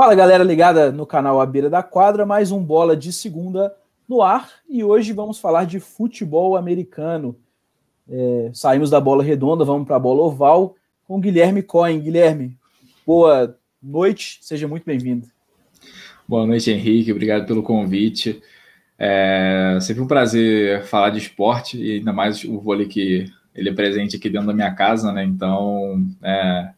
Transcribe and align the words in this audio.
Fala 0.00 0.14
galera 0.14 0.42
ligada 0.42 0.90
no 0.90 1.04
canal 1.04 1.42
A 1.42 1.44
Beira 1.44 1.68
da 1.68 1.82
Quadra, 1.82 2.24
mais 2.24 2.50
um 2.50 2.64
bola 2.64 2.96
de 2.96 3.12
segunda 3.12 3.70
no 4.08 4.22
ar 4.22 4.48
e 4.66 4.82
hoje 4.82 5.12
vamos 5.12 5.38
falar 5.38 5.64
de 5.64 5.78
futebol 5.78 6.56
americano. 6.56 7.36
É, 8.08 8.50
saímos 8.54 8.88
da 8.88 8.98
bola 8.98 9.22
redonda, 9.22 9.62
vamos 9.62 9.86
para 9.86 9.96
a 9.96 10.00
bola 10.00 10.22
oval 10.22 10.74
com 11.06 11.20
Guilherme 11.20 11.62
Cohen. 11.62 12.00
Guilherme, 12.00 12.56
boa 13.06 13.54
noite, 13.82 14.38
seja 14.40 14.66
muito 14.66 14.84
bem-vindo. 14.86 15.26
Boa 16.26 16.46
noite, 16.46 16.70
Henrique, 16.70 17.12
obrigado 17.12 17.46
pelo 17.46 17.62
convite. 17.62 18.42
É 18.98 19.76
sempre 19.82 20.02
um 20.02 20.08
prazer 20.08 20.82
falar 20.84 21.10
de 21.10 21.18
esporte 21.18 21.76
e 21.76 21.98
ainda 21.98 22.10
mais 22.10 22.42
o 22.42 22.58
vôlei 22.58 22.88
que 22.88 23.30
ele 23.54 23.68
é 23.68 23.74
presente 23.74 24.16
aqui 24.16 24.30
dentro 24.30 24.46
da 24.46 24.54
minha 24.54 24.74
casa, 24.74 25.12
né? 25.12 25.22
Então, 25.24 26.02
é, 26.22 26.70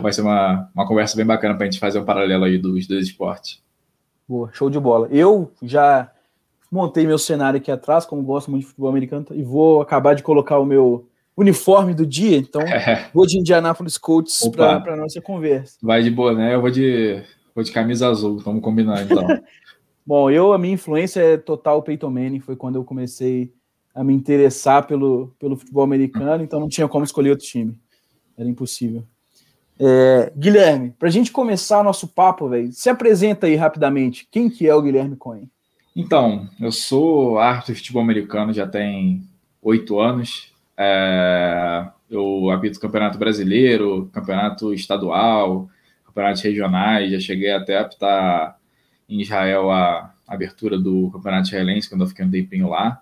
vai 0.00 0.12
ser 0.12 0.22
uma, 0.22 0.70
uma 0.74 0.86
conversa 0.86 1.16
bem 1.16 1.26
bacana 1.26 1.54
para 1.54 1.66
a 1.66 1.70
gente 1.70 1.80
fazer 1.80 1.98
um 1.98 2.04
paralelo 2.04 2.44
aí 2.44 2.58
dos 2.58 2.86
dois 2.86 3.06
esportes. 3.06 3.62
Boa, 4.28 4.50
show 4.52 4.70
de 4.70 4.80
bola. 4.80 5.08
Eu 5.10 5.52
já 5.62 6.10
montei 6.70 7.06
meu 7.06 7.18
cenário 7.18 7.58
aqui 7.58 7.70
atrás, 7.70 8.04
como 8.04 8.22
gosto 8.22 8.50
muito 8.50 8.62
de 8.62 8.68
futebol 8.68 8.90
americano, 8.90 9.26
e 9.32 9.42
vou 9.42 9.80
acabar 9.80 10.14
de 10.14 10.22
colocar 10.22 10.58
o 10.58 10.64
meu 10.64 11.08
uniforme 11.36 11.94
do 11.94 12.06
dia, 12.06 12.36
então 12.36 12.62
é. 12.62 13.08
vou 13.12 13.26
de 13.26 13.38
Indianapolis 13.38 13.98
Colts 13.98 14.48
para 14.48 14.96
nossa 14.96 15.20
conversa. 15.20 15.76
Vai 15.82 16.02
de 16.02 16.10
boa, 16.10 16.32
né? 16.32 16.54
Eu 16.54 16.60
vou 16.60 16.70
de, 16.70 17.22
vou 17.54 17.64
de 17.64 17.72
camisa 17.72 18.08
azul, 18.08 18.38
vamos 18.38 18.62
combinar 18.62 19.02
então. 19.02 19.26
Bom, 20.06 20.30
eu, 20.30 20.52
a 20.52 20.58
minha 20.58 20.74
influência 20.74 21.20
é 21.20 21.36
total 21.36 21.82
Peyton 21.82 22.10
Manning, 22.10 22.40
foi 22.40 22.56
quando 22.56 22.76
eu 22.76 22.84
comecei 22.84 23.52
a 23.94 24.04
me 24.04 24.12
interessar 24.12 24.86
pelo, 24.86 25.34
pelo 25.38 25.56
futebol 25.56 25.82
americano, 25.82 26.44
então 26.44 26.60
não 26.60 26.68
tinha 26.68 26.86
como 26.86 27.04
escolher 27.04 27.30
outro 27.30 27.46
time. 27.46 27.80
Era 28.36 28.48
impossível. 28.48 29.04
É, 29.78 30.32
Guilherme, 30.36 30.94
para 30.98 31.08
a 31.08 31.10
gente 31.10 31.32
começar 31.32 31.82
nosso 31.82 32.08
papo, 32.08 32.48
velho, 32.48 32.72
se 32.72 32.88
apresenta 32.88 33.46
aí 33.46 33.56
rapidamente. 33.56 34.26
Quem 34.30 34.48
que 34.48 34.68
é 34.68 34.74
o 34.74 34.82
Guilherme 34.82 35.16
Cohen? 35.16 35.50
Então, 35.96 36.48
eu 36.60 36.72
sou 36.72 37.38
árbitro 37.38 37.72
de 37.72 37.80
futebol 37.80 38.02
americano 38.02 38.52
já 38.52 38.66
tem 38.66 39.22
oito 39.62 39.98
anos. 40.00 40.52
É, 40.76 41.86
eu 42.10 42.50
apito 42.50 42.80
campeonato 42.80 43.18
brasileiro, 43.18 44.10
campeonato 44.12 44.72
estadual, 44.74 45.68
campeonatos 46.04 46.42
regionais. 46.42 47.12
Já 47.12 47.20
cheguei 47.20 47.52
até 47.52 47.78
a 47.78 47.82
apitar 47.82 48.58
em 49.08 49.20
Israel 49.20 49.70
a 49.70 50.12
abertura 50.26 50.78
do 50.78 51.10
campeonato 51.10 51.48
israelense, 51.48 51.88
quando 51.88 52.02
eu 52.02 52.08
fiquei 52.08 52.24
um 52.24 52.30
tempinho 52.30 52.68
lá. 52.68 53.00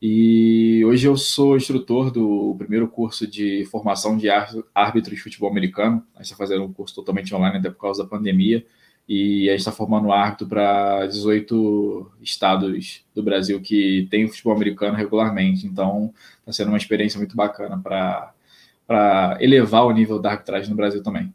E 0.00 0.84
hoje 0.84 1.08
eu 1.08 1.16
sou 1.16 1.56
instrutor 1.56 2.12
do 2.12 2.54
primeiro 2.56 2.86
curso 2.86 3.26
de 3.26 3.64
formação 3.66 4.16
de 4.16 4.28
árbitros 4.72 5.16
de 5.16 5.22
futebol 5.22 5.50
americano. 5.50 6.04
A 6.14 6.18
gente 6.18 6.26
está 6.26 6.36
fazendo 6.36 6.62
um 6.62 6.72
curso 6.72 6.94
totalmente 6.94 7.34
online, 7.34 7.58
até 7.58 7.68
por 7.68 7.80
causa 7.80 8.04
da 8.04 8.08
pandemia. 8.08 8.64
E 9.08 9.48
a 9.48 9.52
gente 9.52 9.60
está 9.60 9.72
formando 9.72 10.12
árbitro 10.12 10.46
para 10.46 11.06
18 11.06 12.12
estados 12.22 13.02
do 13.12 13.22
Brasil 13.22 13.60
que 13.60 14.06
tem 14.08 14.28
futebol 14.28 14.54
americano 14.54 14.96
regularmente. 14.96 15.66
Então, 15.66 16.12
está 16.40 16.52
sendo 16.52 16.68
uma 16.68 16.76
experiência 16.76 17.18
muito 17.18 17.34
bacana 17.34 17.76
para 17.78 19.36
elevar 19.40 19.84
o 19.84 19.92
nível 19.92 20.20
da 20.20 20.30
arbitragem 20.30 20.70
no 20.70 20.76
Brasil 20.76 21.02
também. 21.02 21.34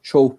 Show. 0.00 0.38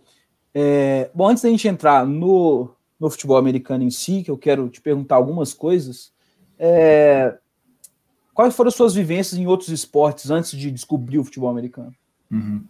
É, 0.54 1.12
bom, 1.14 1.28
antes 1.28 1.44
da 1.44 1.50
gente 1.50 1.68
entrar 1.68 2.08
no, 2.08 2.72
no 3.00 3.10
futebol 3.10 3.38
americano 3.38 3.84
em 3.84 3.92
si, 3.92 4.24
que 4.24 4.32
eu 4.32 4.38
quero 4.38 4.68
te 4.70 4.82
perguntar 4.82 5.18
algumas 5.18 5.54
coisas. 5.54 6.15
É, 6.60 7.38
quais 8.34 8.56
foram 8.56 8.68
as 8.68 8.76
suas 8.76 8.94
vivências 8.94 9.40
em 9.40 9.48
outros 9.48 9.70
esportes 9.70 10.30
antes 10.30 10.52
de 10.52 10.72
descobrir 10.72 11.18
o 11.18 11.24
futebol 11.24 11.50
americano? 11.50 11.94
Uhum. 12.32 12.64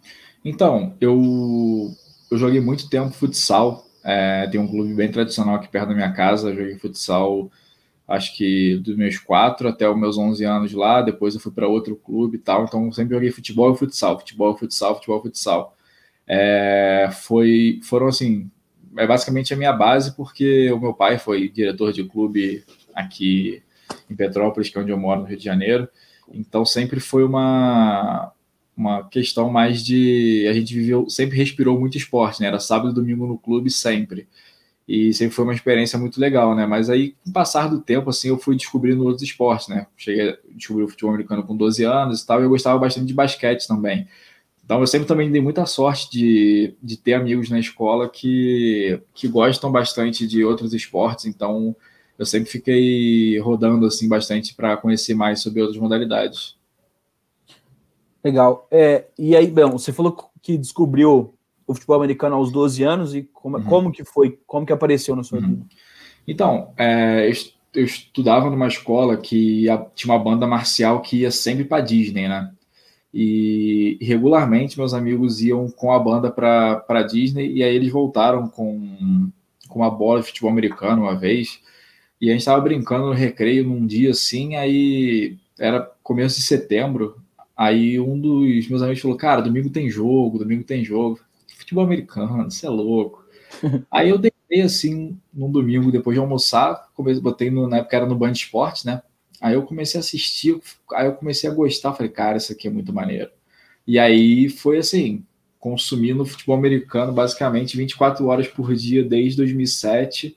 Então, 0.44 0.94
eu, 1.00 1.90
eu 2.30 2.38
joguei 2.38 2.60
muito 2.60 2.88
tempo 2.88 3.10
futsal. 3.10 3.84
É, 4.04 4.46
tem 4.46 4.60
um 4.60 4.68
clube 4.68 4.94
bem 4.94 5.10
tradicional 5.10 5.56
aqui 5.56 5.68
perto 5.68 5.88
da 5.88 5.94
minha 5.94 6.12
casa. 6.12 6.54
Joguei 6.54 6.78
futsal, 6.78 7.50
acho 8.06 8.36
que 8.36 8.76
dos 8.76 8.96
meus 8.96 9.18
quatro 9.18 9.68
até 9.68 9.88
os 9.88 9.98
meus 9.98 10.16
11 10.16 10.44
anos 10.44 10.72
lá. 10.72 11.02
Depois 11.02 11.34
eu 11.34 11.40
fui 11.40 11.50
para 11.50 11.66
outro 11.66 11.96
clube 11.96 12.36
e 12.36 12.40
tal. 12.40 12.64
Então, 12.64 12.92
sempre 12.92 13.14
joguei 13.14 13.32
futebol 13.32 13.74
e 13.74 13.76
futsal, 13.76 14.18
futebol, 14.18 14.56
futsal, 14.56 14.94
futebol, 14.94 15.22
futsal. 15.22 15.76
É, 16.28 17.08
foi, 17.12 17.80
foram 17.82 18.08
assim, 18.08 18.50
é 18.96 19.06
basicamente 19.06 19.52
a 19.52 19.56
minha 19.56 19.72
base, 19.72 20.14
porque 20.16 20.70
o 20.72 20.80
meu 20.80 20.94
pai 20.94 21.18
foi 21.18 21.48
diretor 21.48 21.92
de 21.92 22.04
clube 22.04 22.64
aqui 22.94 23.62
em 24.10 24.14
Petrópolis, 24.14 24.68
que 24.68 24.78
é 24.78 24.80
onde 24.80 24.90
eu 24.90 24.98
moro, 24.98 25.20
no 25.20 25.26
Rio 25.26 25.38
de 25.38 25.44
Janeiro. 25.44 25.88
Então 26.32 26.64
sempre 26.64 27.00
foi 27.00 27.24
uma, 27.24 28.32
uma 28.76 29.08
questão 29.08 29.50
mais 29.50 29.84
de. 29.84 30.46
A 30.48 30.52
gente 30.52 30.74
viveu, 30.74 31.08
sempre 31.08 31.36
respirou 31.36 31.78
muito 31.78 31.96
esporte, 31.96 32.40
né? 32.40 32.48
Era 32.48 32.60
sábado 32.60 32.90
e 32.90 32.94
domingo 32.94 33.26
no 33.26 33.38
clube, 33.38 33.70
sempre. 33.70 34.28
E 34.88 35.12
sempre 35.12 35.34
foi 35.34 35.44
uma 35.44 35.54
experiência 35.54 35.98
muito 35.98 36.20
legal, 36.20 36.54
né? 36.54 36.64
Mas 36.64 36.88
aí, 36.88 37.16
com 37.24 37.30
o 37.30 37.32
passar 37.32 37.68
do 37.68 37.80
tempo, 37.80 38.08
assim, 38.10 38.28
eu 38.28 38.38
fui 38.38 38.54
descobrindo 38.54 39.04
outros 39.04 39.22
esportes, 39.22 39.66
né? 39.68 39.86
Cheguei 39.96 40.30
a 40.30 40.38
descobrir 40.54 40.84
o 40.84 40.88
futebol 40.88 41.12
americano 41.12 41.42
com 41.42 41.56
12 41.56 41.82
anos 41.84 42.22
e 42.22 42.26
tal, 42.26 42.40
e 42.40 42.44
eu 42.44 42.48
gostava 42.48 42.78
bastante 42.78 43.06
de 43.06 43.14
basquete 43.14 43.66
também. 43.66 44.06
Então, 44.64 44.80
eu 44.80 44.86
sempre 44.86 45.06
também 45.08 45.30
dei 45.30 45.40
muita 45.40 45.66
sorte 45.66 46.10
de, 46.10 46.74
de 46.82 46.96
ter 46.96 47.14
amigos 47.14 47.50
na 47.50 47.58
escola 47.58 48.08
que, 48.08 49.00
que 49.14 49.26
gostam 49.26 49.72
bastante 49.72 50.26
de 50.26 50.44
outros 50.44 50.72
esportes. 50.72 51.24
Então, 51.26 51.74
eu 52.18 52.26
sempre 52.26 52.50
fiquei 52.50 53.38
rodando 53.38 53.86
assim 53.86 54.08
bastante 54.08 54.54
para 54.54 54.76
conhecer 54.76 55.14
mais 55.14 55.40
sobre 55.40 55.60
outras 55.60 55.80
modalidades. 55.80 56.56
Legal. 58.24 58.66
É, 58.70 59.06
e 59.18 59.36
aí, 59.36 59.46
bem, 59.46 59.70
você 59.70 59.92
falou 59.92 60.30
que 60.42 60.58
descobriu 60.58 61.34
o 61.66 61.74
futebol 61.74 61.96
americano 61.96 62.36
aos 62.36 62.50
12 62.50 62.82
anos 62.82 63.14
e 63.14 63.22
como, 63.22 63.58
uhum. 63.58 63.64
como 63.64 63.92
que 63.92 64.04
foi, 64.04 64.38
como 64.46 64.66
que 64.66 64.72
apareceu 64.72 65.14
na 65.14 65.22
sua 65.22 65.38
uhum. 65.38 65.46
vida? 65.46 65.66
Então, 66.26 66.72
é, 66.76 67.30
eu 67.74 67.84
estudava 67.84 68.50
numa 68.50 68.66
escola 68.66 69.16
que 69.16 69.66
tinha 69.94 70.12
uma 70.12 70.22
banda 70.22 70.46
marcial 70.46 71.00
que 71.02 71.18
ia 71.18 71.30
sempre 71.30 71.64
para 71.64 71.82
Disney, 71.82 72.26
né? 72.26 72.50
E 73.12 73.98
regularmente 74.00 74.76
meus 74.76 74.92
amigos 74.92 75.40
iam 75.40 75.70
com 75.70 75.92
a 75.92 75.98
banda 75.98 76.30
para 76.30 77.02
Disney 77.02 77.52
e 77.52 77.62
aí 77.62 77.74
eles 77.74 77.90
voltaram 77.90 78.48
com, 78.48 79.30
com 79.68 79.78
uma 79.78 79.90
bola 79.90 80.20
de 80.20 80.26
futebol 80.26 80.50
americano 80.50 81.02
uma 81.02 81.14
vez. 81.14 81.60
E 82.20 82.28
a 82.28 82.32
gente 82.32 82.40
estava 82.40 82.60
brincando 82.60 83.06
no 83.06 83.12
recreio 83.12 83.64
num 83.64 83.86
dia 83.86 84.10
assim, 84.10 84.56
aí 84.56 85.36
era 85.58 85.80
começo 86.02 86.36
de 86.36 86.46
setembro. 86.46 87.16
Aí 87.56 87.98
um 88.00 88.18
dos 88.18 88.68
meus 88.68 88.82
amigos 88.82 89.00
falou: 89.00 89.16
Cara, 89.16 89.40
domingo 89.40 89.70
tem 89.70 89.90
jogo, 89.90 90.38
domingo 90.38 90.64
tem 90.64 90.84
jogo. 90.84 91.20
Futebol 91.56 91.84
americano, 91.84 92.48
isso 92.48 92.66
é 92.66 92.70
louco. 92.70 93.24
aí 93.90 94.08
eu 94.08 94.18
deitei 94.18 94.62
assim 94.62 95.18
num 95.32 95.50
domingo, 95.50 95.92
depois 95.92 96.14
de 96.14 96.20
almoçar, 96.20 96.88
comecei, 96.94 97.22
botei 97.22 97.50
no, 97.50 97.68
na 97.68 97.78
época 97.78 97.96
era 97.96 98.06
no 98.06 98.16
Band 98.16 98.32
Esportes, 98.32 98.84
né? 98.84 99.02
Aí 99.40 99.54
eu 99.54 99.62
comecei 99.62 99.98
a 99.98 100.00
assistir, 100.00 100.58
aí 100.92 101.06
eu 101.06 101.14
comecei 101.14 101.48
a 101.48 101.52
gostar, 101.52 101.92
falei, 101.92 102.10
cara, 102.10 102.38
isso 102.38 102.52
aqui 102.52 102.68
é 102.68 102.70
muito 102.70 102.92
maneiro. 102.92 103.30
E 103.86 103.98
aí 103.98 104.48
foi 104.48 104.78
assim, 104.78 105.24
consumindo 105.58 106.24
futebol 106.24 106.56
americano 106.56 107.12
basicamente 107.12 107.76
24 107.76 108.26
horas 108.26 108.48
por 108.48 108.74
dia 108.74 109.04
desde 109.04 109.36
2007 109.36 110.36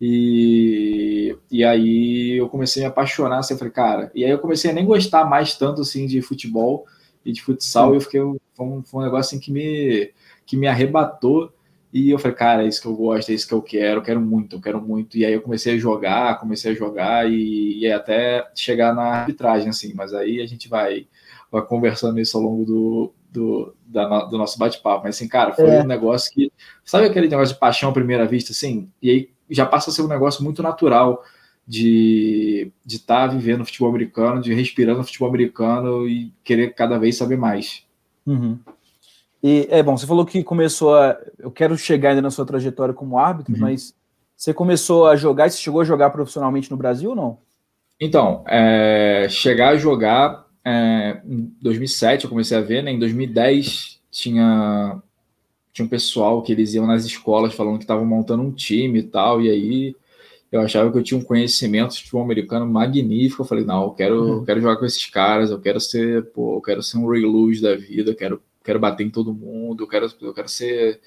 e, 0.00 1.36
e 1.50 1.64
aí 1.64 2.38
eu 2.38 2.48
comecei 2.48 2.82
a 2.82 2.86
me 2.86 2.90
apaixonar, 2.90 3.38
assim, 3.38 3.56
falei, 3.56 3.72
cara, 3.72 4.10
e 4.14 4.24
aí 4.24 4.30
eu 4.30 4.38
comecei 4.38 4.70
a 4.70 4.74
nem 4.74 4.84
gostar 4.84 5.24
mais 5.24 5.56
tanto 5.56 5.82
assim 5.82 6.06
de 6.06 6.20
futebol 6.20 6.86
e 7.24 7.32
de 7.32 7.42
futsal, 7.42 7.94
e 7.94 7.96
eu 7.96 8.00
fiquei, 8.00 8.20
foi 8.54 8.66
um, 8.66 8.82
foi 8.82 9.00
um 9.00 9.04
negócio 9.04 9.36
assim 9.36 9.40
que 9.40 9.50
me, 9.50 10.12
que 10.44 10.56
me 10.56 10.66
arrebatou, 10.66 11.52
e 11.92 12.10
eu 12.10 12.18
falei, 12.18 12.36
cara, 12.36 12.64
é 12.64 12.66
isso 12.66 12.82
que 12.82 12.88
eu 12.88 12.96
gosto, 12.96 13.30
é 13.30 13.34
isso 13.34 13.46
que 13.46 13.54
eu 13.54 13.62
quero, 13.62 14.00
eu 14.00 14.02
quero 14.02 14.20
muito, 14.20 14.56
eu 14.56 14.60
quero 14.60 14.82
muito, 14.82 15.16
e 15.16 15.24
aí 15.24 15.32
eu 15.32 15.40
comecei 15.40 15.74
a 15.74 15.78
jogar, 15.78 16.40
comecei 16.40 16.72
a 16.72 16.74
jogar, 16.74 17.30
e, 17.30 17.78
e 17.78 17.90
até 17.90 18.50
chegar 18.54 18.92
na 18.92 19.04
arbitragem, 19.04 19.68
assim, 19.68 19.94
mas 19.94 20.12
aí 20.12 20.40
a 20.40 20.46
gente 20.46 20.68
vai, 20.68 21.06
vai 21.52 21.62
conversando 21.62 22.18
isso 22.18 22.36
ao 22.36 22.42
longo 22.42 22.64
do, 22.64 23.14
do, 23.30 23.76
da, 23.86 24.24
do 24.24 24.36
nosso 24.36 24.58
bate-papo, 24.58 25.04
mas 25.04 25.14
assim, 25.14 25.28
cara, 25.28 25.52
foi 25.52 25.70
é. 25.70 25.82
um 25.82 25.86
negócio 25.86 26.32
que, 26.34 26.52
sabe 26.84 27.06
aquele 27.06 27.28
negócio 27.28 27.54
de 27.54 27.60
paixão 27.60 27.90
à 27.90 27.92
primeira 27.92 28.26
vista, 28.26 28.50
assim, 28.50 28.90
e 29.00 29.10
aí 29.10 29.33
já 29.50 29.66
passa 29.66 29.90
a 29.90 29.92
ser 29.92 30.02
um 30.02 30.08
negócio 30.08 30.42
muito 30.42 30.62
natural 30.62 31.22
de 31.66 32.70
estar 32.86 33.28
tá 33.28 33.34
vivendo 33.34 33.64
futebol 33.64 33.88
americano, 33.88 34.40
de 34.40 34.52
respirando 34.52 35.02
futebol 35.02 35.28
americano 35.28 36.08
e 36.08 36.32
querer 36.42 36.74
cada 36.74 36.98
vez 36.98 37.16
saber 37.16 37.36
mais. 37.36 37.84
Uhum. 38.26 38.58
E 39.42 39.66
é 39.70 39.82
bom, 39.82 39.96
você 39.96 40.06
falou 40.06 40.24
que 40.24 40.42
começou 40.42 40.94
a. 40.94 41.18
Eu 41.38 41.50
quero 41.50 41.76
chegar 41.76 42.10
ainda 42.10 42.22
na 42.22 42.30
sua 42.30 42.46
trajetória 42.46 42.94
como 42.94 43.18
árbitro, 43.18 43.54
uhum. 43.54 43.60
mas 43.60 43.94
você 44.36 44.54
começou 44.54 45.06
a 45.06 45.16
jogar, 45.16 45.50
você 45.50 45.58
chegou 45.58 45.80
a 45.80 45.84
jogar 45.84 46.10
profissionalmente 46.10 46.70
no 46.70 46.76
Brasil 46.76 47.10
ou 47.10 47.16
não? 47.16 47.38
Então, 48.00 48.44
é, 48.46 49.26
chegar 49.30 49.70
a 49.70 49.76
jogar 49.76 50.46
é, 50.64 51.20
em 51.26 51.52
2007 51.60 52.24
eu 52.24 52.30
comecei 52.30 52.56
a 52.56 52.60
ver, 52.60 52.82
né? 52.82 52.90
Em 52.90 52.98
2010 52.98 54.00
tinha 54.10 55.00
tinha 55.74 55.84
um 55.84 55.88
pessoal 55.88 56.40
que 56.40 56.52
eles 56.52 56.72
iam 56.72 56.86
nas 56.86 57.04
escolas 57.04 57.52
falando 57.52 57.78
que 57.78 57.84
estavam 57.84 58.06
montando 58.06 58.44
um 58.44 58.52
time 58.52 59.00
e 59.00 59.02
tal, 59.02 59.42
e 59.42 59.50
aí 59.50 59.96
eu 60.52 60.60
achava 60.60 60.90
que 60.92 60.96
eu 60.96 61.02
tinha 61.02 61.18
um 61.18 61.24
conhecimento 61.24 61.94
de 61.94 62.02
futebol 62.02 62.22
americano 62.22 62.64
magnífico. 62.64 63.42
Eu 63.42 63.46
falei, 63.46 63.64
não, 63.64 63.82
eu 63.82 63.90
quero, 63.90 64.22
uhum. 64.22 64.44
quero 64.44 64.60
jogar 64.60 64.76
com 64.76 64.86
esses 64.86 65.04
caras, 65.06 65.50
eu 65.50 65.60
quero 65.60 65.80
ser, 65.80 66.26
pô, 66.26 66.58
eu 66.58 66.60
quero 66.60 66.80
ser 66.80 66.96
um 66.98 67.08
Ray 67.08 67.22
Lewis 67.22 67.60
da 67.60 67.74
vida, 67.74 68.12
eu 68.12 68.14
quero, 68.14 68.40
quero 68.62 68.78
bater 68.78 69.04
em 69.04 69.10
todo 69.10 69.34
mundo, 69.34 69.82
eu 69.82 69.88
quero, 69.88 70.06
eu 70.22 70.32
quero 70.32 70.48
ser 70.48 71.00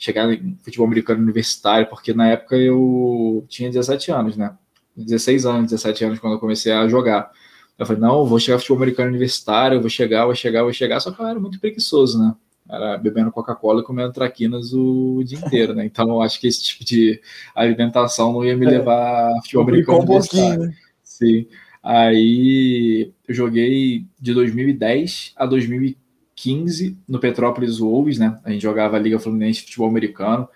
chegar 0.00 0.32
em 0.32 0.58
futebol 0.64 0.86
americano 0.86 1.22
universitário, 1.22 1.86
porque 1.88 2.12
na 2.12 2.28
época 2.28 2.56
eu 2.56 3.46
tinha 3.48 3.70
17 3.70 4.10
anos, 4.10 4.36
né? 4.36 4.52
16 4.96 5.46
anos, 5.46 5.70
17 5.70 6.04
anos 6.04 6.18
quando 6.18 6.32
eu 6.32 6.40
comecei 6.40 6.72
a 6.72 6.88
jogar. 6.88 7.30
Eu 7.78 7.86
falei, 7.86 8.02
não, 8.02 8.26
vou 8.26 8.40
chegar 8.40 8.58
futebol 8.58 8.78
americano 8.78 9.10
universitário, 9.10 9.80
vou 9.80 9.88
chegar, 9.88 10.24
vou 10.24 10.34
chegar, 10.34 10.64
vou 10.64 10.72
chegar, 10.72 10.98
só 10.98 11.12
que 11.12 11.20
eu 11.20 11.26
era 11.26 11.38
muito 11.38 11.60
preguiçoso, 11.60 12.18
né? 12.18 12.34
Era 12.70 12.98
bebendo 12.98 13.32
Coca-Cola 13.32 13.80
e 13.80 13.84
comendo 13.84 14.12
traquinas 14.12 14.72
o 14.74 15.22
dia 15.24 15.38
inteiro, 15.38 15.74
né? 15.74 15.86
Então 15.86 16.08
eu 16.08 16.20
acho 16.20 16.38
que 16.40 16.46
esse 16.46 16.62
tipo 16.62 16.84
de 16.84 17.20
alimentação 17.54 18.32
não 18.32 18.44
ia 18.44 18.56
me 18.56 18.66
é. 18.66 18.70
levar 18.70 19.32
a 19.32 19.42
futebol 19.42 19.64
americano. 19.64 20.02
Um 20.02 20.58
né? 20.58 20.74
Sim. 21.02 21.46
Aí 21.82 23.12
eu 23.26 23.34
joguei 23.34 24.04
de 24.20 24.34
2010 24.34 25.32
a 25.36 25.46
2015 25.46 26.98
no 27.08 27.18
Petrópolis 27.18 27.78
Wolves, 27.78 28.18
né? 28.18 28.38
A 28.44 28.50
gente 28.50 28.62
jogava 28.62 28.96
a 28.96 29.00
Liga 29.00 29.18
Fluminense 29.18 29.60
de 29.60 29.66
Futebol 29.66 29.88
Americano. 29.88 30.48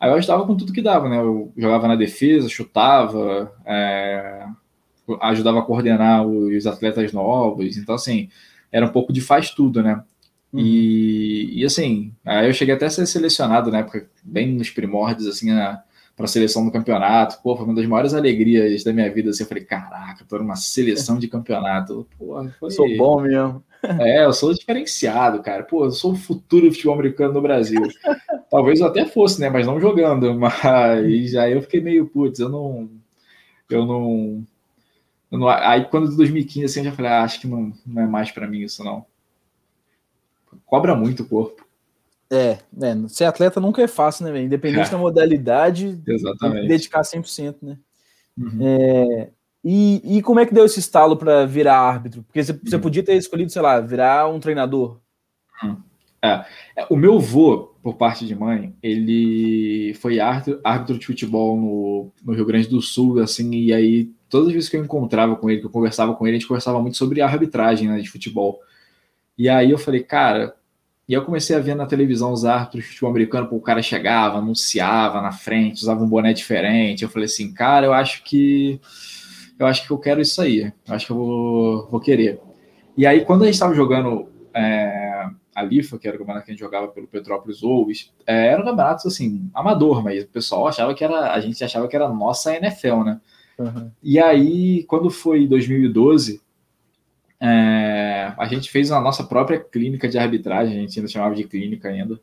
Aí 0.00 0.10
eu 0.10 0.14
ajudava 0.14 0.46
com 0.46 0.56
tudo 0.56 0.72
que 0.72 0.82
dava, 0.82 1.08
né? 1.08 1.18
Eu 1.18 1.52
jogava 1.56 1.86
na 1.86 1.94
defesa, 1.94 2.48
chutava, 2.48 3.52
é, 3.64 4.46
ajudava 5.20 5.60
a 5.60 5.62
coordenar 5.62 6.26
os 6.26 6.66
atletas 6.66 7.12
novos. 7.12 7.76
Então, 7.76 7.94
assim, 7.94 8.28
era 8.72 8.86
um 8.86 8.90
pouco 8.90 9.12
de 9.12 9.20
faz 9.20 9.50
tudo, 9.50 9.82
né? 9.82 10.02
Uhum. 10.52 10.60
E, 10.60 11.60
e, 11.60 11.64
assim, 11.64 12.12
aí 12.24 12.48
eu 12.48 12.52
cheguei 12.52 12.74
até 12.74 12.86
a 12.86 12.90
ser 12.90 13.06
selecionado 13.06 13.70
na 13.70 13.78
época, 13.78 14.08
bem 14.22 14.52
nos 14.52 14.70
primórdios, 14.70 15.28
assim, 15.28 15.48
para 16.16 16.24
a 16.24 16.28
seleção 16.28 16.64
do 16.64 16.72
campeonato. 16.72 17.40
Pô, 17.42 17.56
foi 17.56 17.64
uma 17.64 17.74
das 17.74 17.86
maiores 17.86 18.14
alegrias 18.14 18.82
da 18.82 18.92
minha 18.92 19.12
vida. 19.12 19.30
Assim, 19.30 19.44
eu 19.44 19.48
falei, 19.48 19.64
caraca, 19.64 20.24
tô 20.28 20.38
numa 20.38 20.56
seleção 20.56 21.18
de 21.18 21.28
campeonato. 21.28 22.06
Pô, 22.18 22.44
foi... 22.58 22.70
Sou 22.70 22.96
bom 22.96 23.20
mesmo. 23.22 23.62
É, 23.82 24.24
eu 24.24 24.32
sou 24.32 24.52
diferenciado, 24.52 25.42
cara. 25.42 25.62
Pô, 25.62 25.84
eu 25.84 25.90
sou 25.90 26.12
o 26.12 26.16
futuro 26.16 26.66
do 26.66 26.72
futebol 26.72 26.94
americano 26.94 27.32
no 27.32 27.40
Brasil. 27.40 27.80
Talvez 28.50 28.80
eu 28.80 28.86
até 28.86 29.06
fosse, 29.06 29.40
né? 29.40 29.48
Mas 29.48 29.66
não 29.66 29.80
jogando. 29.80 30.34
Mas 30.38 31.34
aí 31.36 31.52
eu 31.52 31.62
fiquei 31.62 31.80
meio, 31.80 32.06
putz, 32.06 32.40
eu 32.40 32.48
não. 32.48 32.90
Eu 33.70 33.86
não. 33.86 34.44
Eu 35.30 35.38
não 35.38 35.48
aí 35.48 35.84
quando 35.84 36.10
de 36.10 36.16
2015, 36.16 36.64
assim, 36.64 36.80
eu 36.80 36.84
já 36.86 36.92
falei, 36.92 37.10
ah, 37.12 37.22
acho 37.22 37.40
que 37.40 37.46
não, 37.46 37.72
não 37.86 38.02
é 38.02 38.06
mais 38.06 38.30
para 38.30 38.48
mim 38.48 38.60
isso, 38.60 38.82
não. 38.82 39.06
Cobra 40.70 40.94
muito 40.94 41.24
o 41.24 41.26
corpo. 41.26 41.66
É, 42.32 42.58
é, 42.80 43.08
ser 43.08 43.24
atleta 43.24 43.58
nunca 43.58 43.82
é 43.82 43.88
fácil, 43.88 44.24
né, 44.24 44.40
Independente 44.40 44.86
é. 44.86 44.90
da 44.92 44.98
modalidade, 44.98 46.00
Exatamente. 46.06 46.68
dedicar 46.68 47.00
100%, 47.00 47.56
né? 47.60 47.76
Uhum. 48.38 48.58
É, 48.62 49.30
e, 49.64 50.18
e 50.18 50.22
como 50.22 50.38
é 50.38 50.46
que 50.46 50.54
deu 50.54 50.64
esse 50.64 50.78
estalo 50.78 51.16
para 51.16 51.44
virar 51.44 51.76
árbitro? 51.76 52.22
Porque 52.22 52.44
você, 52.44 52.52
você, 52.52 52.76
hum. 52.76 52.80
podia 52.80 53.02
ter 53.02 53.16
escolhido, 53.16 53.50
sei 53.50 53.60
lá, 53.60 53.80
virar 53.80 54.28
um 54.28 54.38
treinador. 54.38 55.00
Hum. 55.64 55.76
É. 56.22 56.44
é. 56.76 56.86
O 56.88 56.94
meu 56.94 57.16
avô, 57.16 57.74
por 57.82 57.96
parte 57.96 58.24
de 58.24 58.36
mãe, 58.36 58.76
ele 58.80 59.92
foi 59.94 60.20
árbitro, 60.20 60.60
árbitro 60.62 60.98
de 61.00 61.06
futebol 61.06 61.56
no, 61.56 62.12
no, 62.24 62.32
Rio 62.32 62.46
Grande 62.46 62.68
do 62.68 62.80
Sul, 62.80 63.18
assim, 63.18 63.50
e 63.56 63.72
aí 63.72 64.08
todas 64.28 64.46
as 64.46 64.54
vezes 64.54 64.68
que 64.68 64.76
eu 64.76 64.84
encontrava 64.84 65.34
com 65.34 65.50
ele, 65.50 65.58
que 65.58 65.66
eu 65.66 65.70
conversava 65.70 66.14
com 66.14 66.24
ele, 66.28 66.36
a 66.36 66.38
gente 66.38 66.46
conversava 66.46 66.80
muito 66.80 66.96
sobre 66.96 67.20
arbitragem 67.20 67.88
né, 67.88 67.98
de 67.98 68.08
futebol. 68.08 68.60
E 69.36 69.48
aí 69.48 69.72
eu 69.72 69.78
falei, 69.78 70.04
cara, 70.04 70.54
e 71.10 71.12
eu 71.12 71.24
comecei 71.24 71.56
a 71.56 71.58
ver 71.58 71.74
na 71.74 71.86
televisão 71.86 72.32
os 72.32 72.44
árbitros 72.44 72.84
de 72.84 72.90
futebol 72.90 73.10
americano, 73.10 73.48
pô, 73.48 73.56
o 73.56 73.60
cara 73.60 73.82
chegava, 73.82 74.38
anunciava 74.38 75.20
na 75.20 75.32
frente, 75.32 75.82
usava 75.82 76.04
um 76.04 76.08
boné 76.08 76.32
diferente. 76.32 77.02
Eu 77.02 77.08
falei 77.08 77.26
assim, 77.26 77.52
cara, 77.52 77.84
eu 77.84 77.92
acho 77.92 78.22
que 78.22 78.80
eu 79.58 79.66
acho 79.66 79.84
que 79.84 79.90
eu 79.90 79.98
quero 79.98 80.20
isso 80.20 80.40
aí, 80.40 80.72
eu 80.86 80.94
acho 80.94 81.06
que 81.06 81.10
eu 81.10 81.16
vou, 81.16 81.88
vou 81.90 82.00
querer. 82.00 82.40
E 82.96 83.04
aí, 83.08 83.24
quando 83.24 83.42
a 83.42 83.46
gente 83.46 83.54
estava 83.54 83.74
jogando 83.74 84.30
é, 84.54 85.26
a 85.52 85.62
Lifa, 85.64 85.98
que 85.98 86.06
era 86.06 86.16
o 86.16 86.20
campeonato 86.20 86.46
que 86.46 86.52
a 86.52 86.54
gente 86.54 86.60
jogava 86.60 86.86
pelo 86.86 87.08
Petrópolis 87.08 87.60
Wolves, 87.60 88.12
é, 88.24 88.46
era 88.46 88.62
um 88.62 88.64
campeonato, 88.64 89.08
assim, 89.08 89.50
amador, 89.52 90.04
mas 90.04 90.22
o 90.22 90.28
pessoal 90.28 90.68
achava 90.68 90.94
que 90.94 91.02
era, 91.02 91.32
a 91.32 91.40
gente 91.40 91.64
achava 91.64 91.88
que 91.88 91.96
era 91.96 92.08
nossa 92.08 92.54
NFL, 92.54 93.02
né? 93.02 93.20
Uhum. 93.58 93.90
E 94.00 94.20
aí, 94.20 94.84
quando 94.84 95.10
foi 95.10 95.44
2012, 95.48 96.40
é, 97.40 97.89
a 98.38 98.46
gente 98.46 98.70
fez 98.70 98.90
a 98.90 99.00
nossa 99.00 99.24
própria 99.24 99.58
clínica 99.58 100.08
de 100.08 100.18
arbitragem, 100.18 100.76
a 100.76 100.80
gente 100.80 100.98
ainda 100.98 101.10
chamava 101.10 101.34
de 101.34 101.44
clínica 101.44 101.88
ainda. 101.88 102.20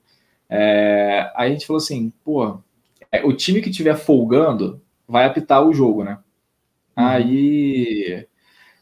É, 0.50 1.31
aí 1.36 1.50
a 1.50 1.51
gente 1.51 1.68
falou 1.68 1.77
assim, 1.77 2.12
pô, 2.24 2.59
é, 3.12 3.25
o 3.25 3.33
time 3.33 3.62
que 3.62 3.69
estiver 3.69 3.95
folgando 3.95 4.81
vai 5.07 5.25
apitar 5.25 5.65
o 5.65 5.74
jogo, 5.74 6.04
né? 6.04 6.19
Uhum. 6.98 7.06
Aí. 7.06 8.27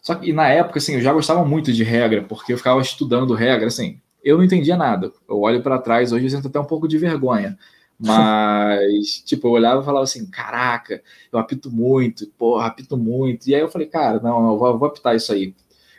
Só 0.01 0.15
que 0.15 0.31
na 0.31 0.47
época, 0.49 0.79
assim, 0.79 0.95
eu 0.95 1.01
já 1.01 1.11
gostava 1.11 1.43
muito 1.43 1.73
de 1.73 1.83
regra, 1.83 2.23
porque 2.23 2.53
eu 2.53 2.57
ficava 2.57 2.79
estudando 2.81 3.33
regra, 3.33 3.67
assim. 3.67 3.99
Eu 4.23 4.37
não 4.37 4.43
entendia 4.43 4.77
nada. 4.77 5.11
Eu 5.27 5.39
olho 5.41 5.61
para 5.61 5.79
trás, 5.79 6.11
hoje 6.11 6.25
eu 6.25 6.29
sinto 6.29 6.47
até 6.47 6.59
um 6.59 6.65
pouco 6.65 6.87
de 6.87 6.97
vergonha. 6.97 7.57
Mas, 7.97 9.23
tipo, 9.25 9.47
eu 9.47 9.51
olhava 9.51 9.81
e 9.81 9.85
falava 9.85 10.03
assim: 10.03 10.29
caraca, 10.29 11.01
eu 11.31 11.39
apito 11.39 11.71
muito, 11.71 12.27
porra, 12.37 12.67
apito 12.67 12.97
muito. 12.97 13.47
E 13.47 13.55
aí 13.55 13.61
eu 13.61 13.69
falei, 13.69 13.87
cara, 13.87 14.19
não, 14.19 14.51
eu 14.51 14.57
vou, 14.57 14.67
eu 14.67 14.77
vou 14.77 14.87
apitar 14.89 15.15
isso 15.15 15.31
aí. 15.31 15.55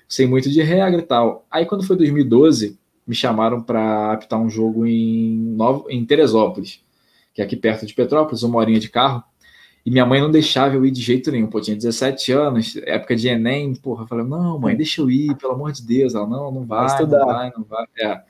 Sei 0.09 0.27
muito 0.27 0.51
de 0.51 0.63
regra 0.63 1.01
e 1.01 1.05
tal. 1.05 1.47
Aí 1.51 1.67
quando 1.67 1.85
foi 1.85 1.97
2012, 1.97 2.79
me 3.07 3.15
chamaram 3.15 3.63
para 3.63 4.13
apitar 4.13 4.41
um 4.41 4.51
jogo 4.51 4.87
em, 4.87 5.37
Novo, 5.37 5.87
em 5.89 6.05
Teresópolis, 6.05 6.85
que 7.33 7.41
é 7.41 7.45
aqui 7.45 7.57
perto 7.57 7.87
de 7.87 7.95
Petrópolis, 7.95 8.43
uma 8.43 8.59
horinha 8.59 8.81
de 8.81 8.89
carro. 8.89 9.23
E 9.85 9.91
minha 9.91 10.05
mãe 10.05 10.21
não 10.21 10.31
deixava 10.31 10.75
eu 10.75 10.85
ir 10.85 10.91
de 10.91 11.01
jeito 11.01 11.31
nenhum. 11.31 11.47
Pô, 11.47 11.61
tinha 11.61 11.77
17 11.77 12.33
anos, 12.33 12.77
época 12.79 13.15
de 13.15 13.29
Enem, 13.29 13.73
porra, 13.77 14.03
eu 14.03 14.09
falei, 14.09 14.27
não, 14.27 14.59
mãe, 14.59 14.77
deixa 14.77 15.01
eu 15.01 15.09
ir, 15.09 15.37
pelo 15.37 15.53
amor 15.53 15.71
de 15.71 15.87
Deus. 15.87 16.15
Ela, 16.17 16.27
não, 16.27 16.51
não 16.51 16.65
vai, 16.65 16.89
vai 16.89 17.07
não 17.07 17.27
vai, 17.27 17.53
não 17.57 17.65
vai. 17.65 17.87
É. 18.01 18.23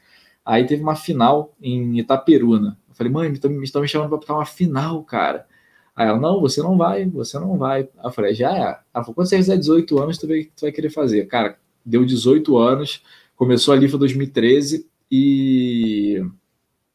Aí 0.44 0.66
teve 0.66 0.82
uma 0.82 0.94
final 0.94 1.54
em 1.60 1.98
Itaperuna. 1.98 2.78
Eu 2.88 2.94
falei, 2.94 3.10
mãe, 3.10 3.28
me 3.30 3.36
estão 3.36 3.50
me, 3.50 3.58
me 3.58 3.88
chamando 3.88 4.10
para 4.10 4.18
botar 4.18 4.34
uma 4.34 4.44
final, 4.44 5.02
cara. 5.02 5.46
Aí 5.94 6.06
ela, 6.06 6.20
não, 6.20 6.42
você 6.42 6.62
não 6.62 6.76
vai, 6.76 7.06
você 7.06 7.38
não 7.38 7.56
vai. 7.56 7.80
Aí 7.80 8.04
eu 8.04 8.12
falei, 8.12 8.34
já 8.34 8.54
é. 8.54 8.78
Ela 8.92 9.02
falou, 9.04 9.14
quando 9.14 9.28
você 9.28 9.38
fizer 9.38 9.56
18 9.56 9.98
anos, 9.98 10.18
tu 10.18 10.28
vai, 10.28 10.44
tu 10.44 10.60
vai 10.60 10.72
querer 10.72 10.90
fazer. 10.90 11.24
Cara, 11.26 11.58
deu 11.86 12.04
18 12.04 12.58
anos, 12.58 13.02
começou 13.36 13.72
ali 13.72 13.88
foi 13.88 13.98
2013 14.00 14.86
e 15.10 16.20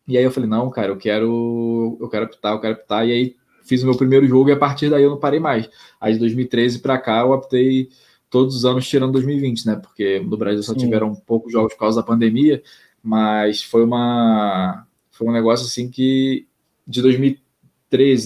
e 0.07 0.17
aí 0.17 0.23
eu 0.23 0.31
falei, 0.31 0.49
não, 0.49 0.69
cara, 0.69 0.89
eu 0.89 0.97
quero 0.97 1.97
eu 1.99 2.09
quero 2.09 2.25
apitar, 2.25 2.53
eu 2.53 2.59
quero 2.59 2.73
apitar. 2.73 3.07
E 3.07 3.11
aí 3.13 3.35
fiz 3.63 3.81
o 3.81 3.85
meu 3.85 3.95
primeiro 3.95 4.27
jogo 4.27 4.49
e 4.49 4.51
a 4.51 4.57
partir 4.57 4.89
daí 4.89 5.03
eu 5.03 5.11
não 5.11 5.19
parei 5.19 5.39
mais. 5.39 5.69
Aí 5.99 6.13
de 6.13 6.19
2013 6.19 6.79
para 6.79 6.97
cá 6.97 7.21
eu 7.21 7.31
optei 7.31 7.89
todos 8.29 8.55
os 8.55 8.65
anos 8.65 8.87
tirando 8.87 9.13
2020, 9.13 9.65
né? 9.65 9.75
Porque 9.77 10.19
no 10.19 10.37
Brasil 10.37 10.63
só 10.63 10.73
Sim. 10.73 10.79
tiveram 10.79 11.15
poucos 11.15 11.51
jogos 11.51 11.73
por 11.73 11.79
causa 11.79 12.01
da 12.01 12.07
pandemia, 12.07 12.61
mas 13.01 13.63
foi 13.63 13.83
uma 13.83 14.85
foi 15.11 15.27
um 15.27 15.31
negócio 15.31 15.65
assim 15.65 15.89
que 15.89 16.47
de 16.85 17.01
2013, 17.01 17.50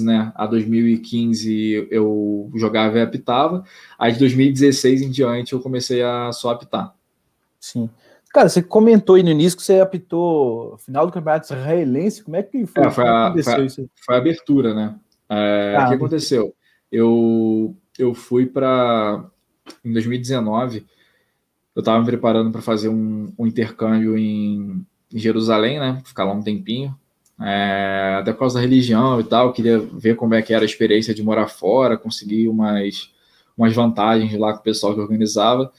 né, 0.03 0.31
a 0.35 0.45
2015 0.45 1.87
eu 1.89 2.51
jogava 2.55 2.99
e 2.99 3.01
apitava. 3.01 3.63
Aí 3.97 4.13
de 4.13 4.19
2016 4.19 5.01
em 5.01 5.09
diante 5.09 5.53
eu 5.53 5.59
comecei 5.59 6.03
a 6.03 6.31
só 6.31 6.51
apitar. 6.51 6.93
Sim. 7.59 7.89
Cara, 8.35 8.49
você 8.49 8.61
comentou 8.61 9.15
aí 9.15 9.23
no 9.23 9.29
início 9.29 9.57
que 9.57 9.63
você 9.63 9.79
apitou 9.79 10.77
final 10.77 11.07
do 11.07 11.13
campeonato 11.13 11.45
israelense. 11.45 12.21
Como 12.21 12.35
é 12.35 12.43
que 12.43 12.65
foi? 12.65 12.83
É, 12.83 12.91
foi, 12.91 13.07
a, 13.07 13.31
foi, 13.31 13.65
a, 13.65 13.69
foi, 13.69 14.15
a, 14.15 14.17
abertura, 14.17 14.73
né? 14.73 14.95
É, 15.29 15.75
ah, 15.77 15.85
o 15.85 15.87
que 15.87 15.95
aconteceu? 15.95 16.53
Eu, 16.91 17.75
eu 17.97 18.13
fui 18.13 18.45
para. 18.45 19.25
Em 19.83 19.93
2019, 19.93 20.85
eu 21.73 21.79
estava 21.79 21.99
me 21.99 22.05
preparando 22.05 22.51
para 22.51 22.61
fazer 22.61 22.89
um, 22.89 23.33
um 23.39 23.47
intercâmbio 23.47 24.17
em, 24.17 24.85
em, 25.11 25.17
Jerusalém, 25.17 25.79
né? 25.79 26.01
Ficar 26.05 26.25
lá 26.25 26.33
um 26.33 26.43
tempinho. 26.43 26.93
É, 27.41 28.17
até 28.21 28.31
por 28.31 28.39
causa 28.39 28.55
da 28.55 28.61
religião 28.61 29.19
e 29.19 29.23
tal, 29.23 29.51
queria 29.51 29.79
ver 29.79 30.15
como 30.15 30.33
é 30.33 30.41
que 30.41 30.53
era 30.53 30.63
a 30.63 30.65
experiência 30.65 31.13
de 31.13 31.21
morar 31.21 31.47
fora, 31.47 31.97
conseguir 31.97 32.47
umas, 32.47 33.11
umas 33.57 33.73
vantagens 33.75 34.33
lá 34.39 34.53
com 34.53 34.59
o 34.59 34.63
pessoal 34.63 34.93
que 34.93 35.01
organizava. 35.01 35.71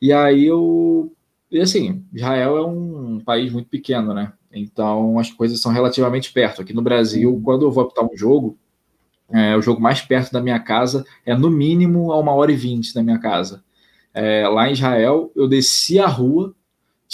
E 0.00 0.12
aí 0.12 0.46
eu. 0.46 1.12
E 1.50 1.60
assim, 1.60 2.04
Israel 2.12 2.56
é 2.56 2.66
um 2.66 3.20
país 3.20 3.52
muito 3.52 3.68
pequeno, 3.68 4.14
né? 4.14 4.32
Então 4.52 5.18
as 5.18 5.30
coisas 5.30 5.60
são 5.60 5.72
relativamente 5.72 6.32
perto. 6.32 6.62
Aqui 6.62 6.72
no 6.72 6.82
Brasil, 6.82 7.40
quando 7.44 7.64
eu 7.66 7.70
vou 7.70 7.84
optar 7.84 8.02
um 8.02 8.16
jogo, 8.16 8.56
é, 9.30 9.56
o 9.56 9.62
jogo 9.62 9.80
mais 9.80 10.00
perto 10.00 10.32
da 10.32 10.40
minha 10.40 10.58
casa 10.60 11.04
é 11.24 11.34
no 11.34 11.50
mínimo 11.50 12.12
a 12.12 12.18
uma 12.18 12.32
hora 12.32 12.52
e 12.52 12.56
vinte 12.56 12.94
da 12.94 13.02
minha 13.02 13.18
casa. 13.18 13.62
É, 14.12 14.46
lá 14.48 14.68
em 14.68 14.72
Israel, 14.72 15.32
eu 15.34 15.48
desci 15.48 15.98
a 15.98 16.06
rua, 16.06 16.54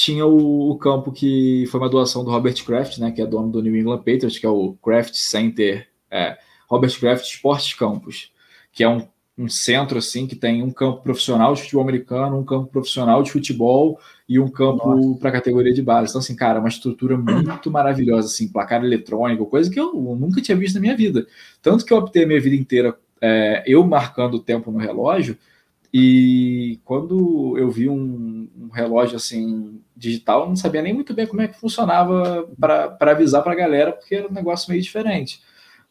tinha 0.04 0.26
o, 0.26 0.70
o, 0.70 0.78
campo 0.78 1.12
que 1.12 1.66
foi 1.70 1.80
uma 1.80 1.88
doação 1.88 2.24
do 2.24 2.30
Robert 2.30 2.64
Kraft, 2.64 2.98
né, 2.98 3.10
que 3.10 3.20
é 3.20 3.26
dono 3.26 3.50
do 3.50 3.62
New 3.62 3.76
England 3.76 3.98
Patriots, 3.98 4.38
que 4.38 4.46
é 4.46 4.48
o 4.48 4.74
Kraft 4.82 5.14
Center, 5.14 5.88
é, 6.10 6.38
Robert 6.68 6.98
Kraft 6.98 7.24
Sports 7.24 7.74
Campus, 7.74 8.32
que 8.72 8.84
é 8.84 8.88
um 8.88 9.06
um 9.40 9.48
centro 9.48 9.96
assim 9.96 10.26
que 10.26 10.36
tem 10.36 10.62
um 10.62 10.70
campo 10.70 11.02
profissional 11.02 11.54
de 11.54 11.62
futebol 11.62 11.82
americano, 11.82 12.38
um 12.38 12.44
campo 12.44 12.66
profissional 12.66 13.22
de 13.22 13.32
futebol 13.32 13.98
e 14.28 14.38
um 14.38 14.48
campo 14.48 15.16
para 15.18 15.32
categoria 15.32 15.72
de 15.72 15.80
base. 15.80 16.10
Então 16.10 16.20
assim, 16.20 16.36
cara, 16.36 16.60
uma 16.60 16.68
estrutura 16.68 17.16
muito 17.16 17.70
maravilhosa 17.72 18.28
assim, 18.28 18.48
placar 18.48 18.84
eletrônico, 18.84 19.46
coisa 19.46 19.70
que 19.70 19.80
eu 19.80 19.94
nunca 19.94 20.42
tinha 20.42 20.56
visto 20.56 20.74
na 20.74 20.80
minha 20.82 20.96
vida. 20.96 21.26
Tanto 21.62 21.86
que 21.86 21.92
eu 21.92 21.96
optei 21.96 22.24
a 22.24 22.26
minha 22.26 22.40
vida 22.40 22.54
inteira 22.54 22.94
é, 23.20 23.62
eu 23.66 23.84
marcando 23.84 24.34
o 24.34 24.40
tempo 24.40 24.70
no 24.70 24.78
relógio 24.78 25.36
E 25.92 26.78
quando 26.84 27.56
eu 27.58 27.70
vi 27.70 27.88
um, 27.88 28.48
um 28.58 28.68
relógio 28.68 29.16
assim 29.16 29.80
digital, 30.00 30.48
não 30.48 30.56
sabia 30.56 30.80
nem 30.80 30.94
muito 30.94 31.12
bem 31.12 31.26
como 31.26 31.42
é 31.42 31.48
que 31.48 31.60
funcionava 31.60 32.48
para 32.58 33.12
avisar 33.12 33.42
para 33.42 33.52
a 33.52 33.56
galera, 33.56 33.92
porque 33.92 34.14
era 34.14 34.28
um 34.28 34.32
negócio 34.32 34.70
meio 34.70 34.82
diferente. 34.82 35.42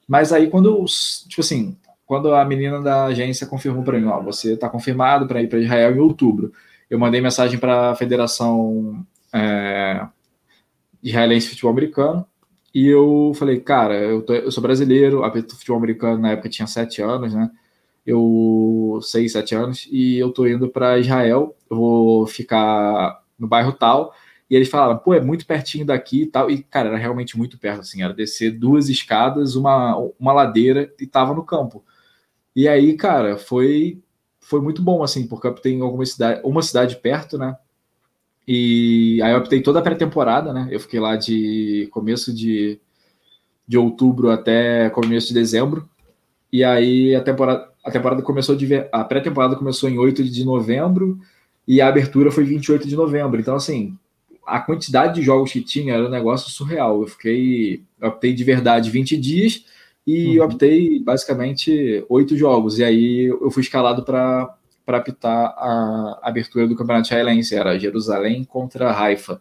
Mas 0.08 0.34
aí 0.34 0.50
quando, 0.50 0.84
tipo 1.28 1.42
assim, 1.42 1.78
quando 2.06 2.34
a 2.34 2.44
menina 2.44 2.82
da 2.82 3.06
agência 3.06 3.46
confirmou 3.46 3.84
para 3.84 4.00
mim, 4.00 4.08
ó, 4.08 4.20
você 4.20 4.54
está 4.54 4.68
confirmado 4.68 5.28
para 5.28 5.42
ir 5.44 5.48
para 5.48 5.60
Israel 5.60 5.96
em 5.96 6.00
outubro, 6.00 6.51
eu 6.89 6.98
mandei 6.98 7.22
mensagem 7.22 7.60
para 7.60 7.92
a 7.92 7.96
Federação 7.96 9.06
é, 9.32 10.08
Israelense 11.04 11.46
de 11.46 11.51
Futebol 11.51 11.72
Americano 11.72 12.25
e 12.74 12.88
eu 12.88 13.32
falei, 13.36 13.60
cara, 13.60 13.96
eu, 13.96 14.24
tô, 14.24 14.34
eu 14.34 14.51
sou 14.51 14.62
brasileiro, 14.63 15.24
apito 15.24 15.56
futebol 15.56 15.78
americano 15.78 16.20
na 16.20 16.32
época 16.32 16.50
tinha 16.50 16.68
sete 16.68 17.01
anos, 17.01 17.34
né? 17.34 17.51
Eu 18.06 19.00
seis, 19.04 19.34
sete 19.34 19.54
anos 19.54 19.88
e 19.92 20.18
eu 20.18 20.32
tô 20.32 20.48
indo 20.48 20.68
para 20.70 20.98
Israel, 20.98 21.56
eu 21.70 21.78
vou 21.78 22.28
ficar 22.28 23.22
no 23.39 23.48
bairro 23.48 23.74
tal. 23.74 24.13
E 24.50 24.55
eles 24.55 24.69
falaram, 24.69 24.98
pô, 24.98 25.13
é 25.13 25.22
muito 25.22 25.46
pertinho 25.46 25.86
daqui 25.86 26.24
e 26.24 26.25
tal. 26.25 26.50
E, 26.50 26.63
cara, 26.63 26.89
era 26.89 26.98
realmente 26.98 27.38
muito 27.38 27.58
perto, 27.58 27.81
assim. 27.81 28.01
Era 28.01 28.13
descer 28.13 28.51
duas 28.51 28.89
escadas, 28.89 29.55
uma, 29.55 29.96
uma 30.19 30.34
ladeira 30.34 30.91
e 31.00 31.05
tava 31.05 31.34
no 31.34 31.43
campo. 31.43 31.84
E 32.55 32.67
aí, 32.67 32.96
cara, 32.98 33.38
foi 33.38 34.01
foi 34.50 34.62
muito 34.62 34.81
bom, 34.81 35.03
assim, 35.03 35.27
porque 35.27 35.46
eu 35.46 35.51
optei 35.51 35.74
em 35.74 35.81
alguma 35.81 36.03
cidade, 36.05 36.41
uma 36.43 36.63
cidade 36.63 36.96
perto, 36.96 37.38
né? 37.38 37.55
E 38.48 39.22
aí 39.22 39.31
eu 39.31 39.38
optei 39.38 39.62
toda 39.62 39.77
a 39.77 39.81
pré-temporada, 39.81 40.51
né? 40.51 40.67
Eu 40.72 40.79
fiquei 40.79 41.00
lá 41.00 41.15
de 41.15 41.88
começo 41.91 42.34
de, 42.34 42.79
de 43.67 43.77
outubro 43.77 44.31
até 44.31 44.89
começo 44.89 45.27
de 45.27 45.36
dezembro. 45.36 45.88
E 46.51 46.63
aí 46.63 47.13
a 47.13 47.22
temporada, 47.22 47.69
a 47.86 47.91
temporada 47.91 48.24
começou 48.24 48.55
de 48.55 48.67
a 48.91 49.03
pré-temporada 49.03 49.55
começou 49.55 49.88
em 49.88 50.00
8 50.00 50.24
de 50.24 50.43
novembro 50.43 51.19
e 51.69 51.79
a 51.81 51.88
abertura 51.88 52.31
foi 52.31 52.43
28 52.45 52.88
de 52.88 52.95
novembro. 52.95 53.39
Então, 53.39 53.55
assim, 53.55 53.95
a 54.43 54.59
quantidade 54.59 55.13
de 55.13 55.21
jogos 55.21 55.51
que 55.51 55.61
tinha 55.61 55.93
era 55.93 56.03
um 56.03 56.09
negócio 56.09 56.49
surreal. 56.49 57.01
Eu 57.01 57.07
fiquei, 57.07 57.83
eu 58.01 58.09
optei 58.09 58.33
de 58.33 58.43
verdade 58.43 58.89
20 58.89 59.15
dias 59.15 59.63
e 60.05 60.39
uhum. 60.39 60.45
optei 60.47 60.99
basicamente 60.99 62.03
oito 62.09 62.35
jogos. 62.35 62.79
E 62.79 62.83
aí 62.83 63.25
eu 63.25 63.51
fui 63.51 63.61
escalado 63.61 64.03
para 64.03 64.57
apitar 64.88 65.53
a 65.55 66.19
abertura 66.23 66.67
do 66.67 66.75
Campeonato 66.75 67.05
Israelense. 67.05 67.55
Era 67.55 67.77
Jerusalém 67.77 68.43
contra 68.43 68.91
Haifa. 68.91 69.39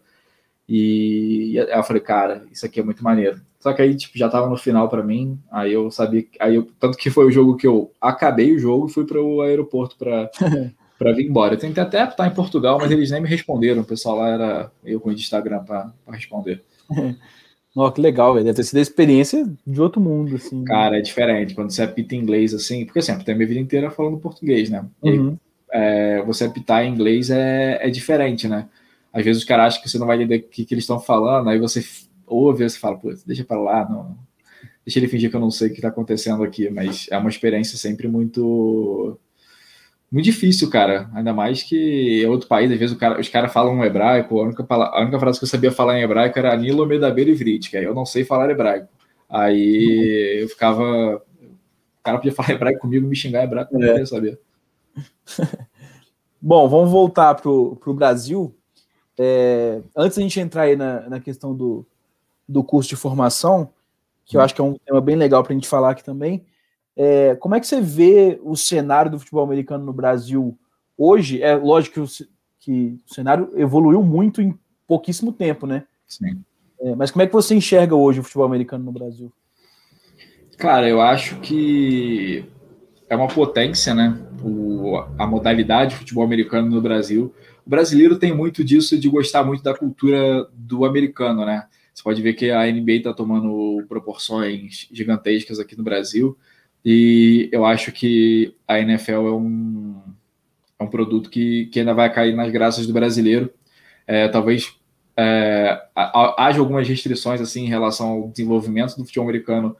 E 0.68 1.54
eu 1.56 1.82
falei, 1.82 2.02
cara, 2.02 2.44
isso 2.52 2.66
aqui 2.66 2.78
é 2.78 2.82
muito 2.82 3.02
maneiro. 3.02 3.40
Só 3.58 3.72
que 3.72 3.80
aí, 3.80 3.96
tipo, 3.96 4.18
já 4.18 4.28
tava 4.28 4.50
no 4.50 4.56
final 4.58 4.86
para 4.90 5.02
mim. 5.02 5.38
Aí 5.50 5.72
eu 5.72 5.90
sabia. 5.90 6.26
Aí 6.38 6.56
eu, 6.56 6.68
tanto 6.78 6.98
que 6.98 7.08
foi 7.08 7.24
o 7.24 7.30
jogo 7.30 7.56
que 7.56 7.66
eu 7.66 7.90
acabei 7.98 8.54
o 8.54 8.58
jogo 8.58 8.86
e 8.86 8.92
fui 8.92 9.06
para 9.06 9.18
o 9.18 9.40
aeroporto 9.40 9.96
para 9.96 10.30
para 10.98 11.12
vir 11.12 11.26
embora. 11.26 11.54
Eu 11.54 11.58
tentei 11.58 11.82
até 11.82 12.04
estar 12.04 12.26
em 12.26 12.34
Portugal, 12.34 12.78
mas 12.80 12.90
eles 12.90 13.10
nem 13.10 13.22
me 13.22 13.28
responderam. 13.28 13.82
O 13.82 13.86
pessoal 13.86 14.16
lá 14.16 14.28
era 14.28 14.72
eu 14.84 15.00
com 15.00 15.10
o 15.10 15.12
Instagram 15.12 15.62
para 15.64 15.92
responder. 16.10 16.62
Nossa, 17.76 17.94
que 17.94 18.00
legal, 18.00 18.34
velho. 18.34 18.44
Deve 18.44 18.56
ter 18.56 18.64
sido 18.64 18.78
a 18.78 18.82
experiência 18.82 19.48
de 19.64 19.80
outro 19.80 20.00
mundo, 20.00 20.34
assim. 20.34 20.64
Cara, 20.64 20.98
é 20.98 21.00
diferente. 21.00 21.54
Quando 21.54 21.70
você 21.70 21.82
apita 21.82 22.16
inglês, 22.16 22.52
assim, 22.52 22.84
porque 22.84 23.00
sempre 23.00 23.18
assim, 23.18 23.26
tem 23.26 23.34
minha 23.36 23.46
vida 23.46 23.60
inteira 23.60 23.90
falando 23.90 24.18
português, 24.18 24.68
né? 24.68 24.84
Uhum. 25.00 25.34
E, 25.34 25.38
é, 25.70 26.22
você 26.22 26.44
apitar 26.44 26.84
em 26.84 26.92
inglês 26.92 27.30
é, 27.30 27.78
é 27.80 27.90
diferente, 27.90 28.48
né? 28.48 28.68
Às 29.12 29.24
vezes 29.24 29.42
os 29.42 29.48
caras 29.48 29.66
acham 29.66 29.82
que 29.82 29.88
você 29.88 29.98
não 29.98 30.06
vai 30.06 30.16
entender 30.16 30.38
o 30.38 30.42
que, 30.42 30.64
que 30.64 30.74
eles 30.74 30.84
estão 30.84 30.98
falando, 30.98 31.48
aí 31.48 31.58
você 31.58 31.84
ouve 32.26 32.68
você 32.68 32.78
fala, 32.78 32.96
pô, 32.96 33.12
deixa 33.26 33.44
para 33.44 33.60
lá, 33.60 33.88
não. 33.88 34.16
Deixa 34.84 34.98
ele 34.98 35.08
fingir 35.08 35.30
que 35.30 35.36
eu 35.36 35.40
não 35.40 35.50
sei 35.50 35.68
o 35.68 35.70
que 35.70 35.76
está 35.76 35.88
acontecendo 35.88 36.42
aqui, 36.42 36.68
mas 36.70 37.06
é 37.10 37.18
uma 37.18 37.28
experiência 37.28 37.76
sempre 37.76 38.08
muito 38.08 39.18
muito 40.10 40.24
difícil, 40.24 40.70
cara. 40.70 41.10
Ainda 41.14 41.32
mais 41.32 41.62
que 41.62 42.24
é 42.24 42.28
outro 42.28 42.48
país, 42.48 42.70
às 42.70 42.78
vezes 42.78 42.96
cara, 42.96 43.20
os 43.20 43.28
caras 43.28 43.52
falam 43.52 43.74
um 43.74 43.84
hebraico, 43.84 44.40
a 44.40 44.44
única, 44.44 44.66
a 44.68 45.02
única 45.02 45.20
frase 45.20 45.38
que 45.38 45.44
eu 45.44 45.48
sabia 45.48 45.70
falar 45.70 45.98
em 45.98 46.02
hebraico 46.02 46.38
era 46.38 46.56
Nilo 46.56 46.86
Medaber 46.86 47.28
Ivrit, 47.28 47.70
que 47.70 47.76
aí 47.76 47.84
eu 47.84 47.94
não 47.94 48.06
sei 48.06 48.24
falar 48.24 48.50
hebraico. 48.50 48.88
Aí 49.28 50.40
eu 50.42 50.48
ficava. 50.48 51.16
O 51.16 52.02
cara 52.02 52.16
podia 52.16 52.32
falar 52.32 52.52
hebraico 52.52 52.80
comigo 52.80 53.06
me 53.06 53.14
xingar 53.14 53.44
hebraico, 53.44 53.74
eu 53.74 53.80
não 53.80 53.88
queria 53.88 54.06
saber. 54.06 54.40
Bom, 56.40 56.68
vamos 56.68 56.90
voltar 56.90 57.34
para 57.34 57.50
o 57.50 57.94
Brasil. 57.94 58.54
É, 59.18 59.82
antes 59.96 60.16
a 60.16 60.20
gente 60.20 60.38
entrar 60.38 60.62
aí 60.62 60.76
na, 60.76 61.08
na 61.08 61.20
questão 61.20 61.54
do, 61.54 61.84
do 62.48 62.62
curso 62.62 62.88
de 62.88 62.96
formação, 62.96 63.70
que 64.24 64.36
eu 64.36 64.40
acho 64.40 64.54
que 64.54 64.60
é 64.60 64.64
um 64.64 64.74
tema 64.74 65.00
bem 65.00 65.16
legal 65.16 65.42
para 65.42 65.52
a 65.52 65.54
gente 65.54 65.68
falar 65.68 65.90
aqui 65.90 66.04
também. 66.04 66.46
É, 67.00 67.36
como 67.36 67.54
é 67.54 67.60
que 67.60 67.66
você 67.68 67.80
vê 67.80 68.40
o 68.42 68.56
cenário 68.56 69.08
do 69.08 69.20
futebol 69.20 69.44
americano 69.44 69.84
no 69.84 69.92
Brasil 69.92 70.58
hoje? 70.96 71.40
É 71.40 71.54
lógico 71.54 71.94
que 71.94 72.00
o, 72.00 72.26
que 72.58 72.98
o 73.08 73.14
cenário 73.14 73.52
evoluiu 73.54 74.02
muito 74.02 74.42
em 74.42 74.58
pouquíssimo 74.84 75.32
tempo, 75.32 75.64
né? 75.64 75.84
Sim. 76.08 76.42
É, 76.80 76.96
mas 76.96 77.12
como 77.12 77.22
é 77.22 77.26
que 77.28 77.32
você 77.32 77.54
enxerga 77.54 77.94
hoje 77.94 78.18
o 78.18 78.24
futebol 78.24 78.46
americano 78.46 78.84
no 78.84 78.90
Brasil? 78.90 79.32
Cara, 80.56 80.88
eu 80.88 81.00
acho 81.00 81.38
que 81.38 82.44
é 83.08 83.14
uma 83.14 83.28
potência, 83.28 83.94
né? 83.94 84.18
O, 84.42 84.96
a 85.16 85.24
modalidade 85.24 85.92
de 85.92 85.98
futebol 85.98 86.24
americano 86.24 86.68
no 86.68 86.82
Brasil. 86.82 87.32
O 87.64 87.70
brasileiro 87.70 88.18
tem 88.18 88.34
muito 88.34 88.64
disso 88.64 88.98
de 88.98 89.08
gostar 89.08 89.44
muito 89.44 89.62
da 89.62 89.72
cultura 89.72 90.48
do 90.52 90.84
americano, 90.84 91.46
né? 91.46 91.64
Você 91.94 92.02
pode 92.02 92.20
ver 92.22 92.34
que 92.34 92.50
a 92.50 92.66
NBA 92.66 92.92
está 92.92 93.12
tomando 93.12 93.84
proporções 93.88 94.88
gigantescas 94.90 95.60
aqui 95.60 95.76
no 95.76 95.84
Brasil. 95.84 96.36
E 96.84 97.48
eu 97.52 97.64
acho 97.64 97.92
que 97.92 98.54
a 98.66 98.78
NFL 98.78 99.12
é 99.12 99.32
um, 99.32 100.00
é 100.78 100.84
um 100.84 100.88
produto 100.88 101.28
que, 101.28 101.66
que 101.66 101.80
ainda 101.80 101.94
vai 101.94 102.12
cair 102.12 102.34
nas 102.34 102.50
graças 102.50 102.86
do 102.86 102.92
brasileiro. 102.92 103.52
É, 104.06 104.28
talvez 104.28 104.74
é, 105.16 105.82
haja 105.94 106.60
algumas 106.60 106.88
restrições 106.88 107.40
assim 107.40 107.64
em 107.64 107.68
relação 107.68 108.08
ao 108.08 108.28
desenvolvimento 108.28 108.96
do 108.96 109.04
futebol 109.04 109.28
americano 109.28 109.76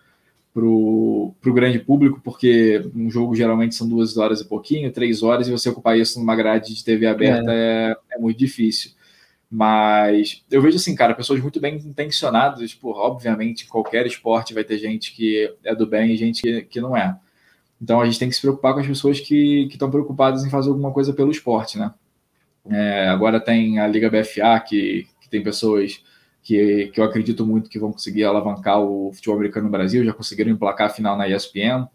para 0.52 0.64
o 0.64 1.54
grande 1.54 1.78
público, 1.78 2.20
porque 2.22 2.84
um 2.94 3.08
jogo 3.08 3.36
geralmente 3.36 3.76
são 3.76 3.88
duas 3.88 4.16
horas 4.16 4.40
e 4.40 4.48
pouquinho, 4.48 4.90
três 4.90 5.22
horas, 5.22 5.46
e 5.46 5.52
você 5.52 5.68
ocupar 5.68 5.96
isso 5.96 6.18
numa 6.18 6.34
grade 6.34 6.74
de 6.74 6.84
TV 6.84 7.06
aberta 7.06 7.52
é, 7.52 7.96
é, 8.12 8.16
é 8.16 8.18
muito 8.18 8.36
difícil. 8.36 8.90
Mas 9.50 10.44
eu 10.50 10.60
vejo 10.60 10.76
assim, 10.76 10.94
cara, 10.94 11.14
pessoas 11.14 11.40
muito 11.40 11.58
bem 11.58 11.76
intencionadas, 11.76 12.70
tipo, 12.70 12.90
obviamente, 12.90 13.66
qualquer 13.66 14.06
esporte 14.06 14.52
vai 14.52 14.62
ter 14.62 14.78
gente 14.78 15.14
que 15.14 15.54
é 15.64 15.74
do 15.74 15.86
bem 15.86 16.12
e 16.12 16.16
gente 16.16 16.42
que, 16.42 16.62
que 16.62 16.80
não 16.80 16.96
é. 16.96 17.18
Então 17.80 18.00
a 18.00 18.04
gente 18.04 18.18
tem 18.18 18.28
que 18.28 18.34
se 18.34 18.40
preocupar 18.40 18.74
com 18.74 18.80
as 18.80 18.86
pessoas 18.86 19.20
que 19.20 19.68
estão 19.70 19.90
preocupadas 19.90 20.44
em 20.44 20.50
fazer 20.50 20.68
alguma 20.68 20.92
coisa 20.92 21.12
pelo 21.14 21.30
esporte, 21.30 21.78
né? 21.78 21.94
É, 22.68 23.08
agora 23.08 23.40
tem 23.40 23.78
a 23.78 23.86
Liga 23.86 24.10
BFA, 24.10 24.60
que, 24.60 25.06
que 25.20 25.28
tem 25.30 25.42
pessoas 25.42 26.02
que, 26.42 26.90
que 26.92 27.00
eu 27.00 27.04
acredito 27.04 27.46
muito 27.46 27.70
que 27.70 27.78
vão 27.78 27.92
conseguir 27.92 28.24
alavancar 28.24 28.80
o 28.80 29.10
futebol 29.14 29.36
americano 29.36 29.66
no 29.66 29.72
Brasil, 29.72 30.04
já 30.04 30.12
conseguiram 30.12 30.50
emplacar 30.50 30.88
a 30.88 30.90
final 30.90 31.16
na 31.16 31.26
ESPN 31.26 31.88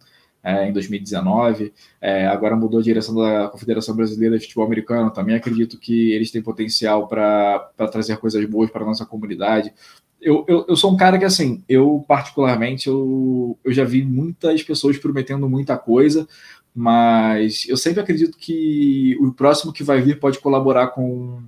é, 0.44 0.68
em 0.68 0.74
2019. 0.74 1.74
É, 2.02 2.28
agora 2.28 2.56
mudou 2.56 2.80
a 2.80 2.84
direção 2.84 3.16
da 3.16 3.48
Confederação 3.48 3.96
Brasileira 3.96 4.38
de 4.38 4.44
Futebol 4.44 4.66
Americano. 4.66 5.10
Também 5.10 5.36
acredito 5.36 5.80
que 5.80 6.12
eles 6.12 6.30
têm 6.30 6.42
potencial 6.42 7.08
para 7.08 7.72
trazer 7.92 8.18
coisas 8.18 8.44
boas 8.46 8.70
para 8.70 8.86
nossa 8.86 9.06
comunidade. 9.06 9.74
Eu, 10.22 10.46
eu, 10.48 10.66
eu, 10.68 10.76
sou 10.76 10.92
um 10.92 10.98
cara 10.98 11.18
que, 11.18 11.26
assim, 11.26 11.64
eu 11.68 12.04
particularmente, 12.08 12.88
eu, 12.88 13.58
eu 13.64 13.74
já 13.74 13.84
vi 13.84 14.04
muitas 14.04 14.64
pessoas 14.64 14.98
prometendo 14.98 15.50
muita 15.50 15.78
coisa, 15.78 16.28
mas 16.74 17.66
eu 17.68 17.76
sempre 17.76 18.02
acredito 18.02 18.38
que 18.38 19.18
o 19.20 19.32
próximo 19.34 19.74
que 19.74 19.84
vai 19.84 20.02
vir 20.02 20.20
pode 20.20 20.40
colaborar 20.40 20.88
com, 20.88 21.44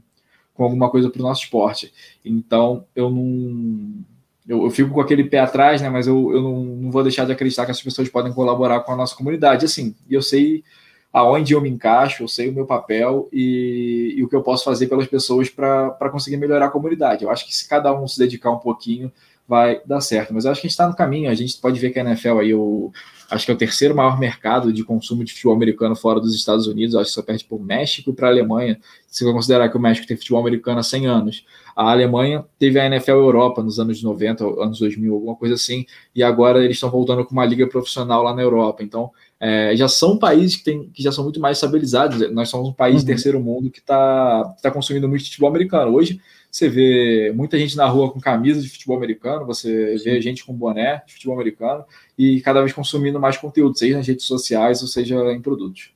com 0.54 0.64
alguma 0.64 0.90
coisa 0.90 1.10
para 1.10 1.22
o 1.22 1.24
nosso 1.24 1.44
esporte. 1.44 1.94
Então, 2.24 2.86
eu 2.96 3.10
não 3.10 4.06
eu, 4.48 4.64
eu, 4.64 4.70
fico 4.70 4.92
com 4.92 5.02
aquele 5.02 5.24
pé 5.24 5.40
atrás, 5.40 5.82
né? 5.82 5.90
Mas 5.90 6.08
eu, 6.08 6.32
eu 6.34 6.42
não, 6.42 6.64
não, 6.64 6.92
vou 6.92 7.04
deixar 7.04 7.26
de 7.26 7.32
acreditar 7.32 7.66
que 7.66 7.72
as 7.72 7.82
pessoas 7.82 8.10
podem 8.10 8.34
colaborar 8.34 8.82
com 8.82 8.92
a 8.92 8.96
nossa 8.96 9.16
comunidade. 9.16 9.66
Assim, 9.66 9.96
eu 10.10 10.22
sei 10.22 10.64
aonde 11.12 11.54
eu 11.54 11.62
me 11.62 11.70
encaixo, 11.70 12.24
eu 12.24 12.28
sei 12.28 12.50
o 12.50 12.54
meu 12.54 12.66
papel 12.66 13.30
e, 13.32 14.14
e 14.18 14.24
o 14.24 14.28
que 14.28 14.36
eu 14.36 14.44
posso 14.44 14.66
fazer 14.66 14.88
pelas 14.88 15.08
pessoas 15.08 15.50
para 15.50 16.10
conseguir 16.12 16.38
melhorar 16.38 16.66
a 16.66 16.72
comunidade. 16.72 17.24
Eu 17.24 17.32
acho 17.32 17.46
que 17.46 17.56
se 17.56 17.68
cada 17.68 17.94
um 17.98 18.08
se 18.08 18.20
dedicar 18.20 18.52
um 18.52 18.60
pouquinho, 18.60 19.12
vai 19.48 19.82
dar 19.86 20.02
certo. 20.02 20.34
Mas 20.34 20.46
eu 20.46 20.52
acho 20.52 20.62
que 20.62 20.68
a 20.68 20.70
gente 20.70 20.74
está 20.74 20.88
no 20.88 20.96
caminho. 20.96 21.30
A 21.30 21.34
gente 21.34 21.58
pode 21.60 21.80
ver 21.80 21.92
que 21.92 22.00
a 22.00 22.04
NFL 22.04 22.40
aí, 22.40 22.50
eu 22.50 22.92
acho 23.30 23.46
que 23.46 23.52
é 23.52 23.54
o 23.54 23.58
terceiro 23.58 23.96
maior 23.96 24.20
mercado 24.20 24.72
de 24.72 24.84
consumo 24.84 25.24
de 25.24 25.34
futebol 25.34 25.56
americano 25.56 25.96
fora 25.96 26.20
dos 26.20 26.36
Estados 26.36 26.68
Unidos. 26.68 26.96
Acho 26.96 27.10
que 27.10 27.16
só 27.16 27.22
perde 27.22 27.44
para 27.46 27.58
o 27.58 27.62
México 27.62 28.10
e 28.10 28.14
para 28.14 28.28
a 28.28 28.32
Alemanha. 28.32 28.80
Se 29.08 29.24
você 29.24 29.32
considerar 29.32 29.70
que 29.70 29.78
o 29.78 29.80
México 29.80 30.08
tem 30.08 30.18
futebol 30.18 30.40
americano 30.40 30.80
há 30.80 30.84
100 30.84 31.08
anos. 31.08 31.46
A 31.76 31.92
Alemanha 31.92 32.46
teve 32.58 32.80
a 32.80 32.86
NFL 32.86 33.12
Europa 33.12 33.62
nos 33.62 33.80
anos 33.80 34.02
90, 34.02 34.44
anos 34.62 34.80
2000, 34.80 35.14
alguma 35.14 35.36
coisa 35.36 35.56
assim. 35.56 35.86
E 36.16 36.24
agora 36.24 36.64
eles 36.64 36.78
estão 36.78 36.90
voltando 36.90 37.26
com 37.26 37.32
uma 37.32 37.46
liga 37.46 37.68
profissional 37.68 38.24
lá 38.24 38.34
na 38.34 38.42
Europa. 38.42 38.84
Então, 38.84 39.12
é, 39.40 39.76
já 39.76 39.88
são 39.88 40.18
países 40.18 40.56
que, 40.56 40.64
tem, 40.64 40.90
que 40.90 41.04
já 41.04 41.12
são 41.12 41.24
muito 41.24 41.40
mais 41.40 41.58
estabilizados. 41.58 42.32
Nós 42.32 42.50
somos 42.50 42.70
um 42.70 42.74
país 42.74 43.02
uhum. 43.02 43.08
terceiro 43.08 43.40
mundo 43.40 43.70
que 43.70 43.80
está 43.80 44.56
tá 44.62 44.72
consumindo 44.72 45.10
muito 45.10 45.26
futebol 45.26 45.50
americano. 45.50 45.94
Hoje, 45.94 46.20
você 46.56 46.70
vê 46.70 47.34
muita 47.36 47.60
gente 47.60 47.76
na 47.76 47.86
rua 47.86 48.10
com 48.10 48.18
camisa 48.18 48.62
de 48.62 48.70
futebol 48.70 48.96
americano, 48.96 49.46
você 49.46 49.98
vê 49.98 50.22
gente 50.22 50.46
com 50.46 50.54
boné 50.54 51.04
de 51.06 51.12
futebol 51.12 51.36
americano 51.36 51.84
e 52.18 52.42
cada 52.42 52.62
vez 52.62 52.74
consumindo 52.74 53.20
mais 53.20 53.38
conteúdo, 53.38 53.78
seja 53.78 53.98
nas 53.98 54.08
redes 54.08 54.26
sociais 54.26 54.82
ou 54.82 54.88
seja 54.88 55.16
em 55.32 55.42
produtos. 55.42 55.92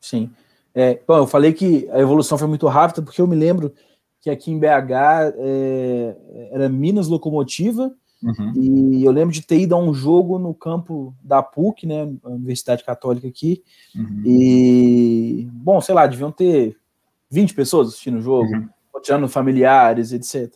Sim. 0.00 0.30
É, 0.74 0.98
bom, 1.06 1.18
eu 1.18 1.26
falei 1.26 1.52
que 1.52 1.88
a 1.90 2.00
evolução 2.00 2.38
foi 2.38 2.48
muito 2.48 2.66
rápida, 2.66 3.02
porque 3.02 3.20
eu 3.20 3.26
me 3.26 3.36
lembro 3.36 3.72
que 4.20 4.30
aqui 4.30 4.50
em 4.50 4.58
BH 4.58 5.34
é, 5.36 6.16
era 6.52 6.68
Minas 6.68 7.08
Locomotiva, 7.08 7.92
uhum. 8.22 8.52
e 8.56 9.04
eu 9.04 9.12
lembro 9.12 9.34
de 9.34 9.42
ter 9.42 9.58
ido 9.58 9.74
a 9.74 9.78
um 9.78 9.92
jogo 9.92 10.38
no 10.38 10.54
campo 10.54 11.14
da 11.22 11.42
PUC, 11.42 11.86
né, 11.86 12.10
Universidade 12.24 12.84
Católica 12.84 13.28
aqui, 13.28 13.62
uhum. 13.94 14.22
e, 14.24 15.48
bom, 15.52 15.80
sei 15.80 15.94
lá, 15.94 16.06
deviam 16.06 16.32
ter 16.32 16.76
20 17.30 17.54
pessoas 17.54 17.88
assistindo 17.88 18.18
o 18.18 18.22
jogo, 18.22 18.54
uhum. 18.54 18.68
tirando 19.02 19.28
familiares, 19.28 20.12
etc. 20.12 20.54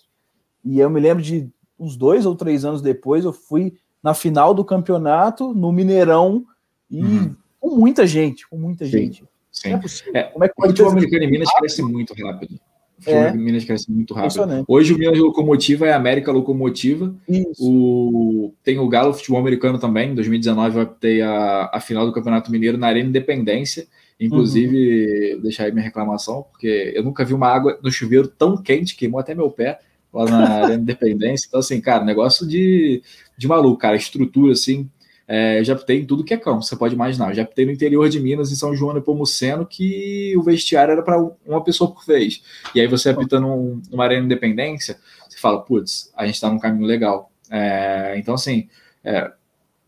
E 0.65 0.79
eu 0.79 0.89
me 0.89 1.01
lembro 1.01 1.23
de 1.23 1.51
uns 1.79 1.97
dois 1.97 2.25
ou 2.25 2.35
três 2.35 2.65
anos 2.65 2.81
depois, 2.81 3.25
eu 3.25 3.33
fui 3.33 3.75
na 4.03 4.15
final 4.15 4.55
do 4.55 4.65
campeonato, 4.65 5.53
no 5.55 5.73
Mineirão, 5.73 6.45
e 6.91 7.03
uhum. 7.03 7.37
com 7.61 7.77
muita 7.77 8.07
gente, 8.07 8.49
com 8.49 8.57
muita 8.57 8.85
Sim. 8.85 8.91
gente. 8.91 9.25
Sim. 9.51 9.71
É, 10.13 10.19
é, 10.19 10.23
Como 10.25 10.45
é 10.45 10.49
que 10.49 10.55
o 10.59 10.67
futebol 10.67 10.93
americano 10.93 11.25
em 11.25 11.31
Minas 11.31 11.49
cresce 11.59 11.83
muito 11.83 12.15
rápido. 12.15 12.61
O 13.07 13.11
é. 13.11 13.33
Minas 13.33 13.65
cresce 13.65 13.91
muito 13.91 14.15
rápido. 14.15 14.65
Hoje 14.69 14.95
o 14.95 14.99
Minas 14.99 15.19
Locomotiva 15.19 15.87
é 15.87 15.93
a 15.93 15.97
América 15.97 16.31
Locomotiva. 16.33 17.15
O, 17.59 18.53
tem 18.63 18.79
o 18.79 18.89
Galo 18.89 19.15
Futebol 19.15 19.41
Americano 19.41 19.79
também. 19.79 20.11
Em 20.11 20.15
2019 20.15 20.79
eu 20.79 20.87
ter 20.87 21.23
a, 21.23 21.71
a 21.73 21.81
final 21.81 22.07
do 22.07 22.13
Campeonato 22.13 22.51
Mineiro 22.51 22.79
na 22.79 22.87
Arena 22.87 23.09
Independência. 23.09 23.87
Inclusive, 24.19 25.35
uhum. 25.35 25.43
deixar 25.43 25.65
aí 25.65 25.73
minha 25.73 25.85
reclamação, 25.85 26.47
porque 26.51 26.93
eu 26.95 27.03
nunca 27.03 27.23
vi 27.23 27.35
uma 27.35 27.49
água 27.49 27.79
no 27.83 27.91
chuveiro 27.91 28.29
tão 28.29 28.57
quente, 28.57 28.97
queimou 28.97 29.21
até 29.21 29.35
meu 29.35 29.51
pé 29.51 29.79
lá 30.25 30.31
na 30.31 30.49
Arena 30.65 30.83
Independência. 30.83 31.47
Então, 31.47 31.61
assim, 31.61 31.81
cara, 31.81 32.05
negócio 32.05 32.47
de, 32.47 33.03
de 33.37 33.47
maluco, 33.47 33.79
cara. 33.79 33.97
Estrutura, 33.97 34.53
assim, 34.53 34.89
é, 35.29 35.63
já 35.65 35.75
pitei 35.75 36.01
em 36.01 36.07
tudo 36.07 36.23
que 36.23 36.33
é 36.33 36.37
campo, 36.37 36.63
você 36.63 36.77
pode 36.77 36.95
imaginar. 36.95 37.35
Já 37.35 37.45
pitei 37.45 37.67
no 37.67 37.73
interior 37.73 38.09
de 38.09 38.21
Minas, 38.21 38.53
em 38.53 38.55
São 38.55 38.75
João 38.75 38.95
do 38.95 39.03
Pomuceno, 39.03 39.67
que 39.67 40.35
o 40.37 40.43
vestiário 40.43 40.93
era 40.93 41.03
para 41.03 41.19
uma 41.45 41.63
pessoa 41.63 41.91
por 41.91 42.05
vez. 42.05 42.43
E 42.75 42.81
aí 42.81 42.87
você 42.87 43.11
apita 43.11 43.41
num, 43.41 43.81
numa 43.91 44.05
arena 44.05 44.25
independência, 44.25 44.99
você 45.29 45.39
fala, 45.39 45.61
putz, 45.63 46.13
a 46.17 46.25
gente 46.27 46.37
está 46.37 46.49
num 46.49 46.59
caminho 46.59 46.87
legal. 46.87 47.31
É, 47.51 48.15
então, 48.17 48.35
assim, 48.35 48.69
é, 49.03 49.31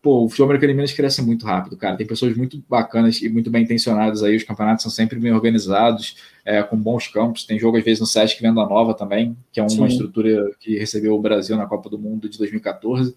pô, 0.01 0.25
o 0.25 0.29
futebol 0.29 0.49
americano 0.49 0.71
em 0.71 0.75
Minas 0.75 0.93
cresce 0.93 1.21
muito 1.21 1.45
rápido, 1.45 1.75
cara. 1.75 1.97
Tem 1.97 2.07
pessoas 2.07 2.35
muito 2.35 2.63
bacanas 2.69 3.21
e 3.21 3.29
muito 3.29 3.49
bem 3.49 3.63
intencionadas 3.63 4.23
aí. 4.23 4.35
Os 4.35 4.43
campeonatos 4.43 4.83
são 4.83 4.91
sempre 4.91 5.19
bem 5.19 5.31
organizados, 5.31 6.15
é, 6.45 6.63
com 6.63 6.77
bons 6.77 7.07
campos. 7.07 7.45
Tem 7.45 7.59
jogo, 7.59 7.77
às 7.77 7.83
vezes, 7.83 7.99
no 7.99 8.05
Sesc 8.05 8.41
Venda 8.41 8.65
Nova 8.65 8.93
também, 8.93 9.35
que 9.51 9.59
é 9.59 9.63
uma 9.63 9.69
Sim. 9.69 9.85
estrutura 9.85 10.51
que 10.59 10.77
recebeu 10.77 11.15
o 11.15 11.21
Brasil 11.21 11.57
na 11.57 11.65
Copa 11.65 11.89
do 11.89 11.99
Mundo 11.99 12.29
de 12.29 12.37
2014. 12.37 13.15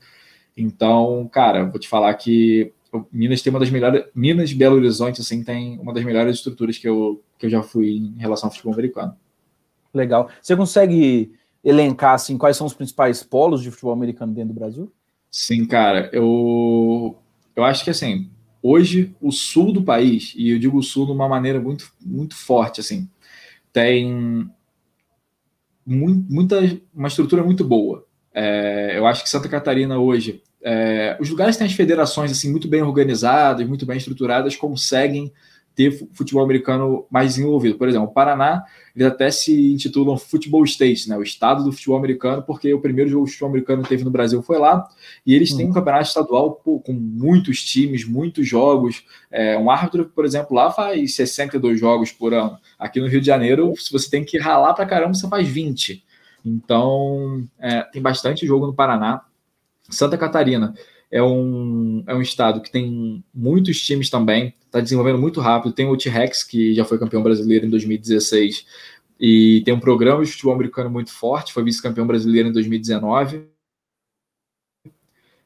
Então, 0.56 1.28
cara, 1.32 1.64
vou 1.64 1.78
te 1.78 1.88
falar 1.88 2.12
que 2.14 2.72
Minas 3.10 3.40
tem 3.42 3.50
uma 3.50 3.60
das 3.60 3.70
melhores. 3.70 4.04
Minas 4.14 4.52
Belo 4.52 4.76
Horizonte, 4.76 5.20
assim, 5.20 5.42
tem 5.42 5.78
uma 5.78 5.94
das 5.94 6.04
melhores 6.04 6.36
estruturas 6.36 6.76
que 6.78 6.88
eu, 6.88 7.22
que 7.38 7.46
eu 7.46 7.50
já 7.50 7.62
fui 7.62 7.96
em 7.96 8.18
relação 8.18 8.48
ao 8.48 8.52
futebol 8.52 8.74
americano. 8.74 9.16
Legal. 9.94 10.28
Você 10.40 10.56
consegue 10.56 11.32
elencar 11.64 12.14
assim, 12.14 12.36
quais 12.36 12.56
são 12.56 12.66
os 12.66 12.74
principais 12.74 13.22
polos 13.22 13.62
de 13.62 13.70
futebol 13.70 13.92
americano 13.92 14.32
dentro 14.32 14.52
do 14.52 14.58
Brasil? 14.58 14.92
Sim, 15.32 15.64
cara. 15.66 16.10
Eu, 16.12 17.18
eu 17.56 17.64
acho 17.64 17.82
que 17.84 17.90
assim, 17.90 18.30
hoje 18.62 19.14
o 19.20 19.32
sul 19.32 19.72
do 19.72 19.82
país, 19.82 20.34
e 20.36 20.50
eu 20.50 20.58
digo 20.58 20.78
o 20.78 20.82
sul 20.82 21.06
de 21.06 21.12
uma 21.12 21.28
maneira 21.28 21.58
muito, 21.60 21.90
muito 22.00 22.36
forte, 22.36 22.80
assim, 22.80 23.08
tem 23.72 24.50
muita, 25.84 26.56
uma 26.94 27.08
estrutura 27.08 27.42
muito 27.42 27.64
boa. 27.64 28.06
É, 28.34 28.94
eu 28.96 29.06
acho 29.06 29.22
que 29.22 29.28
Santa 29.28 29.48
Catarina 29.48 29.98
hoje, 29.98 30.42
é, 30.62 31.16
os 31.20 31.28
lugares 31.28 31.56
têm 31.56 31.66
as 31.66 31.72
federações 31.72 32.30
assim 32.30 32.50
muito 32.50 32.68
bem 32.68 32.82
organizadas, 32.82 33.66
muito 33.66 33.84
bem 33.84 33.96
estruturadas, 33.98 34.56
conseguem 34.56 35.32
ter 35.74 36.06
futebol 36.12 36.44
americano 36.44 37.06
mais 37.10 37.34
desenvolvido. 37.34 37.78
Por 37.78 37.88
exemplo, 37.88 38.08
o 38.08 38.12
Paraná, 38.12 38.64
eles 38.94 39.08
até 39.08 39.30
se 39.30 39.72
intitulam 39.72 40.18
Futebol 40.18 40.64
State, 40.64 41.08
né, 41.08 41.16
o 41.16 41.22
estado 41.22 41.64
do 41.64 41.72
futebol 41.72 41.96
americano, 41.96 42.42
porque 42.42 42.72
o 42.74 42.80
primeiro 42.80 43.08
jogo 43.08 43.24
de 43.24 43.32
futebol 43.32 43.50
americano 43.50 43.82
que 43.82 43.88
teve 43.88 44.04
no 44.04 44.10
Brasil 44.10 44.42
foi 44.42 44.58
lá, 44.58 44.86
e 45.26 45.34
eles 45.34 45.52
têm 45.54 45.64
um 45.64 45.68
uhum. 45.68 45.74
campeonato 45.74 46.08
estadual 46.08 46.52
pô, 46.52 46.80
com 46.80 46.92
muitos 46.92 47.62
times, 47.62 48.04
muitos 48.04 48.46
jogos. 48.46 49.04
É, 49.30 49.56
um 49.56 49.70
árbitro, 49.70 50.06
por 50.14 50.24
exemplo, 50.24 50.54
lá 50.54 50.70
faz 50.70 51.14
62 51.14 51.80
jogos 51.80 52.12
por 52.12 52.34
ano. 52.34 52.58
Aqui 52.78 53.00
no 53.00 53.06
Rio 53.06 53.20
de 53.20 53.26
Janeiro, 53.26 53.74
se 53.76 53.90
você 53.90 54.10
tem 54.10 54.24
que 54.24 54.38
ralar 54.38 54.74
para 54.74 54.86
caramba, 54.86 55.14
você 55.14 55.28
faz 55.28 55.48
20. 55.48 56.04
Então, 56.44 57.46
é, 57.58 57.82
tem 57.82 58.02
bastante 58.02 58.46
jogo 58.46 58.66
no 58.66 58.74
Paraná. 58.74 59.22
Santa 59.88 60.16
Catarina 60.16 60.74
é 61.12 61.22
um, 61.22 62.02
é 62.06 62.14
um 62.14 62.22
estado 62.22 62.62
que 62.62 62.72
tem 62.72 63.22
muitos 63.34 63.78
times 63.82 64.08
também, 64.08 64.54
está 64.64 64.80
desenvolvendo 64.80 65.18
muito 65.18 65.40
rápido. 65.40 65.74
Tem 65.74 65.86
o 65.86 65.96
T-Rex, 65.96 66.42
que 66.42 66.74
já 66.74 66.86
foi 66.86 66.98
campeão 66.98 67.22
brasileiro 67.22 67.66
em 67.66 67.70
2016, 67.70 68.66
e 69.20 69.60
tem 69.62 69.74
um 69.74 69.78
programa 69.78 70.24
de 70.24 70.30
futebol 70.30 70.54
americano 70.54 70.88
muito 70.88 71.12
forte, 71.12 71.52
foi 71.52 71.62
vice-campeão 71.62 72.06
brasileiro 72.06 72.48
em 72.48 72.52
2019. 72.52 73.46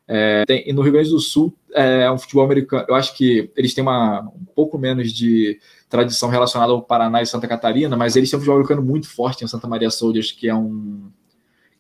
É, 0.09 0.45
tem, 0.47 0.63
e 0.69 0.73
no 0.73 0.83
Rio 0.83 0.93
Grande 0.93 1.11
do 1.11 1.19
Sul 1.19 1.53
é 1.75 2.09
um 2.13 2.17
futebol 2.17 2.45
americano. 2.45 2.87
Eu 2.89 2.95
acho 2.95 3.17
que 3.17 3.51
eles 3.57 3.75
têm 3.75 3.83
uma, 3.83 4.21
um 4.21 4.45
pouco 4.55 4.79
menos 4.79 5.13
de 5.13 5.59
tradição 5.89 6.29
relacionada 6.29 6.71
ao 6.73 6.81
Paraná 6.81 7.21
e 7.21 7.27
Santa 7.27 7.49
Catarina, 7.49 7.97
mas 7.97 8.15
eles 8.15 8.31
têm 8.31 8.37
um 8.37 8.41
futebol 8.41 8.59
americano 8.59 8.83
muito 8.83 9.09
forte 9.09 9.45
em 9.45 9.49
Santa 9.49 9.67
Maria 9.67 9.91
Soldiers, 9.91 10.31
que 10.31 10.49
é 10.49 10.55
um 10.55 11.11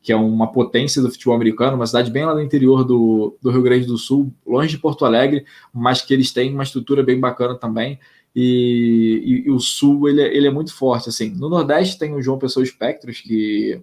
que 0.06 0.12
é 0.12 0.16
uma 0.16 0.52
potência 0.52 1.02
do 1.02 1.10
futebol 1.10 1.34
americano, 1.34 1.74
uma 1.74 1.84
cidade 1.84 2.12
bem 2.12 2.24
lá 2.24 2.32
no 2.32 2.40
interior 2.40 2.84
do, 2.84 3.36
do 3.42 3.50
Rio 3.50 3.60
Grande 3.60 3.86
do 3.86 3.98
Sul, 3.98 4.32
longe 4.46 4.68
de 4.68 4.78
Porto 4.78 5.04
Alegre, 5.04 5.44
mas 5.74 6.00
que 6.00 6.14
eles 6.14 6.32
têm 6.32 6.54
uma 6.54 6.62
estrutura 6.62 7.02
bem 7.02 7.18
bacana 7.18 7.56
também. 7.56 7.98
E, 8.32 9.42
e, 9.44 9.48
e 9.48 9.50
o 9.50 9.58
Sul 9.58 10.08
ele, 10.08 10.22
é, 10.22 10.32
ele 10.32 10.46
é 10.46 10.50
muito 10.50 10.72
forte. 10.72 11.08
assim. 11.08 11.30
No 11.30 11.48
Nordeste 11.48 11.98
tem 11.98 12.14
o 12.14 12.22
João 12.22 12.38
Pessoa 12.38 12.62
Espectros, 12.62 13.20
que 13.20 13.82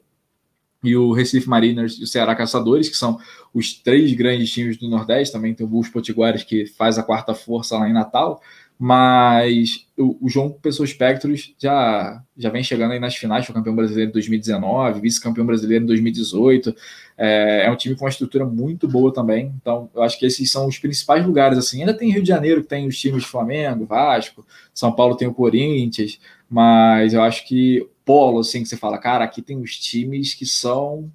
e 0.81 0.95
o 0.95 1.12
Recife 1.12 1.49
Mariners 1.49 1.99
e 1.99 2.03
o 2.03 2.07
Ceará 2.07 2.33
Caçadores, 2.36 2.88
que 2.88 2.95
são 2.95 3.19
os 3.53 3.73
três 3.73 4.13
grandes 4.13 4.49
times 4.49 4.77
do 4.77 4.88
Nordeste. 4.89 5.33
Também 5.33 5.53
tem 5.53 5.65
o 5.65 5.69
Bulls 5.69 5.89
Potiguares, 5.89 6.43
que 6.43 6.65
faz 6.65 6.97
a 6.97 7.03
quarta 7.03 7.33
força 7.36 7.77
lá 7.77 7.89
em 7.89 7.93
Natal. 7.93 8.41
Mas 8.77 9.88
o, 9.97 10.25
o 10.25 10.29
João 10.29 10.51
Pessoa 10.51 10.86
Espectros 10.86 11.53
já, 11.57 12.21
já 12.36 12.49
vem 12.49 12.63
chegando 12.63 12.91
aí 12.91 12.99
nas 12.99 13.15
finais, 13.15 13.45
foi 13.45 13.55
campeão 13.55 13.75
brasileiro 13.75 14.09
em 14.09 14.13
2019, 14.13 15.01
vice-campeão 15.01 15.45
brasileiro 15.45 15.83
em 15.83 15.88
2018. 15.88 16.75
É, 17.17 17.65
é, 17.65 17.71
um 17.71 17.75
time 17.75 17.95
com 17.95 18.03
uma 18.03 18.09
estrutura 18.09 18.45
muito 18.45 18.88
boa 18.88 19.13
também. 19.13 19.53
Então, 19.62 19.89
eu 19.93 20.01
acho 20.01 20.17
que 20.19 20.25
esses 20.25 20.51
são 20.51 20.67
os 20.67 20.77
principais 20.79 21.25
lugares. 21.25 21.57
assim. 21.57 21.79
Ainda 21.79 21.93
tem 21.93 22.12
Rio 22.12 22.23
de 22.23 22.27
Janeiro, 22.27 22.62
que 22.62 22.69
tem 22.69 22.88
os 22.88 22.99
times 22.99 23.23
Flamengo, 23.23 23.86
Vasco, 23.86 24.45
São 24.73 24.91
Paulo 24.91 25.15
tem 25.15 25.27
o 25.27 25.33
Corinthians, 25.33 26.19
mas 26.49 27.13
eu 27.13 27.21
acho 27.21 27.47
que 27.47 27.88
polo, 28.05 28.39
assim, 28.39 28.63
que 28.63 28.69
você 28.69 28.77
fala, 28.77 28.97
cara, 28.97 29.23
aqui 29.23 29.41
tem 29.41 29.57
os 29.62 29.77
times 29.77 30.33
que 30.33 30.45
são 30.45 31.12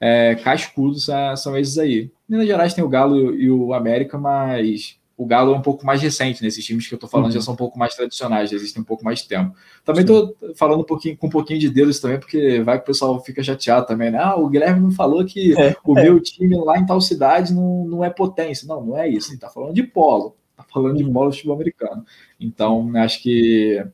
é, 0.00 0.34
cascudos, 0.36 1.08
é, 1.08 1.34
são 1.36 1.56
esses 1.58 1.78
aí. 1.78 2.10
Minas 2.28 2.46
Gerais 2.46 2.74
tem 2.74 2.84
o 2.84 2.88
Galo 2.88 3.34
e 3.34 3.50
o 3.50 3.74
América, 3.74 4.18
mas 4.18 4.98
o 5.16 5.26
Galo 5.26 5.54
é 5.54 5.56
um 5.56 5.62
pouco 5.62 5.86
mais 5.86 6.02
recente, 6.02 6.42
nesses 6.42 6.64
né? 6.64 6.66
times 6.66 6.88
que 6.88 6.94
eu 6.94 6.98
tô 6.98 7.06
falando 7.06 7.26
uhum. 7.26 7.32
já 7.32 7.40
são 7.40 7.54
um 7.54 7.56
pouco 7.56 7.78
mais 7.78 7.94
tradicionais, 7.94 8.50
já 8.50 8.56
existem 8.56 8.82
um 8.82 8.84
pouco 8.84 9.04
mais 9.04 9.20
de 9.20 9.28
tempo. 9.28 9.54
Também 9.84 10.04
tô 10.04 10.34
falando 10.56 10.80
um 10.80 10.84
pouquinho, 10.84 11.16
com 11.16 11.28
um 11.28 11.30
pouquinho 11.30 11.60
de 11.60 11.70
dedos 11.70 12.00
também, 12.00 12.18
porque 12.18 12.60
vai 12.62 12.78
que 12.78 12.82
o 12.82 12.86
pessoal 12.86 13.22
fica 13.22 13.42
chateado 13.42 13.86
também, 13.86 14.10
né? 14.10 14.18
Ah, 14.18 14.36
o 14.36 14.48
Guilherme 14.48 14.80
não 14.80 14.90
falou 14.90 15.24
que 15.24 15.58
é, 15.60 15.76
o 15.84 15.96
é. 15.96 16.02
meu 16.02 16.20
time 16.20 16.56
lá 16.56 16.78
em 16.78 16.86
tal 16.86 17.00
cidade 17.00 17.54
não, 17.54 17.84
não 17.84 18.04
é 18.04 18.10
potência. 18.10 18.66
Não, 18.66 18.84
não 18.84 18.98
é 18.98 19.08
isso. 19.08 19.30
Ele 19.30 19.38
tá 19.38 19.48
falando 19.48 19.74
de 19.74 19.84
polo, 19.84 20.36
tá 20.56 20.64
falando 20.64 20.96
de 20.96 21.04
polo 21.04 21.30
futebol 21.30 21.54
americano. 21.54 22.04
Então, 22.40 22.90
acho 22.96 23.22
que 23.22 23.84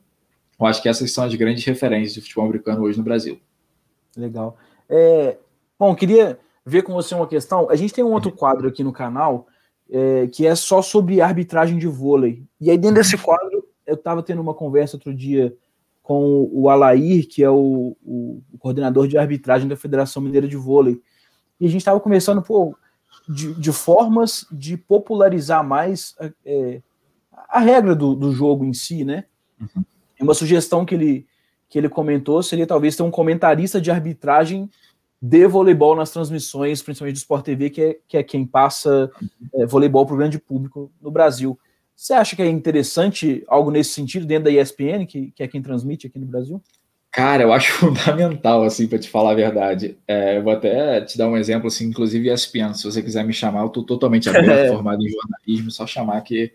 eu 0.59 0.65
acho 0.65 0.81
que 0.81 0.89
essas 0.89 1.11
são 1.11 1.23
as 1.23 1.33
grandes 1.35 1.63
referências 1.65 2.13
de 2.13 2.21
futebol 2.21 2.45
americano 2.45 2.83
hoje 2.83 2.97
no 2.97 3.03
Brasil. 3.03 3.39
Legal. 4.17 4.57
É, 4.89 5.37
bom, 5.77 5.95
queria 5.95 6.39
ver 6.65 6.81
com 6.81 6.93
você 6.93 7.13
uma 7.13 7.27
questão. 7.27 7.69
A 7.69 7.75
gente 7.75 7.93
tem 7.93 8.03
um 8.03 8.11
outro 8.11 8.31
quadro 8.31 8.67
aqui 8.67 8.83
no 8.83 8.91
canal 8.91 9.47
é, 9.91 10.27
que 10.27 10.47
é 10.47 10.55
só 10.55 10.81
sobre 10.81 11.19
arbitragem 11.19 11.77
de 11.77 11.87
vôlei. 11.87 12.43
E 12.59 12.71
aí, 12.71 12.77
dentro 12.77 12.95
desse 12.95 13.17
quadro, 13.17 13.67
eu 13.85 13.95
estava 13.95 14.23
tendo 14.23 14.41
uma 14.41 14.53
conversa 14.53 14.95
outro 14.95 15.13
dia 15.13 15.53
com 16.01 16.49
o 16.51 16.69
Alair, 16.69 17.27
que 17.27 17.43
é 17.43 17.49
o, 17.49 17.95
o, 18.01 18.41
o 18.51 18.57
coordenador 18.57 19.07
de 19.07 19.17
arbitragem 19.17 19.67
da 19.67 19.75
Federação 19.75 20.21
Mineira 20.21 20.47
de 20.47 20.55
Vôlei. 20.55 21.01
E 21.59 21.65
a 21.65 21.69
gente 21.69 21.81
estava 21.81 21.99
conversando 21.99 22.41
pô, 22.41 22.75
de, 23.27 23.53
de, 23.53 23.71
formas 23.71 24.45
de 24.51 24.77
popularizar 24.77 25.63
mais 25.63 26.15
é, 26.45 26.81
a 27.49 27.59
regra 27.59 27.93
do, 27.93 28.15
do 28.15 28.31
jogo 28.31 28.63
em 28.65 28.73
si, 28.73 29.03
né? 29.03 29.25
Uhum. 29.59 29.83
Uma 30.21 30.33
sugestão 30.33 30.85
que 30.85 30.95
ele, 30.95 31.27
que 31.69 31.77
ele 31.77 31.89
comentou 31.89 32.41
seria 32.41 32.65
talvez 32.65 32.95
ter 32.95 33.03
um 33.03 33.11
comentarista 33.11 33.79
de 33.81 33.91
arbitragem 33.91 34.69
de 35.21 35.47
voleibol 35.47 35.95
nas 35.95 36.09
transmissões, 36.09 36.81
principalmente 36.81 37.15
do 37.15 37.19
Sport 37.19 37.45
TV, 37.45 37.69
que 37.69 37.81
é, 37.81 37.97
que 38.07 38.17
é 38.17 38.23
quem 38.23 38.45
passa 38.45 39.11
é, 39.53 39.65
voleibol 39.65 40.05
para 40.05 40.15
o 40.15 40.17
grande 40.17 40.39
público 40.39 40.91
no 40.99 41.11
Brasil. 41.11 41.59
Você 41.95 42.13
acha 42.13 42.35
que 42.35 42.41
é 42.41 42.49
interessante 42.49 43.43
algo 43.47 43.69
nesse 43.69 43.91
sentido 43.91 44.25
dentro 44.25 44.45
da 44.45 44.51
ESPN, 44.51 45.05
que, 45.07 45.31
que 45.31 45.43
é 45.43 45.47
quem 45.47 45.61
transmite 45.61 46.07
aqui 46.07 46.17
no 46.17 46.25
Brasil? 46.25 46.59
Cara, 47.11 47.43
eu 47.43 47.53
acho 47.53 47.73
fundamental, 47.93 48.63
assim, 48.63 48.87
para 48.87 48.97
te 48.97 49.09
falar 49.09 49.31
a 49.31 49.35
verdade. 49.35 49.95
É, 50.07 50.37
eu 50.37 50.43
vou 50.43 50.53
até 50.53 51.01
te 51.01 51.17
dar 51.17 51.27
um 51.27 51.37
exemplo, 51.37 51.67
assim, 51.67 51.85
inclusive 51.85 52.33
ESPN, 52.33 52.73
se 52.73 52.85
você 52.85 53.03
quiser 53.03 53.23
me 53.23 53.33
chamar, 53.33 53.61
eu 53.61 53.67
estou 53.67 53.83
totalmente 53.83 54.27
aberto, 54.35 54.73
formado 54.73 55.05
em 55.05 55.09
jornalismo, 55.09 55.69
só 55.69 55.85
chamar 55.85 56.21
que, 56.21 56.51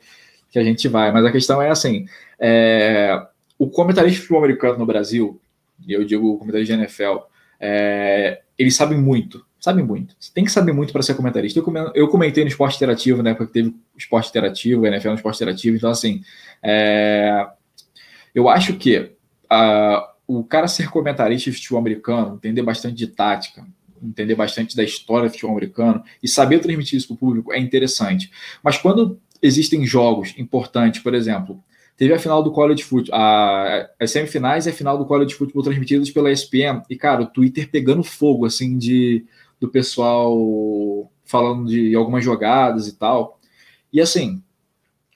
que 0.51 0.59
a 0.59 0.65
gente 0.65 0.89
vai. 0.89 1.13
Mas 1.13 1.25
a 1.25 1.31
questão 1.31 1.63
é 1.63 1.71
assim, 1.71 2.07
é, 2.41 3.25
o 3.57 3.69
comentarista 3.69 4.17
de 4.17 4.23
futebol 4.23 4.43
americano 4.43 4.79
no 4.79 4.87
Brasil, 4.87 5.41
e 5.87 5.93
eu 5.93 6.05
digo 6.05 6.39
comentarista 6.39 6.75
de 6.75 6.81
NFL, 6.81 7.19
é, 7.61 8.43
eles 8.59 8.75
sabem 8.75 8.99
muito, 8.99 9.45
sabem 9.59 9.85
muito. 9.85 10.15
Você 10.19 10.33
tem 10.33 10.45
que 10.45 10.53
saber 10.53 10.73
muito 10.73 10.93
para 10.93 11.03
ser 11.03 11.15
comentarista. 11.15 11.63
Eu 11.95 12.09
comentei 12.09 12.45
no 12.45 12.49
esporte 12.49 12.77
interativo, 12.77 13.23
na 13.23 13.31
época 13.31 13.47
que 13.47 13.53
teve 13.53 13.75
esporte 13.97 14.31
interativo, 14.31 14.87
NFL 14.87 15.09
no 15.09 15.15
esporte 15.15 15.37
interativo, 15.37 15.77
então 15.77 15.91
assim, 15.91 16.23
é, 16.63 17.47
eu 18.35 18.49
acho 18.49 18.75
que 18.75 19.13
a, 19.49 20.13
o 20.27 20.45
cara 20.45 20.69
ser 20.69 20.91
comentarista 20.91 21.51
de 21.51 21.57
futebol 21.57 21.79
americano, 21.79 22.35
entender 22.35 22.63
bastante 22.63 22.97
de 22.97 23.07
tática, 23.07 23.65
entender 24.03 24.35
bastante 24.35 24.77
da 24.77 24.85
história 24.85 25.29
do 25.29 25.33
futebol 25.33 25.53
americano 25.53 26.03
e 26.23 26.29
saber 26.29 26.59
transmitir 26.59 26.99
isso 26.99 27.09
para 27.09 27.15
o 27.15 27.19
público 27.19 27.53
é 27.53 27.59
interessante. 27.59 28.31
Mas 28.63 28.77
quando 28.77 29.21
existem 29.43 29.87
jogos 29.87 30.35
importantes, 30.37 31.01
por 31.01 31.15
exemplo, 31.15 31.63
teve 31.97 32.13
a 32.13 32.19
final 32.19 32.43
do 32.43 32.53
college 32.53 32.85
football, 32.85 33.19
a, 33.19 33.89
as 33.99 34.11
semifinais 34.11 34.67
e 34.67 34.71
a 34.71 34.73
final 34.73 34.99
do 34.99 35.07
college 35.07 35.35
football 35.35 35.63
transmitidas 35.63 36.11
pela 36.11 36.31
ESPN 36.31 36.83
e 36.91 36.97
cara, 36.97 37.23
o 37.23 37.27
Twitter 37.27 37.71
pegando 37.71 38.03
fogo 38.03 38.45
assim 38.45 38.77
de 38.77 39.25
do 39.59 39.69
pessoal 39.69 41.11
falando 41.25 41.69
de 41.69 41.95
algumas 41.95 42.23
jogadas 42.23 42.87
e 42.87 42.97
tal. 42.97 43.41
E 43.93 44.01
assim, 44.01 44.43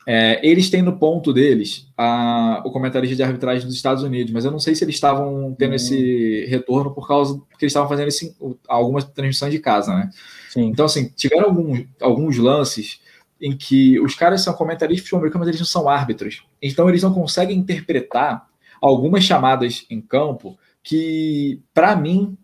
é, 0.06 0.40
eles 0.42 0.70
têm 0.70 0.82
no 0.82 0.98
ponto 0.98 1.32
deles 1.32 1.86
a, 1.96 2.62
o 2.64 2.70
comentarista 2.70 3.14
de 3.14 3.22
arbitragem 3.22 3.66
dos 3.66 3.76
Estados 3.76 4.02
Unidos, 4.02 4.32
mas 4.32 4.44
eu 4.44 4.50
não 4.50 4.58
sei 4.58 4.74
se 4.74 4.82
eles 4.82 4.94
estavam 4.94 5.54
tendo 5.58 5.74
esse 5.74 6.46
retorno 6.46 6.92
por 6.92 7.06
causa 7.06 7.38
que 7.58 7.64
eles 7.64 7.70
estavam 7.70 7.88
fazendo 7.88 8.08
esse, 8.08 8.34
algumas 8.66 9.04
transmissões 9.04 9.52
de 9.52 9.58
casa, 9.58 9.94
né? 9.94 10.10
Sim. 10.48 10.64
Então, 10.64 10.86
assim, 10.86 11.12
tiveram 11.14 11.50
alguns, 11.50 11.84
alguns 12.00 12.38
lances 12.38 13.00
em 13.40 13.56
que 13.56 13.98
os 14.00 14.14
caras 14.14 14.42
são 14.42 14.52
comentaristas 14.54 14.96
de 14.96 15.02
futebol 15.02 15.20
americano, 15.20 15.40
mas 15.40 15.48
eles 15.48 15.60
não 15.60 15.66
são 15.66 15.88
árbitros. 15.88 16.44
Então, 16.60 16.88
eles 16.88 17.02
não 17.02 17.12
conseguem 17.12 17.56
interpretar 17.56 18.46
algumas 18.80 19.24
chamadas 19.24 19.86
em 19.88 20.00
campo 20.00 20.58
que, 20.82 21.62
para 21.72 21.96
mim, 21.96 22.36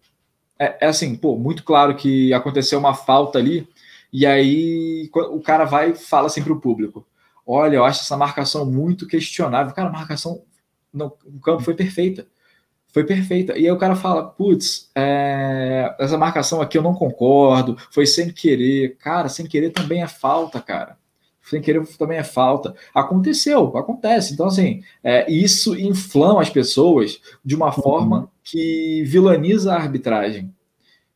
é, 0.59 0.87
é 0.87 0.87
assim, 0.87 1.15
pô, 1.15 1.37
muito 1.37 1.65
claro 1.65 1.97
que 1.97 2.33
aconteceu 2.33 2.79
uma 2.79 2.95
falta 2.95 3.39
ali, 3.39 3.69
e 4.13 4.25
aí 4.25 5.11
o 5.15 5.41
cara 5.41 5.65
vai 5.65 5.91
e 5.91 5.95
fala 5.95 6.27
assim 6.27 6.43
para 6.43 6.53
o 6.53 6.61
público: 6.61 7.07
olha, 7.47 7.77
eu 7.77 7.85
acho 7.85 8.01
essa 8.01 8.17
marcação 8.17 8.65
muito 8.65 9.07
questionável. 9.07 9.75
Cara, 9.75 9.89
a 9.89 9.93
marcação 9.93 10.43
no, 10.93 11.11
campo 11.43 11.63
foi 11.63 11.75
perfeita. 11.75 12.27
Foi 12.97 13.05
perfeita. 13.05 13.59
E 13.59 13.67
aí 13.67 13.71
o 13.71 13.77
cara 13.77 13.95
fala, 13.95 14.25
putz, 14.25 14.91
é, 14.95 15.95
essa 15.99 16.17
marcação 16.17 16.63
aqui 16.63 16.79
eu 16.79 16.83
não 16.83 16.95
concordo, 16.95 17.77
foi 17.91 18.07
sem 18.07 18.31
querer. 18.31 18.97
Cara, 18.97 19.29
sem 19.29 19.45
querer 19.45 19.69
também 19.69 20.03
é 20.03 20.09
falta, 20.09 20.63
cara. 20.63 20.97
Sem 21.43 21.61
querer 21.61 21.87
também 21.99 22.17
é 22.17 22.25
falta. 22.25 22.75
Aconteceu, 22.95 23.77
acontece. 23.77 24.33
Então, 24.33 24.47
assim, 24.47 24.83
é, 25.05 25.31
isso 25.31 25.79
inflama 25.79 26.41
as 26.41 26.49
pessoas 26.49 27.21
de 27.45 27.55
uma 27.55 27.67
uhum. 27.67 27.83
forma 27.83 28.33
que 28.43 29.05
vilaniza 29.05 29.75
a 29.75 29.77
arbitragem 29.77 30.51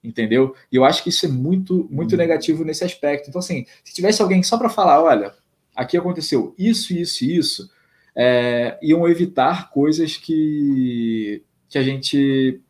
entendeu? 0.04 0.54
E 0.70 0.76
eu 0.76 0.84
acho 0.84 1.02
que 1.02 1.08
isso 1.08 1.24
é 1.24 1.30
muito, 1.30 1.88
muito 1.90 2.12
uhum. 2.12 2.18
negativo 2.18 2.62
nesse 2.62 2.84
aspecto. 2.84 3.30
Então, 3.30 3.38
assim, 3.38 3.64
se 3.82 3.94
tivesse 3.94 4.20
alguém 4.20 4.42
só 4.42 4.58
para 4.58 4.68
falar, 4.68 5.02
olha, 5.02 5.32
aqui 5.74 5.96
aconteceu 5.96 6.54
isso, 6.58 6.92
isso 6.92 7.24
e 7.24 7.36
isso, 7.36 7.70
é, 8.14 8.78
iam 8.82 9.08
evitar 9.08 9.70
coisas 9.70 10.16
que, 10.16 11.42
que 11.70 11.78
a 11.78 11.82
gente 11.82 12.60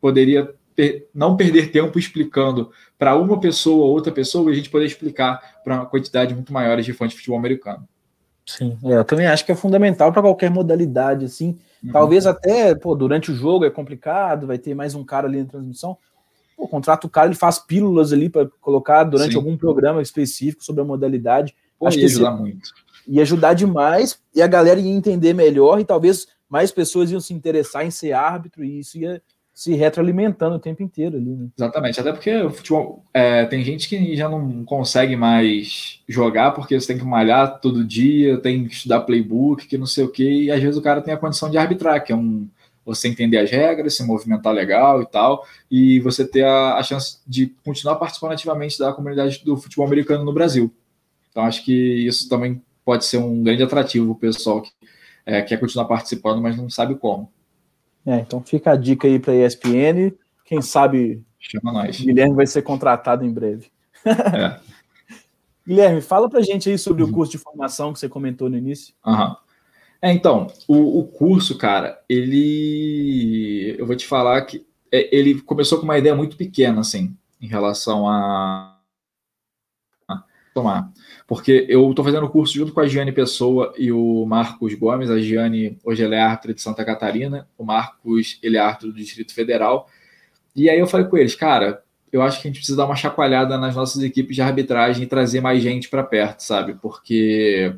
poderia 0.00 0.52
per, 0.74 1.06
não 1.14 1.36
perder 1.36 1.70
tempo 1.70 1.98
explicando 1.98 2.72
para 2.98 3.14
uma 3.14 3.38
pessoa 3.38 3.84
ou 3.84 3.92
outra 3.92 4.10
pessoa 4.10 4.48
e 4.48 4.52
a 4.52 4.56
gente 4.56 4.70
poder 4.70 4.86
explicar 4.86 5.60
para 5.62 5.76
uma 5.76 5.86
quantidade 5.86 6.34
muito 6.34 6.52
maior 6.52 6.80
de 6.80 6.92
fãs 6.92 7.10
de 7.10 7.16
futebol 7.16 7.38
americano. 7.38 7.86
Sim, 8.46 8.78
é, 8.82 8.94
eu 8.94 9.04
também 9.04 9.26
acho 9.26 9.44
que 9.44 9.52
é 9.52 9.54
fundamental 9.54 10.10
para 10.10 10.22
qualquer 10.22 10.50
modalidade, 10.50 11.26
assim. 11.26 11.58
Uhum. 11.84 11.92
Talvez 11.92 12.26
até, 12.26 12.74
pô, 12.74 12.94
durante 12.94 13.30
o 13.30 13.34
jogo 13.34 13.66
é 13.66 13.70
complicado, 13.70 14.46
vai 14.46 14.56
ter 14.56 14.74
mais 14.74 14.94
um 14.94 15.04
cara 15.04 15.28
ali 15.28 15.42
na 15.42 15.48
transmissão. 15.48 15.98
Pô, 16.56 16.66
contrata 16.66 17.06
o 17.06 17.10
cara, 17.10 17.26
ele 17.26 17.34
faz 17.34 17.58
pílulas 17.58 18.10
ali 18.10 18.30
para 18.30 18.48
colocar 18.60 19.04
durante 19.04 19.32
Sim. 19.32 19.36
algum 19.36 19.56
programa 19.56 20.00
específico 20.00 20.64
sobre 20.64 20.80
a 20.80 20.84
modalidade. 20.84 21.54
Pô, 21.78 21.86
Acho 21.86 21.98
ia 21.98 22.06
que 22.06 22.12
ajudar 22.12 22.32
esse... 22.32 22.40
muito. 22.40 22.70
Ia 23.06 23.22
ajudar 23.22 23.54
demais 23.54 24.18
e 24.34 24.40
a 24.40 24.46
galera 24.46 24.80
ia 24.80 24.90
entender 24.90 25.34
melhor 25.34 25.78
e 25.78 25.84
talvez 25.84 26.26
mais 26.48 26.70
pessoas 26.72 27.10
iam 27.10 27.20
se 27.20 27.34
interessar 27.34 27.86
em 27.86 27.90
ser 27.90 28.12
árbitro 28.12 28.64
e 28.64 28.80
isso 28.80 28.98
ia 28.98 29.22
se 29.52 29.74
retroalimentando 29.74 30.54
o 30.54 30.60
tempo 30.60 30.84
inteiro 30.84 31.16
ali. 31.16 31.30
Né? 31.30 31.48
Exatamente, 31.58 32.00
até 32.00 32.12
porque 32.12 32.32
o 32.42 32.50
futebol 32.50 33.04
é, 33.12 33.44
tem 33.44 33.64
gente 33.64 33.88
que 33.88 34.16
já 34.16 34.28
não 34.28 34.64
consegue 34.64 35.16
mais 35.16 36.00
jogar 36.08 36.52
porque 36.52 36.78
você 36.78 36.86
tem 36.86 36.98
que 36.98 37.04
malhar 37.04 37.60
todo 37.60 37.84
dia, 37.84 38.38
tem 38.38 38.68
que 38.68 38.74
estudar 38.74 39.00
playbook, 39.00 39.66
que 39.66 39.76
não 39.76 39.84
sei 39.84 40.04
o 40.04 40.08
que, 40.08 40.44
e 40.44 40.50
às 40.52 40.62
vezes 40.62 40.76
o 40.76 40.82
cara 40.82 41.02
tem 41.02 41.12
a 41.12 41.18
condição 41.18 41.50
de 41.50 41.58
arbitrar, 41.58 42.04
que 42.04 42.12
é 42.12 42.16
um 42.16 42.48
você 42.84 43.08
entender 43.08 43.36
as 43.36 43.50
regras, 43.50 43.96
se 43.96 44.06
movimentar 44.06 44.54
legal 44.54 45.02
e 45.02 45.06
tal, 45.06 45.44
e 45.70 46.00
você 46.00 46.26
ter 46.26 46.44
a, 46.44 46.76
a 46.76 46.82
chance 46.82 47.18
de 47.26 47.48
continuar 47.62 47.96
participando 47.96 48.32
ativamente 48.32 48.78
da 48.78 48.94
comunidade 48.94 49.42
do 49.44 49.58
futebol 49.58 49.86
americano 49.86 50.24
no 50.24 50.32
Brasil. 50.32 50.72
Então, 51.30 51.42
acho 51.44 51.62
que 51.64 51.72
isso 51.72 52.28
também 52.28 52.62
pode 52.84 53.04
ser 53.04 53.18
um 53.18 53.42
grande 53.42 53.62
atrativo 53.62 54.06
para 54.06 54.12
o 54.12 54.32
pessoal 54.32 54.62
que 54.62 54.70
é, 55.28 55.42
quer 55.42 55.60
continuar 55.60 55.84
participando, 55.84 56.40
mas 56.40 56.56
não 56.56 56.70
sabe 56.70 56.94
como. 56.94 57.30
É, 58.06 58.20
então 58.20 58.42
fica 58.42 58.72
a 58.72 58.76
dica 58.76 59.06
aí 59.06 59.18
para 59.18 59.34
a 59.34 59.46
ESPN. 59.46 60.12
Quem 60.44 60.62
sabe 60.62 61.22
Chama 61.38 61.72
nós. 61.72 62.00
Guilherme 62.00 62.34
vai 62.34 62.46
ser 62.46 62.62
contratado 62.62 63.24
em 63.24 63.32
breve. 63.32 63.70
É. 64.04 64.58
Guilherme, 65.66 66.00
fala 66.00 66.28
para 66.28 66.40
gente 66.40 66.70
aí 66.70 66.78
sobre 66.78 67.02
uhum. 67.02 67.10
o 67.10 67.12
curso 67.12 67.32
de 67.32 67.38
formação 67.38 67.92
que 67.92 67.98
você 67.98 68.08
comentou 68.08 68.48
no 68.48 68.56
início. 68.56 68.94
Uhum. 69.06 69.36
É, 70.00 70.12
então, 70.12 70.46
o, 70.66 71.00
o, 71.00 71.04
curso, 71.06 71.58
cara, 71.58 72.00
ele. 72.08 73.76
Eu 73.78 73.86
vou 73.86 73.94
te 73.94 74.06
falar 74.06 74.40
que 74.42 74.66
é, 74.90 75.14
ele 75.14 75.42
começou 75.42 75.78
com 75.78 75.84
uma 75.84 75.98
ideia 75.98 76.14
muito 76.14 76.36
pequena, 76.36 76.80
assim, 76.80 77.14
em 77.40 77.46
relação 77.46 78.08
a. 78.08 78.77
Tomar. 80.58 80.90
Porque 81.24 81.66
eu 81.68 81.88
estou 81.90 82.04
fazendo 82.04 82.24
o 82.26 82.30
curso 82.30 82.54
junto 82.54 82.72
com 82.72 82.80
a 82.80 82.88
Giane 82.88 83.12
Pessoa 83.12 83.72
e 83.78 83.92
o 83.92 84.26
Marcos 84.26 84.74
Gomes. 84.74 85.08
A 85.08 85.20
Giane, 85.20 85.78
hoje 85.84 86.02
ela 86.02 86.16
é 86.16 86.20
árbitra 86.20 86.52
de 86.52 86.60
Santa 86.60 86.84
Catarina, 86.84 87.46
o 87.56 87.64
Marcos, 87.64 88.40
ele 88.42 88.56
é 88.56 88.60
árbitro 88.60 88.88
do 88.88 88.94
Distrito 88.94 89.32
Federal. 89.32 89.88
E 90.56 90.68
aí 90.68 90.80
eu 90.80 90.86
falei 90.88 91.06
com 91.06 91.16
eles, 91.16 91.36
cara, 91.36 91.80
eu 92.12 92.22
acho 92.22 92.40
que 92.40 92.48
a 92.48 92.50
gente 92.50 92.58
precisa 92.58 92.76
dar 92.76 92.86
uma 92.86 92.96
chacoalhada 92.96 93.56
nas 93.56 93.76
nossas 93.76 94.02
equipes 94.02 94.34
de 94.34 94.42
arbitragem 94.42 95.04
e 95.04 95.06
trazer 95.06 95.40
mais 95.40 95.62
gente 95.62 95.88
para 95.88 96.02
perto, 96.02 96.40
sabe? 96.40 96.74
Porque 96.74 97.72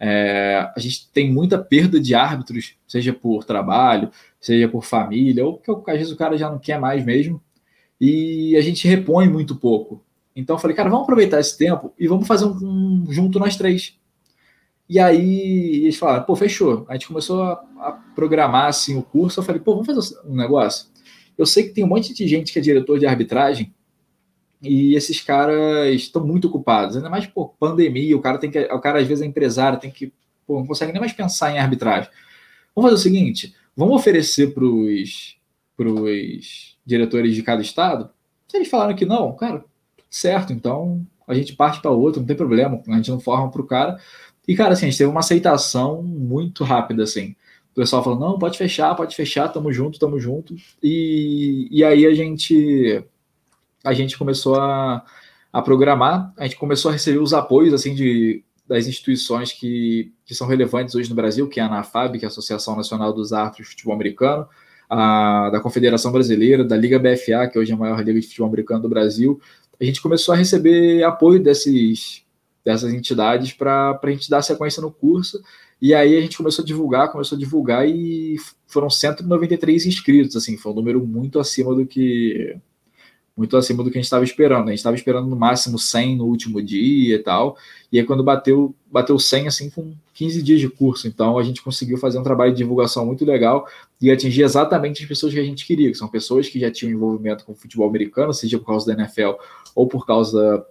é, 0.00 0.70
a 0.74 0.80
gente 0.80 1.10
tem 1.12 1.30
muita 1.30 1.58
perda 1.58 2.00
de 2.00 2.14
árbitros, 2.14 2.76
seja 2.86 3.12
por 3.12 3.44
trabalho, 3.44 4.10
seja 4.40 4.68
por 4.68 4.84
família, 4.84 5.44
ou 5.44 5.58
porque 5.58 5.90
às 5.90 5.98
vezes 5.98 6.12
o 6.12 6.16
cara 6.16 6.38
já 6.38 6.48
não 6.48 6.58
quer 6.58 6.80
mais 6.80 7.04
mesmo, 7.04 7.42
e 8.00 8.56
a 8.56 8.60
gente 8.62 8.88
repõe 8.88 9.28
muito 9.28 9.54
pouco. 9.56 10.05
Então 10.36 10.56
eu 10.56 10.60
falei, 10.60 10.76
cara, 10.76 10.90
vamos 10.90 11.04
aproveitar 11.04 11.40
esse 11.40 11.56
tempo 11.56 11.92
e 11.98 12.06
vamos 12.06 12.28
fazer 12.28 12.44
um, 12.44 13.04
um 13.06 13.10
junto 13.10 13.38
nós 13.38 13.56
três. 13.56 13.98
E 14.88 15.00
aí 15.00 15.84
eles 15.84 15.96
falaram, 15.96 16.24
pô, 16.24 16.36
fechou. 16.36 16.84
A 16.88 16.92
gente 16.92 17.08
começou 17.08 17.42
a, 17.42 17.52
a, 17.78 17.92
programar 18.14 18.66
assim 18.66 18.96
o 18.96 19.02
curso. 19.02 19.40
Eu 19.40 19.44
falei, 19.44 19.60
pô, 19.60 19.72
vamos 19.72 19.86
fazer 19.86 20.20
um 20.26 20.36
negócio. 20.36 20.88
Eu 21.36 21.46
sei 21.46 21.64
que 21.64 21.70
tem 21.70 21.82
um 21.82 21.88
monte 21.88 22.14
de 22.14 22.28
gente 22.28 22.52
que 22.52 22.58
é 22.58 22.62
diretor 22.62 22.98
de 22.98 23.06
arbitragem 23.06 23.74
e 24.62 24.94
esses 24.94 25.20
caras 25.20 25.94
estão 25.94 26.24
muito 26.24 26.48
ocupados. 26.48 26.96
Ainda 26.96 27.10
mais 27.10 27.26
por 27.26 27.54
pandemia, 27.58 28.16
o 28.16 28.20
cara 28.20 28.38
tem 28.38 28.50
que, 28.50 28.58
o 28.58 28.80
cara 28.80 29.00
às 29.00 29.06
vezes 29.06 29.22
é 29.22 29.26
empresário, 29.26 29.80
tem 29.80 29.90
que, 29.90 30.12
pô, 30.46 30.58
não 30.58 30.66
consegue 30.66 30.92
nem 30.92 31.00
mais 31.00 31.12
pensar 31.12 31.50
em 31.50 31.58
arbitragem. 31.58 32.10
Vamos 32.74 32.90
fazer 32.90 33.00
o 33.00 33.02
seguinte, 33.02 33.54
vamos 33.74 33.96
oferecer 33.96 34.54
para 34.54 34.64
os 34.64 35.36
diretores 36.84 37.34
de 37.34 37.42
cada 37.42 37.62
estado. 37.62 38.10
Se 38.48 38.56
eles 38.56 38.68
falaram 38.68 38.94
que 38.94 39.04
não, 39.04 39.34
cara, 39.34 39.64
certo, 40.16 40.52
então 40.52 41.06
a 41.26 41.34
gente 41.34 41.54
parte 41.54 41.80
para 41.80 41.90
outro, 41.90 42.20
não 42.20 42.26
tem 42.26 42.36
problema, 42.36 42.80
a 42.86 42.96
gente 42.96 43.10
não 43.10 43.20
forma 43.20 43.50
para 43.50 43.60
o 43.60 43.66
cara. 43.66 43.98
E, 44.46 44.54
cara, 44.54 44.72
assim, 44.72 44.86
a 44.86 44.90
gente 44.90 44.98
teve 44.98 45.10
uma 45.10 45.20
aceitação 45.20 46.02
muito 46.02 46.62
rápida, 46.62 47.02
assim. 47.02 47.34
O 47.72 47.74
pessoal 47.74 48.02
falou, 48.02 48.18
não, 48.18 48.38
pode 48.38 48.56
fechar, 48.56 48.94
pode 48.94 49.14
fechar, 49.14 49.48
tamo 49.48 49.72
junto, 49.72 49.98
tamo 49.98 50.18
junto. 50.18 50.54
E, 50.82 51.68
e 51.70 51.84
aí 51.84 52.06
a 52.06 52.14
gente 52.14 53.04
a 53.84 53.92
gente 53.92 54.18
começou 54.18 54.56
a, 54.56 55.04
a 55.52 55.62
programar, 55.62 56.32
a 56.36 56.44
gente 56.44 56.56
começou 56.56 56.90
a 56.90 56.92
receber 56.92 57.18
os 57.18 57.32
apoios, 57.32 57.74
assim, 57.74 57.94
de, 57.94 58.42
das 58.66 58.86
instituições 58.86 59.52
que, 59.52 60.12
que 60.24 60.34
são 60.34 60.46
relevantes 60.48 60.94
hoje 60.94 61.08
no 61.08 61.14
Brasil, 61.14 61.48
que 61.48 61.60
é 61.60 61.62
a 61.62 61.66
ANAFAB, 61.66 62.18
que 62.18 62.24
é 62.24 62.26
a 62.26 62.30
Associação 62.30 62.74
Nacional 62.74 63.12
dos 63.12 63.32
Árbitros 63.32 63.66
de 63.66 63.70
Futebol 63.72 63.94
Americano, 63.94 64.48
a, 64.88 65.50
da 65.50 65.60
Confederação 65.60 66.12
Brasileira, 66.12 66.64
da 66.64 66.76
Liga 66.76 66.98
BFA, 66.98 67.48
que 67.48 67.58
hoje 67.58 67.72
é 67.72 67.74
a 67.74 67.78
maior 67.78 67.98
liga 67.98 68.20
de 68.20 68.26
futebol 68.26 68.48
americano 68.48 68.82
do 68.82 68.88
Brasil, 68.88 69.40
a 69.80 69.84
gente 69.84 70.00
começou 70.00 70.34
a 70.34 70.36
receber 70.36 71.02
apoio 71.02 71.42
desses, 71.42 72.22
dessas 72.64 72.92
entidades 72.92 73.52
para 73.52 73.98
a 74.02 74.10
gente 74.10 74.30
dar 74.30 74.42
sequência 74.42 74.80
no 74.80 74.90
curso. 74.90 75.40
E 75.80 75.94
aí 75.94 76.16
a 76.16 76.20
gente 76.20 76.36
começou 76.36 76.62
a 76.62 76.66
divulgar, 76.66 77.12
começou 77.12 77.36
a 77.36 77.38
divulgar 77.38 77.86
e 77.88 78.36
foram 78.66 78.88
193 78.88 79.86
inscritos, 79.86 80.34
assim, 80.34 80.56
foi 80.56 80.72
um 80.72 80.74
número 80.74 81.06
muito 81.06 81.38
acima 81.38 81.74
do 81.74 81.86
que 81.86 82.56
muito 83.36 83.56
acima 83.56 83.84
do 83.84 83.90
que 83.90 83.98
a 83.98 84.00
gente 84.00 84.06
estava 84.06 84.24
esperando. 84.24 84.68
A 84.68 84.70
gente 84.70 84.78
estava 84.78 84.96
esperando 84.96 85.28
no 85.28 85.36
máximo 85.36 85.78
100 85.78 86.16
no 86.16 86.24
último 86.24 86.62
dia 86.62 87.16
e 87.16 87.18
tal. 87.18 87.56
E 87.92 87.98
aí, 87.98 88.04
quando 88.04 88.24
bateu, 88.24 88.74
bateu 88.90 89.18
100, 89.18 89.48
assim, 89.48 89.68
com 89.68 89.92
15 90.14 90.42
dias 90.42 90.60
de 90.60 90.68
curso. 90.68 91.06
Então, 91.06 91.38
a 91.38 91.42
gente 91.42 91.62
conseguiu 91.62 91.98
fazer 91.98 92.18
um 92.18 92.22
trabalho 92.22 92.52
de 92.52 92.58
divulgação 92.58 93.04
muito 93.04 93.24
legal 93.24 93.68
e 94.00 94.10
atingir 94.10 94.42
exatamente 94.42 95.02
as 95.02 95.08
pessoas 95.08 95.34
que 95.34 95.40
a 95.40 95.44
gente 95.44 95.66
queria, 95.66 95.90
que 95.90 95.98
são 95.98 96.08
pessoas 96.08 96.48
que 96.48 96.58
já 96.58 96.70
tinham 96.70 96.92
envolvimento 96.92 97.44
com 97.44 97.52
o 97.52 97.56
futebol 97.56 97.88
americano, 97.88 98.32
seja 98.32 98.58
por 98.58 98.66
causa 98.66 98.86
da 98.86 99.02
NFL 99.02 99.32
ou 99.74 99.86
por 99.86 100.06
causa 100.06 100.64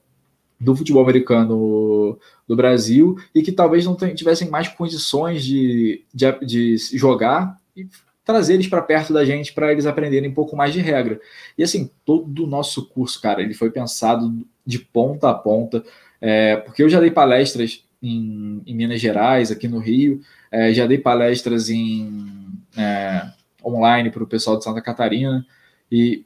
do 0.59 0.75
futebol 0.75 1.03
americano 1.03 2.17
do 2.47 2.55
Brasil, 2.55 3.17
e 3.33 3.41
que 3.41 3.51
talvez 3.51 3.85
não 3.85 3.95
tivessem 3.95 4.49
mais 4.49 4.67
condições 4.69 5.43
de, 5.43 6.03
de, 6.13 6.45
de 6.45 6.77
jogar 6.97 7.59
e 7.75 7.87
trazer 8.25 8.55
eles 8.55 8.67
para 8.67 8.81
perto 8.81 9.13
da 9.13 9.23
gente 9.23 9.53
para 9.53 9.71
eles 9.71 9.85
aprenderem 9.85 10.29
um 10.29 10.33
pouco 10.33 10.57
mais 10.57 10.73
de 10.73 10.81
regra. 10.81 11.21
E 11.55 11.63
assim, 11.63 11.91
todo 12.03 12.43
o 12.43 12.47
nosso 12.47 12.89
curso, 12.89 13.21
cara, 13.21 13.41
ele 13.41 13.53
foi 13.53 13.69
pensado 13.69 14.45
de 14.65 14.79
ponta 14.79 15.29
a 15.29 15.33
ponta, 15.33 15.83
é, 16.19 16.57
porque 16.57 16.81
eu 16.81 16.89
já 16.89 16.99
dei 16.99 17.11
palestras 17.11 17.85
em, 18.01 18.63
em, 18.65 18.75
Minas 18.75 18.99
Gerais, 18.99 19.51
aqui 19.51 19.67
no 19.67 19.77
Rio, 19.77 20.21
é, 20.51 20.73
já 20.73 20.87
dei 20.87 20.97
palestras 20.97 21.69
em 21.69 22.51
é, 22.75 23.27
online 23.63 24.09
para 24.09 24.23
o 24.23 24.27
pessoal 24.27 24.57
de 24.57 24.63
Santa 24.63 24.81
Catarina, 24.81 25.45
e 25.91 26.25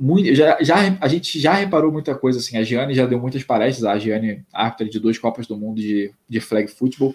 muito, 0.00 0.34
já, 0.34 0.56
já, 0.62 0.96
a 0.98 1.08
gente 1.08 1.38
já 1.38 1.52
reparou 1.52 1.92
muita 1.92 2.14
coisa 2.14 2.38
assim. 2.38 2.56
A 2.56 2.64
Giane 2.64 2.94
já 2.94 3.06
deu 3.06 3.20
muitas 3.20 3.44
palestras, 3.44 3.84
a 3.84 3.98
Giane, 3.98 4.44
árbitra 4.52 4.88
de 4.88 4.98
duas 4.98 5.18
Copas 5.18 5.46
do 5.46 5.56
Mundo 5.56 5.80
de, 5.80 6.10
de 6.28 6.40
flag 6.40 6.68
football, 6.68 7.14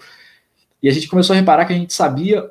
e 0.81 0.87
a 0.87 0.91
gente 0.91 1.07
começou 1.07 1.33
a 1.33 1.39
reparar 1.39 1.65
que 1.65 1.73
a 1.73 1.77
gente 1.77 1.93
sabia 1.93 2.49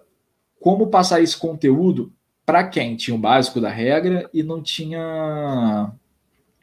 como 0.68 0.88
passar 0.88 1.22
esse 1.22 1.34
conteúdo 1.34 2.12
para 2.44 2.62
quem 2.62 2.94
tinha 2.94 3.14
o 3.14 3.18
básico 3.18 3.58
da 3.58 3.70
regra 3.70 4.28
e 4.34 4.42
não 4.42 4.62
tinha 4.62 5.90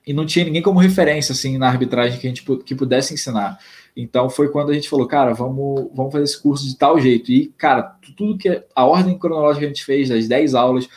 e 0.05 0.13
não 0.13 0.27
tinha 0.27 0.45
ninguém 0.45 0.61
como 0.61 0.77
referência 0.77 1.33
assim 1.33 1.57
na 1.57 1.67
arbitragem 1.67 2.19
que 2.19 2.27
a 2.27 2.29
gente 2.29 2.43
que 2.63 2.75
pudesse 2.75 3.15
ensinar. 3.15 3.57
Então 3.97 4.29
foi 4.29 4.49
quando 4.49 4.69
a 4.69 4.75
gente 4.75 4.87
falou, 4.87 5.07
cara, 5.07 5.33
vamos, 5.33 5.89
vamos 5.91 6.11
fazer 6.11 6.25
esse 6.25 6.39
curso 6.39 6.67
de 6.67 6.77
tal 6.77 6.99
jeito. 6.99 7.31
E, 7.31 7.47
cara, 7.57 7.97
tudo 8.15 8.37
que 8.37 8.63
a 8.75 8.85
ordem 8.85 9.17
cronológica 9.17 9.61
que 9.61 9.65
a 9.65 9.69
gente 9.69 9.83
fez, 9.83 10.09
das 10.09 10.27
10 10.27 10.53
aulas, 10.53 10.87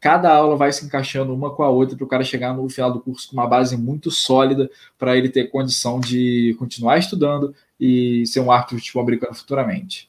cada 0.00 0.34
aula 0.34 0.56
vai 0.56 0.72
se 0.72 0.86
encaixando 0.86 1.34
uma 1.34 1.54
com 1.54 1.62
a 1.62 1.68
outra 1.68 1.94
para 1.94 2.06
o 2.06 2.08
cara 2.08 2.24
chegar 2.24 2.56
no 2.56 2.66
final 2.70 2.90
do 2.90 3.00
curso 3.00 3.28
com 3.28 3.36
uma 3.36 3.46
base 3.46 3.76
muito 3.76 4.10
sólida 4.10 4.70
para 4.96 5.14
ele 5.14 5.28
ter 5.28 5.50
condição 5.50 6.00
de 6.00 6.56
continuar 6.58 6.96
estudando 6.96 7.54
e 7.78 8.24
ser 8.26 8.40
um 8.40 8.50
árbitro 8.50 8.76
de 8.76 8.82
futebol 8.82 9.02
americano 9.02 9.34
futuramente. 9.34 10.08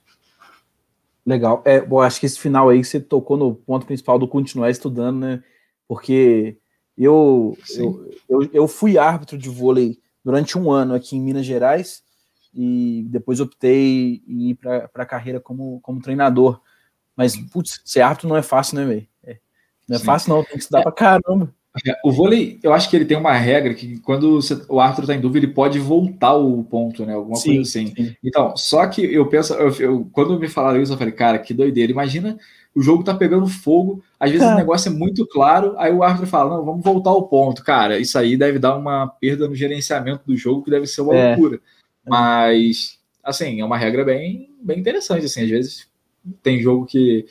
Legal. 1.27 1.61
É, 1.65 1.81
bom, 1.81 1.99
acho 1.99 2.21
que 2.21 2.25
esse 2.25 2.39
final 2.39 2.69
aí 2.69 2.81
você 2.81 3.01
tocou 3.01 3.35
no 3.35 3.53
ponto 3.53 3.85
principal 3.85 4.17
do 4.17 4.29
continuar 4.29 4.69
estudando, 4.69 5.19
né? 5.19 5.43
Porque 5.85 6.57
eu, 6.97 7.57
eu, 7.75 8.09
eu, 8.29 8.49
eu, 8.53 8.67
fui 8.67 8.97
árbitro 8.97 9.37
de 9.37 9.49
vôlei 9.49 9.99
durante 10.23 10.57
um 10.57 10.71
ano 10.71 10.93
aqui 10.93 11.17
em 11.17 11.21
Minas 11.21 11.45
Gerais 11.45 12.01
e 12.53 13.05
depois 13.09 13.41
optei 13.41 14.23
em 14.25 14.51
ir 14.51 14.55
para 14.55 14.89
a 14.95 15.05
carreira 15.05 15.41
como, 15.41 15.81
como 15.81 16.01
treinador. 16.01 16.61
Mas, 17.13 17.35
putz, 17.35 17.81
ser 17.83 17.99
árbitro 17.99 18.29
não 18.29 18.37
é 18.37 18.41
fácil, 18.41 18.77
né, 18.77 18.85
velho? 18.85 19.07
É, 19.21 19.37
não 19.85 19.97
é 19.97 19.99
Sim. 19.99 20.05
fácil, 20.05 20.29
não, 20.29 20.43
tem 20.45 20.53
que 20.53 20.59
estudar 20.59 20.79
é. 20.79 20.83
para 20.83 20.93
caramba. 20.93 21.53
O 22.03 22.11
vôlei, 22.11 22.59
eu 22.63 22.73
acho 22.73 22.89
que 22.89 22.95
ele 22.95 23.05
tem 23.05 23.17
uma 23.17 23.33
regra 23.33 23.73
que 23.73 23.99
quando 23.99 24.39
o 24.69 24.79
árbitro 24.79 25.03
está 25.03 25.15
em 25.15 25.21
dúvida, 25.21 25.45
ele 25.45 25.53
pode 25.53 25.79
voltar 25.79 26.33
o 26.33 26.63
ponto, 26.63 27.05
né? 27.05 27.13
Alguma 27.13 27.35
sim, 27.35 27.55
coisa 27.55 27.61
assim. 27.61 27.93
Sim. 27.95 28.15
Então, 28.23 28.55
só 28.55 28.85
que 28.87 29.01
eu 29.01 29.25
penso, 29.27 29.53
eu, 29.53 29.71
eu, 29.79 30.09
quando 30.11 30.39
me 30.39 30.47
falaram 30.47 30.81
isso, 30.81 30.93
eu 30.93 30.97
falei, 30.97 31.13
cara, 31.13 31.39
que 31.39 31.53
doideira. 31.53 31.91
Imagina 31.91 32.37
o 32.77 32.81
jogo 32.81 33.03
tá 33.03 33.15
pegando 33.15 33.47
fogo, 33.47 34.03
às 34.19 34.29
vezes 34.29 34.45
é. 34.45 34.53
o 34.53 34.55
negócio 34.55 34.89
é 34.89 34.93
muito 34.93 35.25
claro, 35.25 35.73
aí 35.79 35.91
o 35.91 36.03
árbitro 36.03 36.27
fala, 36.27 36.55
não, 36.57 36.63
vamos 36.63 36.83
voltar 36.83 37.09
ao 37.09 37.27
ponto. 37.27 37.63
Cara, 37.63 37.97
isso 37.97 38.19
aí 38.19 38.37
deve 38.37 38.59
dar 38.59 38.77
uma 38.77 39.07
perda 39.07 39.47
no 39.47 39.55
gerenciamento 39.55 40.21
do 40.27 40.37
jogo, 40.37 40.63
que 40.63 40.69
deve 40.69 40.85
ser 40.85 41.01
uma 41.01 41.15
é. 41.15 41.29
loucura. 41.29 41.59
Mas, 42.05 42.99
assim, 43.23 43.59
é 43.61 43.65
uma 43.65 43.79
regra 43.79 44.05
bem, 44.05 44.51
bem 44.61 44.79
interessante, 44.79 45.25
assim, 45.25 45.41
às 45.41 45.49
vezes 45.49 45.87
tem 46.43 46.61
jogo 46.61 46.85
que 46.85 47.25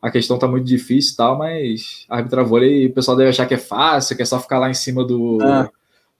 a 0.00 0.10
questão 0.10 0.38
tá 0.38 0.46
muito 0.46 0.66
difícil 0.66 1.12
e 1.12 1.16
tal, 1.16 1.36
mas 1.36 2.06
arbitrar 2.08 2.44
vôlei, 2.44 2.86
o 2.86 2.92
pessoal 2.92 3.16
deve 3.16 3.30
achar 3.30 3.46
que 3.46 3.54
é 3.54 3.58
fácil, 3.58 4.16
que 4.16 4.22
é 4.22 4.24
só 4.24 4.38
ficar 4.38 4.58
lá 4.58 4.70
em 4.70 4.74
cima 4.74 5.04
do, 5.04 5.38
ah. 5.42 5.68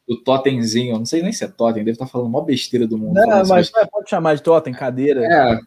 do 0.06 0.16
totemzinho. 0.22 0.98
Não 0.98 1.06
sei 1.06 1.22
nem 1.22 1.32
se 1.32 1.44
é 1.44 1.48
totem, 1.48 1.84
deve 1.84 1.92
estar 1.92 2.06
tá 2.06 2.10
falando 2.10 2.30
mó 2.30 2.40
besteira 2.40 2.86
do 2.86 2.98
mundo. 2.98 3.14
Não, 3.14 3.46
mas 3.46 3.70
pode 3.70 4.10
chamar 4.10 4.34
de 4.34 4.42
totem, 4.42 4.72
cadeira. 4.72 5.24
É, 5.24 5.60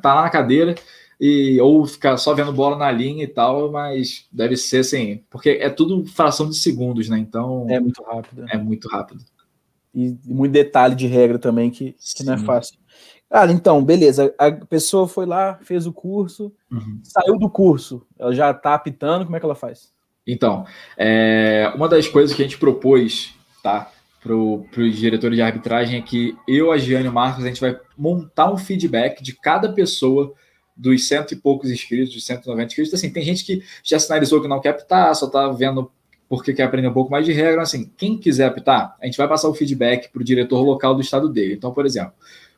tá 0.00 0.14
lá 0.14 0.22
na 0.22 0.30
cadeira, 0.30 0.74
e 1.20 1.60
ou 1.60 1.86
ficar 1.86 2.16
só 2.16 2.34
vendo 2.34 2.52
bola 2.52 2.76
na 2.76 2.90
linha 2.90 3.24
e 3.24 3.28
tal, 3.28 3.70
mas 3.70 4.26
deve 4.32 4.56
ser 4.56 4.78
assim, 4.78 5.22
porque 5.30 5.50
é 5.50 5.68
tudo 5.68 6.06
fração 6.06 6.48
de 6.48 6.56
segundos, 6.56 7.08
né? 7.08 7.18
Então. 7.18 7.66
É 7.68 7.78
muito 7.78 8.02
rápido. 8.02 8.44
É 8.48 8.56
muito 8.56 8.88
rápido. 8.88 9.24
E, 9.94 10.16
e 10.26 10.34
muito 10.34 10.52
detalhe 10.52 10.94
de 10.94 11.06
regra 11.06 11.38
também, 11.38 11.70
que, 11.70 11.94
que 12.16 12.24
não 12.24 12.32
é 12.32 12.38
fácil. 12.38 12.76
Cara, 13.32 13.50
então, 13.50 13.82
beleza. 13.82 14.34
A 14.36 14.52
pessoa 14.52 15.08
foi 15.08 15.24
lá, 15.24 15.58
fez 15.62 15.86
o 15.86 15.92
curso, 15.92 16.52
uhum. 16.70 17.00
saiu 17.02 17.38
do 17.38 17.48
curso, 17.48 18.06
ela 18.18 18.34
já 18.34 18.52
tá 18.52 18.74
apitando, 18.74 19.24
como 19.24 19.34
é 19.34 19.40
que 19.40 19.46
ela 19.46 19.54
faz? 19.54 19.90
Então, 20.26 20.66
é, 20.98 21.72
uma 21.74 21.88
das 21.88 22.06
coisas 22.06 22.36
que 22.36 22.42
a 22.42 22.44
gente 22.44 22.58
propôs, 22.58 23.34
tá, 23.62 23.90
para 24.22 24.34
os 24.34 24.96
diretores 24.96 25.34
de 25.34 25.42
arbitragem 25.42 25.98
é 25.98 26.02
que 26.02 26.36
eu, 26.46 26.70
a 26.70 26.76
Giane 26.76 27.06
e 27.06 27.08
o 27.08 27.12
Marcos, 27.12 27.42
a 27.42 27.48
gente 27.48 27.60
vai 27.60 27.80
montar 27.96 28.52
um 28.52 28.58
feedback 28.58 29.22
de 29.22 29.32
cada 29.32 29.72
pessoa 29.72 30.34
dos 30.76 31.08
cento 31.08 31.32
e 31.32 31.36
poucos 31.36 31.70
inscritos, 31.70 32.12
dos 32.12 32.26
190 32.26 32.66
inscritos. 32.66 32.92
Assim, 32.92 33.10
tem 33.10 33.24
gente 33.24 33.46
que 33.46 33.62
já 33.82 33.98
sinalizou 33.98 34.42
que 34.42 34.48
não 34.48 34.60
quer 34.60 34.70
apitar, 34.70 35.14
só 35.14 35.26
tá 35.26 35.48
vendo 35.48 35.90
porque 36.28 36.52
quer 36.52 36.64
aprender 36.64 36.88
um 36.88 36.92
pouco 36.92 37.10
mais 37.10 37.24
de 37.24 37.32
regra. 37.32 37.62
Assim, 37.62 37.90
quem 37.96 38.18
quiser 38.18 38.44
apitar, 38.44 38.94
a 39.00 39.06
gente 39.06 39.16
vai 39.16 39.26
passar 39.26 39.48
o 39.48 39.54
feedback 39.54 40.10
para 40.10 40.20
o 40.20 40.24
diretor 40.24 40.62
local 40.62 40.94
do 40.94 41.00
estado 41.00 41.30
dele. 41.30 41.54
Então, 41.54 41.72
por 41.72 41.86
exemplo, 41.86 42.12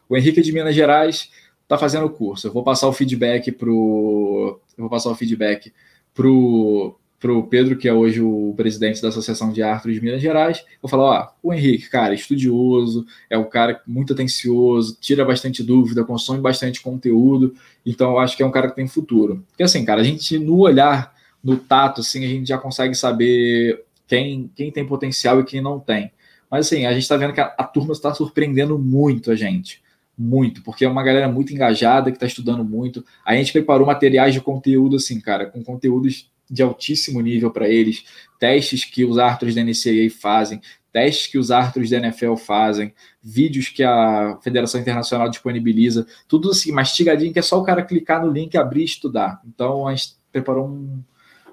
o 0.09 0.17
Henrique 0.17 0.43
de 0.43 0.53
Minas 0.53 0.75
Gerais 0.75 1.31
está 1.63 1.79
fazendo 1.79 2.07
o 2.07 2.11
curso. 2.11 2.47
Eu 2.47 2.53
vou 2.53 2.63
passar 2.63 2.89
o 2.89 2.93
feedback 2.93 3.51
pro, 3.51 4.61
eu 4.77 4.83
vou 4.83 4.91
passar 4.91 5.11
o 5.11 5.15
feedback 5.15 5.73
pro 6.15 6.97
pro 7.25 7.43
Pedro, 7.45 7.79
que 7.79 7.89
é 7.89 7.93
hoje 7.93 8.21
o 8.21 8.53
presidente 8.55 9.01
da 9.01 9.09
Associação 9.09 9.51
de 9.51 9.63
Árbitros 9.63 9.95
de 9.95 10.01
Minas 10.03 10.21
Gerais, 10.21 10.63
vou 10.83 10.91
falar, 10.91 11.05
ó, 11.05 11.29
o 11.43 11.55
Henrique, 11.55 11.89
cara, 11.89 12.13
estudioso, 12.13 13.07
é 13.31 13.39
um 13.39 13.49
cara 13.49 13.81
muito 13.87 14.13
atencioso, 14.13 14.99
tira 15.01 15.25
bastante 15.25 15.63
dúvida, 15.63 16.05
consome 16.05 16.39
bastante 16.43 16.83
conteúdo, 16.83 17.55
então 17.87 18.11
eu 18.11 18.19
acho 18.19 18.37
que 18.37 18.43
é 18.43 18.47
um 18.47 18.51
cara 18.51 18.69
que 18.69 18.77
tem 18.77 18.87
futuro. 18.87 19.43
Porque 19.49 19.63
assim, 19.63 19.87
cara, 19.87 20.03
a 20.03 20.05
gente 20.05 20.39
no 20.39 20.59
olhar, 20.59 21.15
no 21.43 21.57
tato, 21.57 22.03
assim, 22.03 22.27
a 22.27 22.29
gente 22.29 22.47
já 22.47 22.59
consegue 22.59 22.95
saber 22.95 23.83
quem, 24.07 24.51
quem 24.55 24.71
tem 24.71 24.87
potencial 24.87 25.41
e 25.41 25.45
quem 25.45 25.63
não 25.63 25.81
tem. 25.81 26.13
Mas 26.51 26.67
assim, 26.67 26.85
a 26.85 26.93
gente 26.93 27.05
está 27.05 27.17
vendo 27.17 27.33
que 27.33 27.41
a, 27.41 27.55
a 27.57 27.65
turma 27.65 27.95
está 27.95 28.13
surpreendendo 28.13 28.79
muito 28.79 29.31
a 29.31 29.35
gente 29.35 29.83
muito, 30.17 30.63
porque 30.63 30.85
é 30.85 30.89
uma 30.89 31.03
galera 31.03 31.29
muito 31.29 31.53
engajada 31.53 32.11
que 32.11 32.17
está 32.17 32.27
estudando 32.27 32.65
muito. 32.65 33.05
A 33.25 33.35
gente 33.35 33.53
preparou 33.53 33.87
materiais 33.87 34.33
de 34.33 34.41
conteúdo, 34.41 34.97
assim, 34.97 35.21
cara, 35.21 35.47
com 35.47 35.63
conteúdos 35.63 36.31
de 36.49 36.63
altíssimo 36.63 37.21
nível 37.21 37.51
para 37.51 37.69
eles, 37.69 38.05
testes 38.39 38.85
que 38.85 39.05
os 39.05 39.19
árbitros 39.19 39.55
da 39.55 39.63
NCAA 39.63 40.11
fazem, 40.11 40.61
testes 40.93 41.27
que 41.27 41.39
os 41.39 41.51
árbitros 41.51 41.91
da 41.91 41.97
NFL 41.97 42.37
fazem, 42.37 42.93
vídeos 43.23 43.69
que 43.69 43.83
a 43.83 44.39
Federação 44.43 44.81
Internacional 44.81 45.29
disponibiliza, 45.29 46.07
tudo 46.29 46.51
assim, 46.51 46.71
mastigadinho, 46.71 47.33
que 47.33 47.39
é 47.39 47.43
só 47.43 47.59
o 47.59 47.65
cara 47.65 47.83
clicar 47.83 48.25
no 48.25 48.31
link, 48.31 48.57
abrir 48.57 48.83
e 48.83 48.85
estudar. 48.85 49.41
Então, 49.47 49.89
a 49.89 49.95
gente 49.95 50.15
preparou 50.31 50.69
um, 50.69 51.03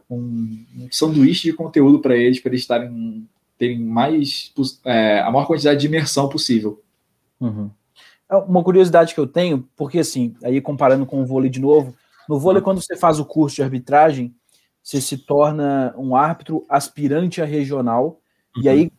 um, 0.09 0.65
um 0.77 0.87
sanduíche 0.91 1.49
de 1.49 1.53
conteúdo 1.53 1.99
para 1.99 2.15
eles, 2.15 2.39
para 2.39 2.51
eles 2.51 2.61
estarem 2.61 3.27
terem 3.57 3.79
mais 3.79 4.51
é, 4.83 5.19
a 5.19 5.29
maior 5.29 5.45
quantidade 5.45 5.79
de 5.79 5.85
imersão 5.85 6.27
possível. 6.27 6.81
Uhum. 7.39 7.69
É 8.31 8.35
uma 8.37 8.63
curiosidade 8.63 9.13
que 9.13 9.19
eu 9.19 9.27
tenho, 9.27 9.67
porque 9.75 9.99
assim, 9.99 10.33
aí 10.41 10.61
comparando 10.61 11.05
com 11.05 11.21
o 11.21 11.25
vôlei 11.25 11.49
de 11.49 11.59
novo, 11.59 11.93
no 12.29 12.39
vôlei, 12.39 12.61
quando 12.61 12.81
você 12.81 12.95
faz 12.95 13.19
o 13.19 13.25
curso 13.25 13.57
de 13.57 13.63
arbitragem, 13.63 14.33
você 14.81 15.01
se 15.01 15.17
torna 15.17 15.93
um 15.97 16.15
árbitro 16.15 16.65
aspirante 16.69 17.41
a 17.41 17.45
regional, 17.45 18.21
uhum. 18.55 18.63
e 18.63 18.69
aí 18.69 18.91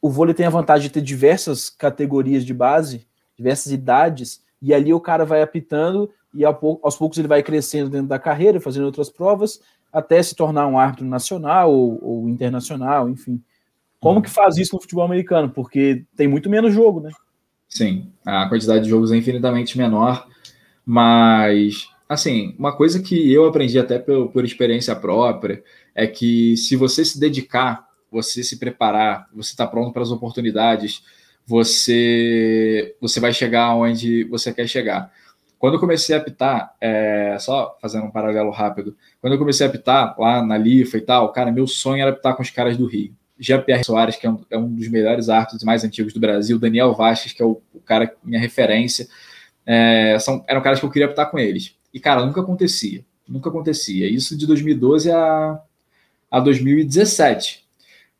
o 0.00 0.08
vôlei 0.08 0.34
tem 0.34 0.46
a 0.46 0.50
vantagem 0.50 0.86
de 0.86 0.94
ter 0.94 1.00
diversas 1.00 1.68
categorias 1.68 2.44
de 2.44 2.54
base, 2.54 3.08
diversas 3.36 3.72
idades, 3.72 4.40
e 4.62 4.72
ali 4.72 4.94
o 4.94 5.00
cara 5.00 5.24
vai 5.24 5.42
apitando 5.42 6.08
e 6.32 6.44
aos 6.44 6.96
poucos 6.96 7.18
ele 7.18 7.26
vai 7.26 7.42
crescendo 7.42 7.90
dentro 7.90 8.06
da 8.06 8.20
carreira, 8.20 8.60
fazendo 8.60 8.86
outras 8.86 9.10
provas, 9.10 9.60
até 9.92 10.22
se 10.22 10.36
tornar 10.36 10.68
um 10.68 10.78
árbitro 10.78 11.04
nacional 11.04 11.72
ou, 11.72 11.98
ou 12.00 12.28
internacional, 12.28 13.08
enfim. 13.08 13.42
Como 13.98 14.16
uhum. 14.16 14.22
que 14.22 14.30
faz 14.30 14.56
isso 14.56 14.76
no 14.76 14.80
futebol 14.80 15.04
americano? 15.04 15.50
Porque 15.50 16.04
tem 16.14 16.28
muito 16.28 16.48
menos 16.48 16.72
jogo, 16.72 17.00
né? 17.00 17.10
Sim, 17.70 18.12
a 18.26 18.48
quantidade 18.48 18.84
de 18.84 18.90
jogos 18.90 19.12
é 19.12 19.16
infinitamente 19.16 19.78
menor, 19.78 20.26
mas 20.84 21.88
assim, 22.08 22.54
uma 22.58 22.76
coisa 22.76 23.00
que 23.00 23.32
eu 23.32 23.46
aprendi 23.46 23.78
até 23.78 23.98
por, 23.98 24.28
por 24.32 24.44
experiência 24.44 24.94
própria 24.96 25.62
é 25.94 26.06
que 26.06 26.56
se 26.56 26.74
você 26.74 27.04
se 27.04 27.18
dedicar, 27.20 27.88
você 28.10 28.42
se 28.42 28.58
preparar, 28.58 29.28
você 29.32 29.52
está 29.52 29.66
pronto 29.68 29.92
para 29.92 30.02
as 30.02 30.10
oportunidades, 30.10 31.02
você 31.46 32.96
você 33.00 33.20
vai 33.20 33.32
chegar 33.32 33.74
onde 33.76 34.24
você 34.24 34.52
quer 34.52 34.66
chegar. 34.68 35.12
Quando 35.58 35.74
eu 35.74 35.80
comecei 35.80 36.16
a 36.16 36.18
apitar, 36.18 36.74
é, 36.80 37.36
só 37.38 37.78
fazendo 37.80 38.06
um 38.06 38.10
paralelo 38.10 38.50
rápido, 38.50 38.96
quando 39.20 39.34
eu 39.34 39.38
comecei 39.38 39.66
a 39.66 39.70
apitar 39.70 40.16
lá 40.18 40.44
na 40.44 40.58
Lifa 40.58 40.96
e 40.96 41.02
tal, 41.02 41.32
cara, 41.32 41.52
meu 41.52 41.66
sonho 41.68 42.02
era 42.02 42.10
apitar 42.10 42.34
com 42.34 42.42
os 42.42 42.50
caras 42.50 42.76
do 42.76 42.86
Rio. 42.86 43.14
Jean-Pierre 43.40 43.82
Soares, 43.82 44.16
que 44.16 44.26
é 44.26 44.30
um, 44.30 44.44
é 44.50 44.58
um, 44.58 44.68
dos 44.74 44.86
melhores 44.88 45.30
árbitros 45.30 45.64
mais 45.64 45.82
antigos 45.82 46.12
do 46.12 46.20
Brasil, 46.20 46.58
Daniel 46.58 46.94
Vasquez, 46.94 47.32
que 47.32 47.42
é 47.42 47.46
o, 47.46 47.60
o 47.72 47.80
cara, 47.80 48.14
minha 48.22 48.38
referência. 48.38 49.08
É, 49.64 50.18
são, 50.18 50.44
eram 50.46 50.60
caras 50.60 50.78
que 50.78 50.84
eu 50.84 50.90
queria 50.90 51.06
apitar 51.06 51.30
com 51.30 51.38
eles. 51.38 51.74
E, 51.92 51.98
cara, 51.98 52.24
nunca 52.24 52.42
acontecia. 52.42 53.02
Nunca 53.26 53.48
acontecia. 53.48 54.08
Isso 54.10 54.36
de 54.36 54.46
2012 54.46 55.10
a, 55.10 55.58
a 56.30 56.40
2017. 56.40 57.64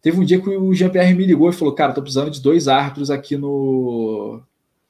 Teve 0.00 0.18
um 0.18 0.24
dia 0.24 0.40
que 0.40 0.48
o 0.48 0.72
Jean-Pierre 0.72 1.14
me 1.14 1.26
ligou 1.26 1.50
e 1.50 1.52
falou: 1.52 1.74
Cara, 1.74 1.92
tô 1.92 2.00
precisando 2.00 2.30
de 2.30 2.40
dois 2.40 2.68
árbitros 2.68 3.10
aqui 3.10 3.36
no. 3.36 4.40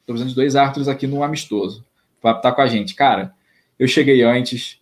Tô 0.07 0.13
precisando 0.13 0.29
de 0.29 0.37
dois 0.37 0.55
árbitros 0.55 0.89
aqui 0.89 1.07
no 1.07 1.25
amistoso. 1.25 1.85
Pra 2.21 2.33
estar 2.33 2.53
com 2.53 2.61
a 2.61 2.67
gente. 2.69 2.95
Cara, 2.95 3.35
eu 3.79 3.89
cheguei 3.89 4.23
antes, 4.23 4.79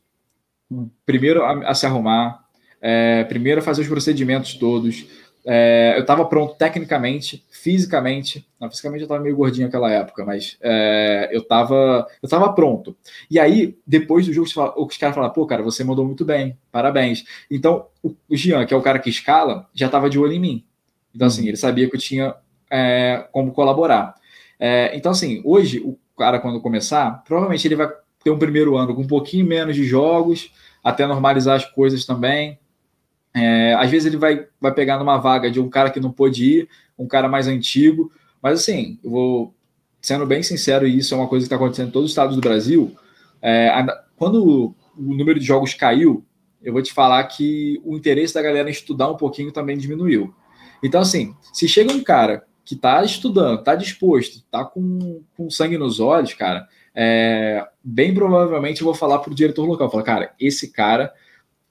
primeiro 1.06 1.42
a, 1.44 1.70
a 1.70 1.74
se 1.74 1.86
arrumar, 1.86 2.44
é, 2.82 3.24
primeiro 3.24 3.60
a 3.60 3.64
fazer 3.64 3.82
os 3.82 3.88
procedimentos 3.88 4.54
todos. 4.54 5.06
É, 5.50 5.94
eu 5.96 6.02
estava 6.02 6.26
pronto 6.26 6.56
tecnicamente, 6.56 7.42
fisicamente. 7.50 8.46
Não, 8.60 8.68
fisicamente 8.68 9.00
eu 9.00 9.06
estava 9.06 9.22
meio 9.22 9.34
gordinho 9.34 9.66
naquela 9.66 9.90
época, 9.90 10.22
mas 10.22 10.58
é, 10.60 11.30
eu 11.32 11.40
estava 11.40 12.06
eu 12.22 12.28
tava 12.28 12.52
pronto. 12.52 12.94
E 13.30 13.40
aí, 13.40 13.78
depois 13.86 14.26
do 14.26 14.32
jogo, 14.34 14.46
os 14.76 14.96
caras 14.98 15.14
falaram: 15.14 15.32
pô, 15.32 15.46
cara, 15.46 15.62
você 15.62 15.82
mandou 15.82 16.04
muito 16.04 16.22
bem, 16.22 16.58
parabéns. 16.70 17.24
Então, 17.50 17.86
o, 18.02 18.14
Jean, 18.30 18.66
que 18.66 18.74
é 18.74 18.76
o 18.76 18.82
cara 18.82 18.98
que 18.98 19.08
escala, 19.08 19.66
já 19.72 19.86
estava 19.86 20.10
de 20.10 20.18
olho 20.18 20.34
em 20.34 20.40
mim. 20.40 20.64
Então, 21.14 21.26
assim, 21.26 21.48
ele 21.48 21.56
sabia 21.56 21.88
que 21.88 21.96
eu 21.96 22.00
tinha 22.00 22.34
é, 22.70 23.26
como 23.32 23.52
colaborar. 23.52 24.16
É, 24.60 24.94
então, 24.94 25.12
assim, 25.12 25.40
hoje, 25.46 25.80
o 25.80 25.98
cara, 26.18 26.38
quando 26.40 26.60
começar, 26.60 27.24
provavelmente 27.24 27.66
ele 27.66 27.76
vai 27.76 27.88
ter 28.22 28.30
um 28.30 28.38
primeiro 28.38 28.76
ano 28.76 28.94
com 28.94 29.00
um 29.00 29.06
pouquinho 29.06 29.46
menos 29.46 29.74
de 29.74 29.84
jogos, 29.84 30.52
até 30.84 31.06
normalizar 31.06 31.56
as 31.56 31.64
coisas 31.64 32.04
também. 32.04 32.58
É, 33.34 33.74
às 33.74 33.90
vezes 33.90 34.06
ele 34.06 34.16
vai, 34.16 34.46
vai 34.60 34.72
pegar 34.72 34.98
numa 34.98 35.18
vaga 35.18 35.50
de 35.50 35.60
um 35.60 35.68
cara 35.68 35.90
que 35.90 36.00
não 36.00 36.10
pôde 36.10 36.44
ir, 36.44 36.68
um 36.98 37.06
cara 37.06 37.28
mais 37.28 37.46
antigo, 37.46 38.10
mas 38.42 38.60
assim, 38.60 38.98
eu 39.02 39.10
vou 39.10 39.54
sendo 40.00 40.26
bem 40.26 40.42
sincero, 40.42 40.86
e 40.86 40.98
isso 40.98 41.14
é 41.14 41.16
uma 41.16 41.28
coisa 41.28 41.44
que 41.44 41.46
está 41.46 41.56
acontecendo 41.56 41.88
em 41.88 41.92
todos 41.92 42.06
os 42.06 42.12
estados 42.12 42.34
do 42.34 42.40
Brasil. 42.40 42.96
É, 43.42 43.70
quando 44.16 44.74
o 44.96 45.14
número 45.14 45.38
de 45.38 45.46
jogos 45.46 45.74
caiu, 45.74 46.24
eu 46.62 46.72
vou 46.72 46.82
te 46.82 46.92
falar 46.92 47.22
que 47.24 47.80
o 47.84 47.96
interesse 47.96 48.34
da 48.34 48.42
galera 48.42 48.68
em 48.68 48.72
estudar 48.72 49.10
um 49.10 49.16
pouquinho 49.16 49.52
também 49.52 49.78
diminuiu. 49.78 50.34
Então, 50.82 51.00
assim, 51.00 51.34
se 51.52 51.68
chega 51.68 51.92
um 51.92 52.02
cara 52.02 52.44
que 52.64 52.74
está 52.74 53.02
estudando, 53.02 53.60
está 53.60 53.74
disposto, 53.74 54.36
está 54.36 54.64
com, 54.64 55.22
com 55.36 55.50
sangue 55.50 55.78
nos 55.78 56.00
olhos, 56.00 56.34
cara, 56.34 56.66
é, 56.94 57.66
bem 57.82 58.12
provavelmente 58.12 58.80
eu 58.80 58.84
vou 58.84 58.94
falar 58.94 59.20
para 59.20 59.32
o 59.32 59.34
diretor 59.34 59.64
local, 59.64 59.90
falar, 59.90 60.02
cara, 60.02 60.34
esse 60.38 60.70
cara, 60.70 61.12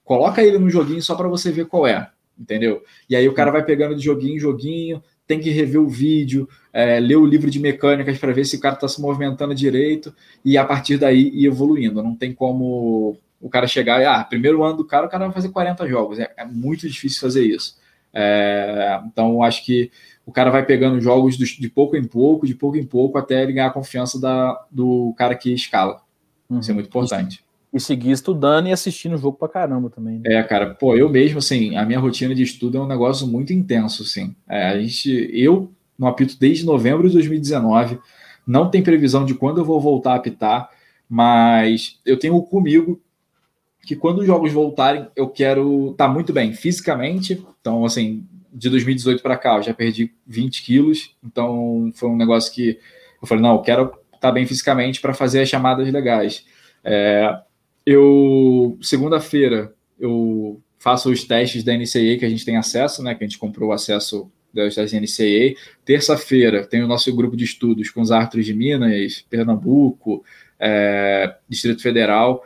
coloca 0.08 0.42
ele 0.42 0.58
no 0.58 0.70
joguinho 0.70 1.02
só 1.02 1.14
para 1.14 1.28
você 1.28 1.52
ver 1.52 1.66
qual 1.66 1.86
é, 1.86 2.10
entendeu? 2.40 2.82
E 3.10 3.14
aí 3.14 3.28
o 3.28 3.34
cara 3.34 3.50
vai 3.50 3.62
pegando 3.62 3.94
de 3.94 4.02
joguinho 4.02 4.36
em 4.36 4.40
joguinho, 4.40 5.02
tem 5.26 5.38
que 5.38 5.50
rever 5.50 5.78
o 5.78 5.86
vídeo, 5.86 6.48
é, 6.72 6.98
ler 6.98 7.16
o 7.16 7.26
livro 7.26 7.50
de 7.50 7.60
mecânicas 7.60 8.16
para 8.16 8.32
ver 8.32 8.46
se 8.46 8.56
o 8.56 8.60
cara 8.60 8.74
está 8.74 8.88
se 8.88 9.02
movimentando 9.02 9.54
direito 9.54 10.14
e 10.42 10.56
a 10.56 10.64
partir 10.64 10.96
daí 10.96 11.28
ir 11.34 11.44
evoluindo. 11.44 12.02
Não 12.02 12.14
tem 12.14 12.32
como 12.32 13.18
o 13.38 13.50
cara 13.50 13.66
chegar 13.66 14.00
e, 14.00 14.06
ah, 14.06 14.24
primeiro 14.24 14.64
ano 14.64 14.78
do 14.78 14.84
cara, 14.86 15.04
o 15.06 15.10
cara 15.10 15.26
vai 15.26 15.34
fazer 15.34 15.50
40 15.50 15.86
jogos. 15.86 16.18
É, 16.18 16.32
é 16.38 16.44
muito 16.46 16.88
difícil 16.88 17.20
fazer 17.20 17.44
isso. 17.44 17.76
É, 18.14 18.98
então, 19.04 19.42
acho 19.42 19.62
que 19.62 19.90
o 20.24 20.32
cara 20.32 20.50
vai 20.50 20.64
pegando 20.64 20.98
jogos 21.02 21.36
de 21.36 21.68
pouco 21.68 21.98
em 21.98 22.04
pouco, 22.04 22.46
de 22.46 22.54
pouco 22.54 22.78
em 22.78 22.86
pouco, 22.86 23.18
até 23.18 23.42
ele 23.42 23.52
ganhar 23.52 23.66
a 23.66 23.72
confiança 23.72 24.18
da, 24.18 24.58
do 24.70 25.14
cara 25.18 25.34
que 25.34 25.52
escala. 25.52 26.00
Uhum. 26.48 26.60
Isso 26.60 26.70
é 26.70 26.74
muito 26.74 26.86
importante. 26.86 27.44
E 27.72 27.78
seguir 27.78 28.12
estudando 28.12 28.68
e 28.68 28.72
assistindo 28.72 29.14
o 29.14 29.18
jogo 29.18 29.36
pra 29.36 29.48
caramba 29.48 29.90
também. 29.90 30.20
Né? 30.20 30.34
É, 30.34 30.42
cara, 30.42 30.74
pô, 30.74 30.96
eu 30.96 31.08
mesmo, 31.08 31.38
assim, 31.38 31.76
a 31.76 31.84
minha 31.84 31.98
rotina 31.98 32.34
de 32.34 32.42
estudo 32.42 32.78
é 32.78 32.80
um 32.80 32.86
negócio 32.86 33.26
muito 33.26 33.52
intenso, 33.52 34.02
assim. 34.02 34.34
É, 34.48 34.68
a 34.68 34.80
gente, 34.80 35.30
eu 35.32 35.70
não 35.98 36.08
apito 36.08 36.38
desde 36.38 36.64
novembro 36.64 37.08
de 37.08 37.14
2019, 37.14 37.98
não 38.46 38.70
tem 38.70 38.82
previsão 38.82 39.24
de 39.24 39.34
quando 39.34 39.58
eu 39.58 39.64
vou 39.64 39.80
voltar 39.80 40.12
a 40.12 40.16
apitar, 40.16 40.70
mas 41.08 41.98
eu 42.06 42.18
tenho 42.18 42.40
comigo 42.42 43.00
que 43.84 43.96
quando 43.96 44.20
os 44.20 44.26
jogos 44.26 44.52
voltarem, 44.52 45.08
eu 45.16 45.28
quero 45.28 45.90
estar 45.90 46.06
tá 46.06 46.12
muito 46.12 46.32
bem 46.32 46.52
fisicamente, 46.52 47.42
então, 47.60 47.84
assim, 47.84 48.26
de 48.52 48.68
2018 48.70 49.22
para 49.22 49.36
cá, 49.36 49.56
eu 49.56 49.62
já 49.62 49.74
perdi 49.74 50.12
20 50.26 50.62
quilos, 50.62 51.14
então 51.24 51.90
foi 51.94 52.08
um 52.08 52.16
negócio 52.16 52.52
que 52.52 52.78
eu 53.20 53.26
falei, 53.26 53.42
não, 53.42 53.54
eu 53.54 53.62
quero 53.62 53.84
estar 53.84 54.18
tá 54.20 54.32
bem 54.32 54.46
fisicamente 54.46 55.00
para 55.00 55.14
fazer 55.14 55.40
as 55.40 55.48
chamadas 55.48 55.90
legais. 55.90 56.44
É, 56.84 57.38
eu, 57.90 58.78
segunda-feira, 58.82 59.74
eu 59.98 60.60
faço 60.78 61.10
os 61.10 61.24
testes 61.24 61.64
da 61.64 61.72
NCAA 61.72 62.18
que 62.18 62.24
a 62.24 62.28
gente 62.28 62.44
tem 62.44 62.58
acesso, 62.58 63.02
né, 63.02 63.14
que 63.14 63.24
a 63.24 63.26
gente 63.26 63.38
comprou 63.38 63.70
o 63.70 63.72
acesso 63.72 64.30
das, 64.52 64.74
das 64.74 64.92
NCAA. 64.92 65.54
Terça-feira 65.86 66.66
tem 66.66 66.82
o 66.82 66.86
nosso 66.86 67.14
grupo 67.16 67.34
de 67.34 67.44
estudos 67.44 67.88
com 67.88 68.02
os 68.02 68.12
árbitros 68.12 68.44
de 68.44 68.52
Minas, 68.52 69.24
Pernambuco, 69.30 70.22
é, 70.60 71.34
Distrito 71.48 71.80
Federal, 71.80 72.44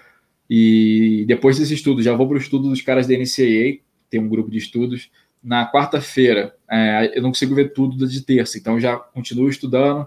e 0.49 1.25
depois 1.27 1.59
desse 1.59 1.75
estudo, 1.75 2.03
já 2.03 2.15
vou 2.15 2.29
para 2.29 2.37
o 2.37 2.41
estudo 2.41 2.69
dos 2.69 2.81
caras 2.81 3.09
da 3.09 3.15
NCAA, 3.15 3.81
tem 4.09 4.21
um 4.21 4.29
grupo 4.29 4.49
de 4.49 4.59
estudos, 4.59 5.11
na 5.43 5.69
quarta-feira, 5.69 6.55
é, 6.71 7.19
eu 7.19 7.23
não 7.23 7.31
consigo 7.31 7.53
ver 7.53 7.73
tudo 7.73 8.07
de 8.07 8.21
terça, 8.21 8.59
então 8.59 8.79
já 8.79 8.97
continuo 8.97 9.49
estudando. 9.49 10.07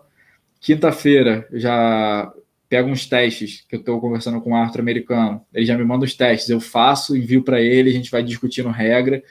Quinta-feira, 0.62 1.46
já 1.52 2.32
pego 2.70 2.90
uns 2.90 3.06
testes 3.06 3.66
que 3.68 3.76
eu 3.76 3.80
estou 3.80 4.00
conversando 4.00 4.42
com 4.42 4.52
um 4.52 4.56
árbitro 4.56 4.82
americano. 4.82 5.42
Ele 5.54 5.66
já 5.66 5.78
me 5.78 5.84
manda 5.84 6.06
os 6.06 6.14
testes, 6.14 6.50
eu 6.50 6.60
faço, 6.60 7.16
envio 7.16 7.44
para 7.44 7.62
ele, 7.62 7.90
a 7.90 7.94
gente 7.94 8.12
vai 8.12 8.24
discutindo 8.24 8.70
regra. 8.70 9.24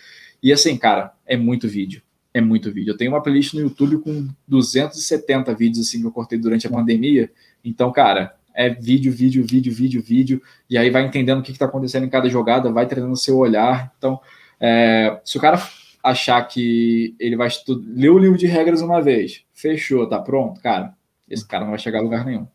E 0.43 0.53
assim, 0.53 0.77
cara, 0.77 1.13
é 1.27 1.37
muito 1.37 1.69
vídeo. 1.69 2.03
É 2.33 2.41
muito 2.41 2.73
vídeo. 2.73 2.93
Eu 2.93 2.97
tenho 2.97 3.13
uma 3.13 3.23
playlist 3.23 3.55
no 3.55 3.61
YouTube 3.61 3.99
com 3.99 4.29
270 4.49 5.55
vídeos 5.55 5.87
assim 5.87 6.01
que 6.01 6.07
eu 6.07 6.13
cortei 6.13 6.39
durante 6.39 6.67
a 6.67 6.71
pandemia. 6.71 7.31
Então, 7.65 7.93
cara, 7.93 8.35
é 8.55 8.69
vídeo, 8.71 9.13
vídeo, 9.13 9.45
vídeo, 9.45 9.73
vídeo, 9.73 10.03
vídeo. 10.03 10.43
E 10.69 10.77
aí 10.77 10.91
vai 10.91 11.07
entendendo 11.07 11.41
o 11.41 11.43
que 11.43 11.53
está 11.53 11.67
acontecendo 11.67 12.05
em 12.05 12.11
cada 12.11 12.29
jogada, 12.29 12.73
vai 12.73 12.87
treinando 12.87 13.17
seu 13.17 13.37
olhar. 13.37 13.93
Então, 13.99 14.21
é, 14.61 15.21
se 15.25 15.37
o 15.39 15.41
cara 15.41 15.63
achar 16.03 16.43
que 16.43 17.15
ele 17.19 17.37
vai 17.37 17.49
ler 17.69 18.11
o 18.11 18.19
livro 18.19 18.37
de 18.37 18.47
regras 18.47 18.83
uma 18.83 19.01
vez, 19.01 19.43
fechou, 19.53 20.07
tá 20.09 20.19
pronto, 20.19 20.61
cara, 20.61 20.95
esse 21.29 21.47
cara 21.47 21.65
não 21.65 21.71
vai 21.71 21.79
chegar 21.79 22.01
a 22.01 22.03
lugar 22.03 22.25
nenhum. 22.25 22.47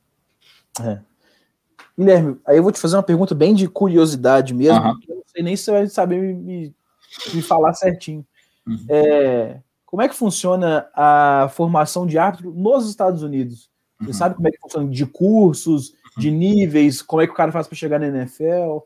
É. 0.84 1.00
Guilherme, 1.98 2.38
aí 2.46 2.58
eu 2.58 2.64
vou 2.64 2.72
te 2.72 2.80
fazer 2.80 2.96
uma 2.96 3.04
pergunta 3.04 3.36
bem 3.36 3.54
de 3.54 3.68
curiosidade 3.68 4.54
mesmo, 4.54 4.80
uhum. 4.80 5.00
eu 5.08 5.16
não 5.16 5.24
sei 5.28 5.44
nem 5.44 5.56
se 5.56 5.64
você 5.64 5.72
vai 5.72 5.88
saber 5.88 6.22
me, 6.22 6.34
me, 6.34 6.76
me 7.34 7.42
falar 7.42 7.74
certinho. 7.74 8.26
Uhum. 8.66 8.86
É, 8.88 9.60
como 9.86 10.02
é 10.02 10.08
que 10.08 10.16
funciona 10.16 10.88
a 10.94 11.50
formação 11.54 12.06
de 12.06 12.18
árbitro 12.18 12.54
nos 12.54 12.90
Estados 12.90 13.22
Unidos? 13.22 13.70
Você 14.00 14.08
uhum. 14.08 14.14
sabe 14.14 14.36
como 14.36 14.48
é 14.48 14.52
que 14.52 14.60
funciona 14.60 14.90
de 14.90 15.06
cursos, 15.06 15.94
de 16.18 16.32
níveis, 16.32 17.02
como 17.02 17.22
é 17.22 17.28
que 17.28 17.34
o 17.34 17.36
cara 17.36 17.52
faz 17.52 17.68
para 17.68 17.76
chegar 17.76 18.00
na 18.00 18.08
NFL? 18.08 18.80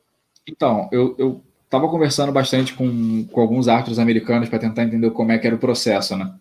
Então, 0.48 0.90
eu, 0.92 1.16
eu 1.18 1.42
estava 1.66 1.88
conversando 1.90 2.32
bastante 2.32 2.74
com, 2.74 3.26
com 3.32 3.42
alguns 3.42 3.68
árbitros 3.68 4.00
americanos 4.00 4.50
para 4.50 4.60
tentar 4.60 4.84
entender 4.84 5.12
como 5.12 5.32
é 5.32 5.38
que 5.38 5.46
era 5.46 5.56
o 5.56 5.60
processo, 5.60 6.16
né? 6.16 6.34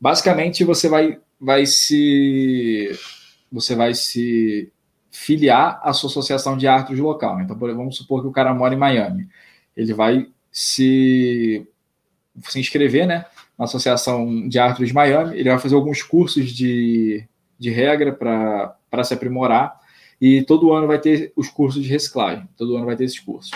Basicamente, 0.00 0.64
você 0.64 0.88
vai, 0.88 1.18
vai 1.40 1.66
se 1.66 2.90
você 3.50 3.74
vai 3.74 3.94
se 3.94 4.72
filiar 5.12 5.78
à 5.84 5.92
sua 5.92 6.08
associação 6.08 6.56
de 6.56 6.66
árbitros 6.66 6.98
local. 6.98 7.36
Né? 7.36 7.44
Então, 7.44 7.56
vamos 7.56 7.96
supor 7.96 8.22
que 8.22 8.26
o 8.26 8.32
cara 8.32 8.52
mora 8.54 8.74
em 8.74 8.78
Miami. 8.78 9.28
Ele 9.76 9.92
vai 9.92 10.26
se, 10.50 11.64
se 12.44 12.58
inscrever 12.58 13.06
né, 13.06 13.26
na 13.58 13.66
associação 13.66 14.48
de 14.48 14.58
árbitros 14.58 14.88
de 14.88 14.94
Miami, 14.94 15.38
ele 15.38 15.50
vai 15.50 15.58
fazer 15.58 15.74
alguns 15.74 16.02
cursos 16.02 16.50
de, 16.50 17.24
de 17.58 17.70
regra 17.70 18.12
para 18.12 19.04
se 19.04 19.14
aprimorar, 19.14 19.80
e 20.20 20.42
todo 20.42 20.72
ano 20.72 20.86
vai 20.86 20.98
ter 20.98 21.32
os 21.36 21.48
cursos 21.48 21.82
de 21.82 21.88
reciclagem, 21.88 22.48
todo 22.56 22.76
ano 22.76 22.86
vai 22.86 22.96
ter 22.96 23.04
esses 23.04 23.20
cursos. 23.20 23.50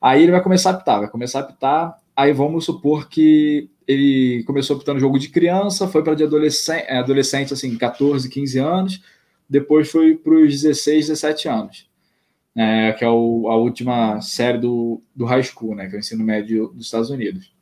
Aí 0.00 0.22
ele 0.22 0.32
vai 0.32 0.42
começar 0.42 0.70
a 0.70 0.72
apitar, 0.74 0.98
vai 1.00 1.08
começar 1.08 1.38
a 1.38 1.42
apitar. 1.42 1.98
Aí 2.14 2.30
vamos 2.32 2.66
supor 2.66 3.08
que 3.08 3.70
ele 3.88 4.44
começou 4.46 4.76
apitando 4.76 5.00
jogo 5.00 5.18
de 5.18 5.30
criança, 5.30 5.88
foi 5.88 6.02
para 6.04 6.14
de 6.14 6.22
adolescente, 6.22 6.84
é, 6.86 6.98
adolescente, 6.98 7.54
assim, 7.54 7.74
14, 7.76 8.28
15 8.28 8.58
anos, 8.58 9.02
depois 9.48 9.90
foi 9.90 10.16
para 10.16 10.34
os 10.34 10.62
16, 10.62 11.08
17 11.08 11.48
anos, 11.48 11.90
é, 12.56 12.92
que 12.92 13.04
é 13.04 13.08
o, 13.08 13.48
a 13.48 13.56
última 13.56 14.20
série 14.20 14.58
do, 14.58 15.02
do 15.14 15.24
high 15.24 15.42
school, 15.42 15.74
né, 15.74 15.88
que 15.88 15.94
é 15.94 15.98
o 15.98 16.00
ensino 16.00 16.24
médio 16.24 16.68
dos 16.68 16.86
Estados 16.86 17.10
Unidos. 17.10 17.52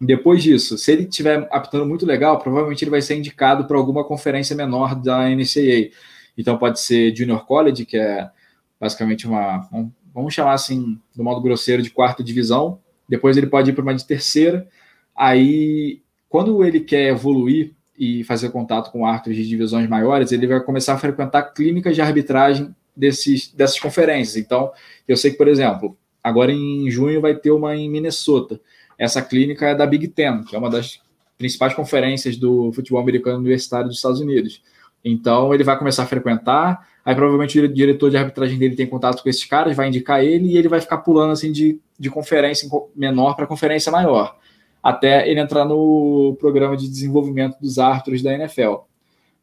Depois 0.00 0.42
disso, 0.42 0.78
se 0.78 0.92
ele 0.92 1.02
estiver 1.02 1.48
apitando 1.50 1.84
muito 1.84 2.06
legal, 2.06 2.38
provavelmente 2.38 2.84
ele 2.84 2.90
vai 2.90 3.02
ser 3.02 3.16
indicado 3.16 3.66
para 3.66 3.76
alguma 3.76 4.04
conferência 4.04 4.54
menor 4.54 4.94
da 4.94 5.28
NCAA. 5.28 5.90
Então 6.36 6.56
pode 6.56 6.78
ser 6.78 7.14
Junior 7.16 7.44
College, 7.44 7.84
que 7.84 7.96
é 7.96 8.30
basicamente 8.78 9.26
uma, 9.26 9.68
um, 9.72 9.90
vamos 10.14 10.32
chamar 10.32 10.52
assim, 10.52 11.00
do 11.16 11.24
modo 11.24 11.40
grosseiro, 11.40 11.82
de 11.82 11.90
quarta 11.90 12.22
divisão. 12.22 12.78
Depois 13.08 13.36
ele 13.36 13.48
pode 13.48 13.70
ir 13.70 13.72
para 13.72 13.82
uma 13.82 13.94
de 13.94 14.06
terceira. 14.06 14.68
Aí, 15.16 16.00
quando 16.28 16.64
ele 16.64 16.78
quer 16.78 17.08
evoluir 17.08 17.74
e 17.98 18.22
fazer 18.24 18.50
contato 18.50 18.92
com 18.92 19.04
árbitros 19.04 19.36
de 19.36 19.46
divisões 19.46 19.88
maiores, 19.88 20.30
ele 20.30 20.46
vai 20.46 20.60
começar 20.60 20.94
a 20.94 20.98
frequentar 20.98 21.42
clínicas 21.52 21.94
de 21.94 22.00
arbitragem 22.00 22.74
desses, 22.96 23.52
dessas 23.52 23.80
conferências. 23.80 24.36
Então, 24.36 24.70
eu 25.06 25.16
sei 25.16 25.32
que, 25.32 25.36
por 25.36 25.48
exemplo, 25.48 25.96
agora 26.22 26.52
em 26.52 26.90
junho 26.90 27.20
vai 27.20 27.34
ter 27.34 27.50
uma 27.50 27.74
em 27.74 27.90
Minnesota. 27.90 28.60
essa 28.96 29.22
clínica 29.22 29.66
é 29.66 29.74
da 29.74 29.86
Big 29.86 30.08
Ten, 30.08 30.42
que 30.44 30.54
é 30.54 30.58
uma 30.58 30.70
das 30.70 31.00
principais 31.36 31.74
conferências 31.74 32.36
do 32.36 32.72
futebol 32.72 33.00
americano 33.00 33.38
universitário 33.38 33.86
dos 33.86 33.96
Estados 33.96 34.20
Unidos. 34.20 34.62
Então 35.04 35.54
ele 35.54 35.62
vai 35.62 35.78
começar 35.78 36.02
a 36.02 36.06
frequentar, 36.06 36.86
aí 37.04 37.14
provavelmente 37.14 37.58
o 37.60 37.68
diretor 37.72 38.10
de 38.10 38.16
arbitragem 38.16 38.58
dele 38.58 38.74
tem 38.74 38.86
contato 38.86 39.22
com 39.22 39.28
esses 39.28 39.44
caras, 39.44 39.76
vai 39.76 39.88
indicar 39.88 40.22
ele 40.22 40.48
e 40.48 40.56
ele 40.56 40.68
vai 40.68 40.80
ficar 40.80 40.98
pulando 40.98 41.32
assim 41.32 41.52
de, 41.52 41.80
de 41.98 42.10
conferência 42.10 42.68
menor 42.94 43.34
para 43.34 43.46
conferência 43.46 43.92
maior, 43.92 44.36
até 44.82 45.28
ele 45.28 45.40
entrar 45.40 45.64
no 45.64 46.36
programa 46.38 46.76
de 46.76 46.88
desenvolvimento 46.88 47.58
dos 47.60 47.78
árbitros 47.78 48.22
da 48.22 48.32
NFL. 48.32 48.74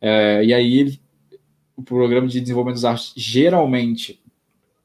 É, 0.02 0.44
e 0.44 0.54
aí 0.54 1.00
o 1.76 1.84
programa 1.84 2.28
de 2.28 2.40
desenvolvimento 2.40 2.76
dos 2.76 2.86
árbitros 2.86 3.14
geralmente 3.16 4.22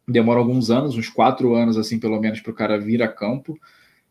demora 0.07 0.41
alguns 0.41 0.71
anos, 0.71 0.97
uns 0.97 1.09
quatro 1.09 1.55
anos 1.55 1.77
assim 1.77 1.99
pelo 1.99 2.21
menos 2.21 2.41
para 2.41 2.51
o 2.51 2.55
cara 2.55 2.79
vir 2.79 3.03
a 3.03 3.09
campo. 3.09 3.59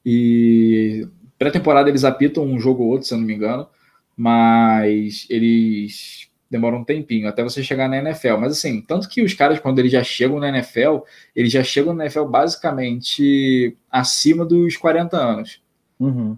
E 0.05 1.07
pré-temporada 1.37 1.89
eles 1.89 2.03
apitam 2.03 2.43
um 2.43 2.59
jogo 2.59 2.83
ou 2.83 2.89
outro, 2.89 3.07
se 3.07 3.13
eu 3.13 3.17
não 3.17 3.25
me 3.25 3.33
engano, 3.33 3.67
mas 4.15 5.25
eles 5.29 6.29
demora 6.49 6.75
um 6.75 6.83
tempinho 6.83 7.27
até 7.27 7.43
você 7.43 7.61
chegar 7.63 7.87
na 7.87 7.97
NFL. 7.97 8.37
Mas 8.39 8.53
assim, 8.53 8.81
tanto 8.81 9.07
que 9.07 9.21
os 9.21 9.33
caras, 9.33 9.59
quando 9.59 9.79
eles 9.79 9.91
já 9.91 10.03
chegam 10.03 10.39
na 10.39 10.49
NFL, 10.49 10.99
eles 11.35 11.51
já 11.51 11.63
chegam 11.63 11.93
na 11.93 12.05
NFL 12.05 12.25
basicamente 12.25 13.77
acima 13.89 14.43
dos 14.43 14.75
40 14.75 15.15
anos. 15.15 15.61
Uhum. 15.99 16.37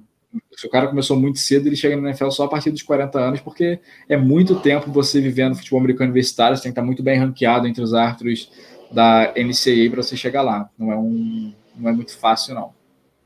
Se 0.55 0.65
o 0.65 0.69
cara 0.69 0.87
começou 0.87 1.19
muito 1.19 1.39
cedo, 1.39 1.67
ele 1.67 1.75
chega 1.75 1.95
na 1.95 2.09
NFL 2.09 2.29
só 2.29 2.45
a 2.45 2.47
partir 2.47 2.71
dos 2.71 2.81
40 2.81 3.19
anos, 3.19 3.41
porque 3.41 3.79
é 4.07 4.15
muito 4.15 4.59
tempo 4.59 4.89
você 4.91 5.19
vivendo 5.19 5.55
futebol 5.55 5.79
americano 5.79 6.09
universitário, 6.09 6.55
você 6.55 6.63
tem 6.63 6.71
que 6.71 6.79
estar 6.79 6.85
muito 6.85 7.03
bem 7.03 7.19
ranqueado 7.19 7.67
entre 7.67 7.83
os 7.83 7.93
árbitros 7.93 8.49
da 8.91 9.33
NCAA 9.35 9.89
para 9.91 10.03
você 10.03 10.15
chegar 10.15 10.41
lá. 10.41 10.69
Não 10.77 10.91
é, 10.91 10.97
um, 10.97 11.53
não 11.77 11.89
é 11.89 11.93
muito 11.93 12.17
fácil, 12.17 12.55
não. 12.55 12.71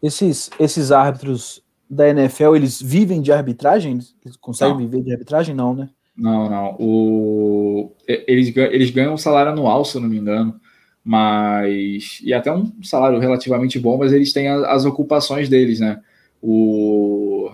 Esses, 0.02 0.50
esses 0.60 0.92
árbitros 0.92 1.64
da 1.90 2.10
NFL, 2.10 2.56
eles 2.56 2.82
vivem 2.82 3.22
de 3.22 3.32
arbitragem? 3.32 4.00
Eles 4.24 4.38
conseguem 4.38 4.74
não. 4.74 4.82
viver 4.82 5.04
de 5.04 5.12
arbitragem? 5.12 5.54
Não, 5.54 5.76
né? 5.76 5.90
Não, 6.18 6.50
não. 6.50 6.76
O, 6.80 7.92
eles, 8.08 8.56
eles 8.56 8.90
ganham 8.90 9.14
um 9.14 9.18
salário 9.18 9.52
anual, 9.52 9.84
se 9.84 9.98
eu 9.98 10.02
não 10.02 10.10
me 10.10 10.18
engano. 10.18 10.60
Mas. 11.04 12.20
E 12.24 12.34
até 12.34 12.52
um 12.52 12.82
salário 12.82 13.20
relativamente 13.20 13.80
bom, 13.80 13.98
mas 13.98 14.12
eles 14.12 14.34
têm 14.34 14.48
as, 14.48 14.64
as 14.64 14.86
ocupações 14.86 15.50
deles, 15.50 15.80
né? 15.80 16.02
O, 16.48 17.52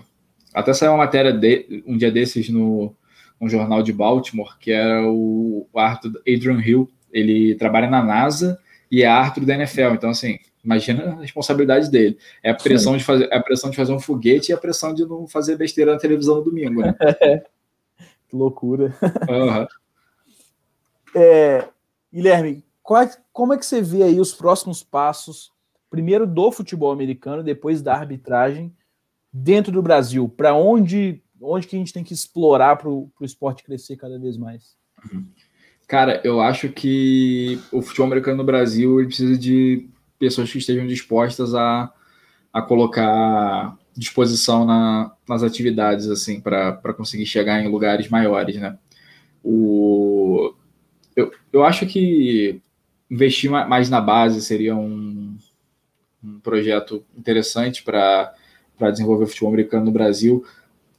até 0.52 0.74
saiu 0.74 0.92
uma 0.92 0.98
matéria 0.98 1.32
de, 1.32 1.82
um 1.86 1.96
dia 1.96 2.12
desses 2.12 2.50
no 2.50 2.94
um 3.40 3.48
jornal 3.48 3.82
de 3.82 3.92
Baltimore, 3.92 4.56
que 4.58 4.70
era 4.70 5.02
o, 5.08 5.66
o 5.72 5.78
Arthur 5.78 6.12
Adrian 6.20 6.60
Hill. 6.60 6.88
Ele 7.10 7.54
trabalha 7.54 7.88
na 7.88 8.02
NASA 8.02 8.60
e 8.90 9.02
é 9.02 9.06
Arthur 9.06 9.46
da 9.46 9.54
NFL. 9.54 9.94
Então, 9.94 10.10
assim, 10.10 10.38
imagina 10.62 11.12
a 11.12 11.20
responsabilidade 11.20 11.90
dele. 11.90 12.18
É 12.42 12.50
a 12.50 12.54
pressão, 12.54 12.96
de 12.96 13.02
fazer, 13.02 13.28
é 13.32 13.36
a 13.36 13.42
pressão 13.42 13.70
de 13.70 13.76
fazer 13.76 13.92
um 13.92 13.98
foguete 13.98 14.52
e 14.52 14.54
a 14.54 14.58
pressão 14.58 14.94
de 14.94 15.04
não 15.06 15.26
fazer 15.26 15.56
besteira 15.56 15.92
na 15.92 15.98
televisão 15.98 16.36
no 16.36 16.44
domingo, 16.44 16.82
né? 16.82 16.94
Que 18.28 18.36
loucura. 18.36 18.94
Uhum. 19.28 19.66
É, 21.14 21.68
Guilherme, 22.10 22.64
qual, 22.82 23.06
como 23.30 23.52
é 23.52 23.58
que 23.58 23.66
você 23.66 23.82
vê 23.82 24.02
aí 24.02 24.18
os 24.18 24.32
próximos 24.32 24.82
passos, 24.82 25.52
primeiro 25.90 26.26
do 26.26 26.50
futebol 26.50 26.90
americano, 26.90 27.42
depois 27.42 27.82
da 27.82 27.94
arbitragem, 27.94 28.74
dentro 29.32 29.72
do 29.72 29.82
Brasil? 29.82 30.28
Para 30.28 30.54
onde, 30.54 31.22
onde 31.40 31.66
que 31.66 31.76
a 31.76 31.78
gente 31.78 31.92
tem 31.92 32.04
que 32.04 32.14
explorar 32.14 32.76
para 32.76 32.88
o 32.88 33.10
esporte 33.22 33.64
crescer 33.64 33.96
cada 33.96 34.18
vez 34.18 34.36
mais? 34.36 34.76
Cara, 35.88 36.20
eu 36.24 36.40
acho 36.40 36.68
que 36.68 37.60
o 37.70 37.82
futebol 37.82 38.06
americano 38.06 38.38
no 38.38 38.44
Brasil 38.44 38.98
ele 38.98 39.08
precisa 39.08 39.36
de 39.36 39.88
pessoas 40.18 40.50
que 40.50 40.58
estejam 40.58 40.86
dispostas 40.86 41.54
a, 41.54 41.92
a 42.52 42.62
colocar 42.62 43.76
disposição 43.94 44.64
na, 44.64 45.12
nas 45.28 45.42
atividades 45.42 46.08
assim 46.08 46.40
para 46.40 46.94
conseguir 46.94 47.26
chegar 47.26 47.60
em 47.60 47.68
lugares 47.68 48.08
maiores, 48.08 48.56
né? 48.56 48.78
O, 49.44 50.54
eu, 51.16 51.32
eu 51.52 51.64
acho 51.64 51.86
que 51.86 52.62
investir 53.10 53.50
mais 53.50 53.90
na 53.90 54.00
base 54.00 54.40
seria 54.40 54.74
um, 54.74 55.36
um 56.24 56.40
projeto 56.40 57.04
interessante 57.16 57.82
para 57.82 58.32
desenvolver 58.90 59.24
o 59.24 59.26
futebol 59.26 59.50
americano 59.50 59.84
no 59.84 59.92
Brasil. 59.92 60.44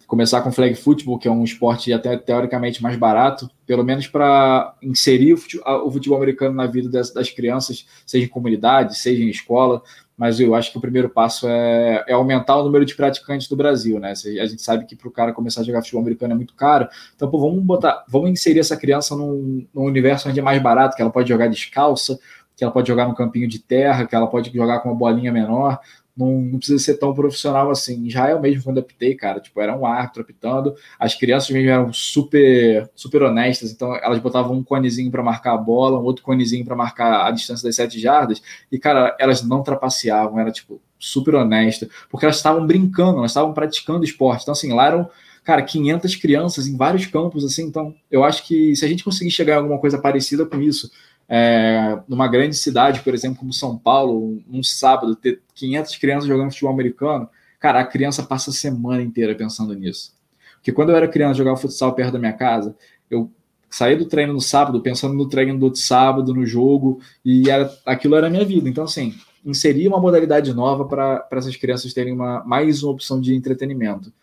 Começar 0.08 0.42
com 0.42 0.52
flag 0.52 0.76
football, 0.76 1.18
que 1.18 1.28
é 1.28 1.32
um 1.32 1.44
esporte 1.44 1.92
até 1.92 2.16
teoricamente 2.18 2.84
mais 2.84 2.96
barato, 2.96 3.50
pelo 3.66 3.84
menos 3.84 4.08
para 4.08 4.76
inserir 4.82 5.34
o 5.34 5.38
futebol, 5.38 5.88
o 5.88 5.92
futebol, 5.92 6.18
americano 6.18 6.54
na 6.54 6.68
vida 6.68 6.90
das, 6.90 7.12
das 7.12 7.30
crianças, 7.30 7.88
seja 8.06 8.26
em 8.26 8.30
comunidade, 8.30 8.98
seja 8.98 9.24
em 9.24 9.30
escola, 9.30 9.82
mas 10.16 10.40
eu 10.40 10.54
acho 10.54 10.72
que 10.72 10.78
o 10.78 10.82
primeiro 10.82 11.10
passo 11.10 11.48
é, 11.48 12.04
é 12.08 12.14
aumentar 12.14 12.58
o 12.58 12.64
número 12.64 12.86
de 12.86 12.96
praticantes 12.96 13.48
do 13.48 13.56
Brasil, 13.56 14.00
né? 14.00 14.12
A 14.12 14.46
gente 14.46 14.62
sabe 14.62 14.86
que 14.86 14.96
para 14.96 15.08
o 15.08 15.12
cara 15.12 15.34
começar 15.34 15.62
a 15.62 15.64
jogar 15.64 15.82
futebol 15.82 16.02
americano 16.02 16.34
é 16.34 16.36
muito 16.36 16.54
caro, 16.54 16.88
então 17.16 17.30
pô, 17.30 17.40
vamos 17.40 17.64
botar, 17.64 18.04
vamos 18.08 18.30
inserir 18.30 18.60
essa 18.60 18.78
criança 18.78 19.16
num, 19.16 19.66
num 19.74 19.84
universo 19.84 20.30
onde 20.30 20.40
é 20.40 20.44
mais 20.44 20.62
barato, 20.62 20.96
que 20.96 21.02
ela 21.02 21.12
pode 21.12 21.30
jogar 21.30 21.48
descalça, 21.48 22.20
que 22.56 22.64
ela 22.64 22.72
pode 22.72 22.88
jogar 22.88 23.08
no 23.08 23.16
campinho 23.16 23.48
de 23.48 23.60
terra, 23.60 24.06
que 24.06 24.16
ela 24.16 24.28
pode 24.28 24.52
jogar 24.54 24.80
com 24.80 24.90
uma 24.90 24.96
bolinha 24.96 25.32
menor, 25.32 25.80
não, 26.16 26.42
não, 26.42 26.58
precisa 26.60 26.78
ser 26.80 26.98
tão 26.98 27.14
profissional 27.14 27.72
assim. 27.72 28.10
Já 28.10 28.36
o 28.36 28.42
mesmo 28.42 28.64
quando 28.64 28.80
apitei, 28.80 29.16
cara, 29.16 29.40
tipo, 29.40 29.60
era 29.60 29.76
um 29.76 29.86
árbitro 29.86 30.22
apitando, 30.22 30.76
as 31.00 31.16
crianças 31.16 31.50
mesmo 31.50 31.70
eram 31.70 31.92
super, 31.92 32.90
super 32.96 33.24
honestas, 33.24 33.72
então 33.72 33.96
elas 33.96 34.20
botavam 34.20 34.56
um 34.56 34.64
conezinho 34.64 35.10
para 35.10 35.24
marcar 35.24 35.54
a 35.54 35.58
bola, 35.58 36.00
um 36.00 36.04
outro 36.04 36.24
conezinho 36.24 36.64
para 36.64 36.76
marcar 36.76 37.26
a 37.28 37.32
distância 37.32 37.68
das 37.68 37.76
sete 37.76 38.00
jardas, 38.00 38.42
e, 38.72 38.78
cara, 38.78 39.16
elas 39.20 39.44
não 39.44 39.64
trapaceavam, 39.64 40.40
era, 40.40 40.52
tipo, 40.52 40.80
super 41.00 41.36
honesta, 41.36 41.90
porque 42.10 42.26
elas 42.26 42.38
estavam 42.38 42.66
brincando, 42.66 43.18
elas 43.18 43.32
estavam 43.32 43.54
praticando 43.54 44.04
esporte, 44.04 44.44
então, 44.44 44.54
assim, 44.54 44.72
lá 44.72 44.88
eram, 44.88 45.10
cara, 45.44 45.62
500 45.64 46.16
crianças 46.16 46.68
em 46.68 46.78
vários 46.78 47.08
campos, 47.08 47.44
assim, 47.44 47.64
então, 47.64 47.94
eu 48.10 48.24
acho 48.24 48.46
que 48.48 48.76
se 48.76 48.86
a 48.86 48.88
gente 48.88 49.04
conseguir 49.04 49.32
chegar 49.32 49.56
em 49.56 49.58
alguma 49.58 49.80
coisa 49.80 49.98
parecida 49.98 50.46
com 50.46 50.62
isso, 50.62 50.92
é, 51.28 52.00
numa 52.08 52.28
grande 52.28 52.56
cidade, 52.56 53.02
por 53.02 53.14
exemplo, 53.14 53.40
como 53.40 53.54
São 53.54 53.78
Paulo, 53.78 54.42
um 54.50 54.62
sábado, 54.62 55.16
ter 55.16 55.42
500 55.56 55.96
crianças 55.98 56.28
jogando 56.28 56.52
futebol 56.52 56.74
americano, 56.74 57.30
cara, 57.60 57.80
a 57.80 57.86
criança 57.86 58.24
passa 58.24 58.50
a 58.50 58.54
semana 58.54 59.02
inteira 59.02 59.34
pensando 59.36 59.74
nisso. 59.74 60.14
Porque 60.56 60.72
quando 60.72 60.90
eu 60.90 60.96
era 60.96 61.08
criança, 61.08 61.36
jogava 61.36 61.58
futsal 61.58 61.94
perto 61.94 62.14
da 62.14 62.20
minha 62.20 62.34
casa, 62.34 62.76
eu 63.10 63.32
saía 63.70 63.98
do 63.98 64.06
treino 64.06 64.34
no 64.34 64.42
sábado, 64.42 64.82
pensando 64.82 65.14
no 65.14 65.28
treino 65.28 65.58
do 65.58 65.66
outro 65.66 65.80
sábado, 65.80 66.34
no 66.34 66.46
jogo, 66.46 67.00
e 67.26 67.50
era, 67.50 67.74
aquilo 67.86 68.16
era 68.16 68.28
a 68.28 68.30
minha 68.30 68.46
vida. 68.46 68.70
Então, 68.70 68.84
assim, 68.84 69.16
inserir 69.44 69.88
uma 69.88 70.00
modalidade 70.00 70.54
nova 70.54 70.86
para 70.86 71.28
essas 71.32 71.56
crianças 71.56 71.94
terem 71.94 72.14
uma, 72.14 72.44
mais 72.46 72.84
uma 72.84 72.92
opção 72.92 73.20
de 73.20 73.36
entretenimento. 73.36 74.14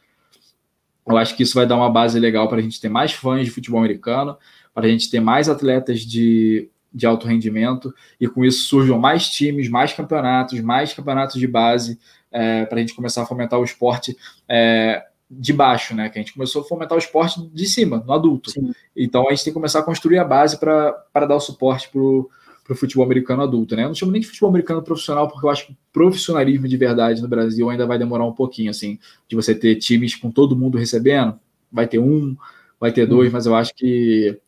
Eu 1.07 1.17
acho 1.17 1.37
que 1.37 1.43
isso 1.43 1.55
vai 1.55 1.67
dar 1.67 1.77
uma 1.77 1.91
base 1.91 2.19
legal 2.19 2.49
para 2.49 2.59
a 2.59 2.63
gente 2.63 2.81
ter 2.81 2.89
mais 2.89 3.13
fãs 3.13 3.45
de 3.45 3.51
futebol 3.51 3.81
americano, 3.81 4.37
para 4.73 4.87
a 4.87 4.89
gente 4.89 5.11
ter 5.11 5.21
mais 5.21 5.49
atletas 5.49 6.01
de 6.01 6.71
de 6.93 7.07
alto 7.07 7.26
rendimento, 7.26 7.95
e 8.20 8.26
com 8.26 8.45
isso 8.45 8.64
surjam 8.64 8.99
mais 8.99 9.28
times, 9.28 9.68
mais 9.68 9.93
campeonatos, 9.93 10.61
mais 10.61 10.93
campeonatos 10.93 11.38
de 11.38 11.47
base, 11.47 11.99
é, 12.32 12.64
para 12.64 12.78
a 12.78 12.80
gente 12.80 12.95
começar 12.95 13.22
a 13.22 13.26
fomentar 13.26 13.59
o 13.59 13.64
esporte 13.64 14.16
é, 14.49 15.05
de 15.30 15.53
baixo, 15.53 15.95
né? 15.95 16.09
Que 16.09 16.18
a 16.18 16.22
gente 16.22 16.32
começou 16.32 16.62
a 16.62 16.64
fomentar 16.64 16.97
o 16.97 16.99
esporte 16.99 17.41
de 17.53 17.66
cima, 17.66 18.03
no 18.05 18.12
adulto. 18.12 18.51
Sim. 18.51 18.72
Então 18.97 19.28
a 19.28 19.30
gente 19.30 19.45
tem 19.45 19.53
que 19.53 19.59
começar 19.59 19.80
a 19.80 19.84
construir 19.84 20.18
a 20.18 20.24
base 20.24 20.59
para 20.59 21.05
dar 21.14 21.36
o 21.36 21.41
suporte 21.41 21.88
para 21.88 22.01
o 22.01 22.28
futebol 22.74 23.05
americano 23.05 23.43
adulto, 23.43 23.76
né? 23.76 23.84
Eu 23.84 23.88
não 23.88 23.95
chamo 23.95 24.12
nem 24.12 24.20
de 24.20 24.26
futebol 24.26 24.49
americano 24.49 24.82
profissional, 24.82 25.28
porque 25.28 25.47
eu 25.47 25.51
acho 25.51 25.66
que 25.68 25.76
profissionalismo 25.93 26.66
de 26.66 26.76
verdade 26.76 27.22
no 27.22 27.28
Brasil 27.28 27.70
ainda 27.70 27.86
vai 27.86 27.99
demorar 27.99 28.24
um 28.24 28.32
pouquinho, 28.32 28.70
assim, 28.70 28.99
de 29.28 29.36
você 29.36 29.55
ter 29.55 29.76
times 29.76 30.16
com 30.16 30.30
todo 30.30 30.57
mundo 30.57 30.78
recebendo, 30.78 31.38
vai 31.70 31.86
ter 31.86 32.01
um, 32.01 32.36
vai 32.78 32.93
ter 32.93 33.07
dois, 33.07 33.28
hum. 33.28 33.32
mas 33.32 33.47
eu 33.47 33.55
acho 33.55 33.74
que 33.74 34.38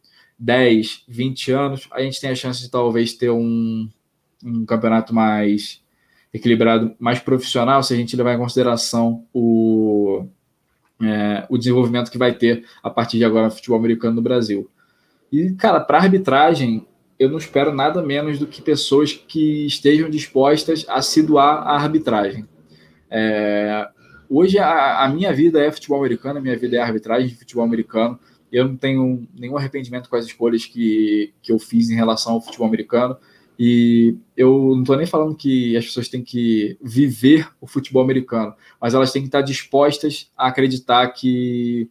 10, 0.42 1.04
20 1.06 1.52
anos, 1.52 1.88
a 1.92 2.02
gente 2.02 2.20
tem 2.20 2.30
a 2.30 2.34
chance 2.34 2.60
de 2.60 2.68
talvez 2.68 3.12
ter 3.12 3.30
um, 3.30 3.88
um 4.44 4.66
campeonato 4.66 5.14
mais 5.14 5.80
equilibrado, 6.34 6.96
mais 6.98 7.20
profissional, 7.20 7.80
se 7.80 7.94
a 7.94 7.96
gente 7.96 8.16
levar 8.16 8.34
em 8.34 8.38
consideração 8.38 9.24
o, 9.32 10.26
é, 11.00 11.46
o 11.48 11.56
desenvolvimento 11.56 12.10
que 12.10 12.18
vai 12.18 12.34
ter 12.34 12.64
a 12.82 12.90
partir 12.90 13.18
de 13.18 13.24
agora 13.24 13.44
no 13.44 13.52
futebol 13.52 13.78
americano 13.78 14.16
no 14.16 14.22
Brasil. 14.22 14.68
E, 15.30 15.52
cara, 15.52 15.78
para 15.78 15.98
arbitragem, 15.98 16.88
eu 17.20 17.30
não 17.30 17.38
espero 17.38 17.72
nada 17.72 18.02
menos 18.02 18.40
do 18.40 18.46
que 18.48 18.60
pessoas 18.60 19.12
que 19.12 19.64
estejam 19.64 20.10
dispostas 20.10 20.84
a 20.88 21.00
se 21.02 21.22
doar 21.22 21.58
à 21.58 21.76
arbitragem. 21.76 22.48
É, 23.08 23.88
hoje, 24.28 24.58
a, 24.58 25.04
a 25.04 25.08
minha 25.08 25.32
vida 25.32 25.62
é 25.62 25.70
futebol 25.70 26.00
americano, 26.00 26.40
a 26.40 26.42
minha 26.42 26.58
vida 26.58 26.78
é 26.78 26.80
arbitragem 26.80 27.28
de 27.28 27.36
futebol 27.36 27.62
americano 27.62 28.18
eu 28.52 28.68
não 28.68 28.76
tenho 28.76 29.26
nenhum 29.34 29.56
arrependimento 29.56 30.10
com 30.10 30.16
as 30.16 30.26
escolhas 30.26 30.66
que, 30.66 31.32
que 31.42 31.50
eu 31.50 31.58
fiz 31.58 31.88
em 31.88 31.94
relação 31.94 32.34
ao 32.34 32.42
futebol 32.42 32.66
americano. 32.66 33.16
E 33.58 34.16
eu 34.36 34.72
não 34.74 34.82
estou 34.82 34.96
nem 34.96 35.06
falando 35.06 35.34
que 35.34 35.76
as 35.76 35.86
pessoas 35.86 36.08
têm 36.08 36.22
que 36.22 36.76
viver 36.82 37.48
o 37.60 37.66
futebol 37.66 38.02
americano, 38.02 38.54
mas 38.80 38.92
elas 38.92 39.12
têm 39.12 39.22
que 39.22 39.28
estar 39.28 39.40
dispostas 39.40 40.30
a 40.36 40.48
acreditar 40.48 41.06
que, 41.08 41.88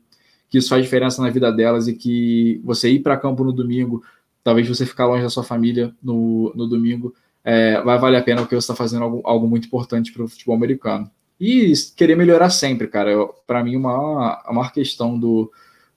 que 0.50 0.58
isso 0.58 0.70
faz 0.70 0.84
diferença 0.84 1.22
na 1.22 1.30
vida 1.30 1.52
delas 1.52 1.88
e 1.88 1.94
que 1.94 2.62
você 2.64 2.90
ir 2.90 3.00
para 3.00 3.18
campo 3.18 3.44
no 3.44 3.54
domingo, 3.54 4.04
talvez 4.44 4.68
você 4.68 4.86
ficar 4.86 5.08
longe 5.08 5.24
da 5.24 5.30
sua 5.30 5.44
família 5.44 5.96
no, 6.02 6.52
no 6.56 6.68
domingo, 6.68 7.14
é, 7.44 7.82
vai 7.82 7.98
valer 7.98 8.18
a 8.18 8.24
pena 8.24 8.42
porque 8.42 8.56
você 8.56 8.66
está 8.66 8.76
fazendo 8.76 9.04
algo, 9.04 9.22
algo 9.24 9.48
muito 9.48 9.68
importante 9.68 10.12
para 10.12 10.24
o 10.24 10.28
futebol 10.28 10.56
americano. 10.56 11.10
e 11.40 11.74
querer 11.96 12.16
melhorar 12.16 12.50
sempre, 12.50 12.88
cara. 12.88 13.12
Para 13.48 13.64
mim, 13.64 13.76
uma, 13.76 14.42
a 14.46 14.54
maior 14.54 14.72
questão 14.72 15.18
do 15.18 15.52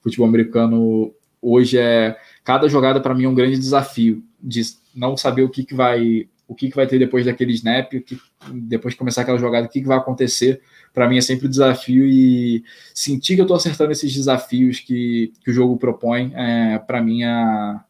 futebol 0.05 0.29
americano 0.29 1.13
hoje 1.43 1.77
é 1.79 2.17
cada 2.45 2.69
jogada 2.69 3.01
para 3.01 3.15
mim 3.15 3.25
é 3.25 3.29
um 3.29 3.35
grande 3.35 3.59
desafio 3.59 4.23
de 4.41 4.63
não 4.95 5.17
saber 5.17 5.43
o 5.43 5.49
que, 5.49 5.65
que 5.65 5.75
vai 5.75 6.29
o 6.47 6.55
que, 6.55 6.69
que 6.69 6.77
vai 6.77 6.87
ter 6.87 6.99
depois 6.99 7.25
daquele 7.25 7.53
snap, 7.53 7.91
que, 7.91 8.19
depois 8.53 8.95
de 8.95 8.99
começar 8.99 9.23
aquela 9.23 9.39
jogada, 9.39 9.67
o 9.67 9.71
que, 9.71 9.81
que 9.81 9.89
vai 9.89 9.97
acontecer. 9.97 10.61
Para 10.93 11.09
mim 11.09 11.17
é 11.17 11.21
sempre 11.21 11.47
um 11.47 11.51
desafio 11.51 12.05
e 12.05 12.63
sentir 12.95 13.35
que 13.35 13.41
eu 13.41 13.45
estou 13.45 13.57
acertando 13.57 13.93
esses 13.93 14.13
desafios 14.15 14.79
que, 14.81 15.33
que 15.43 15.51
o 15.51 15.55
jogo 15.55 15.77
propõe, 15.77 16.33
é, 16.35 16.79
para 16.79 17.03
mim, 17.03 17.23
é 17.23 17.29
a 17.29 17.85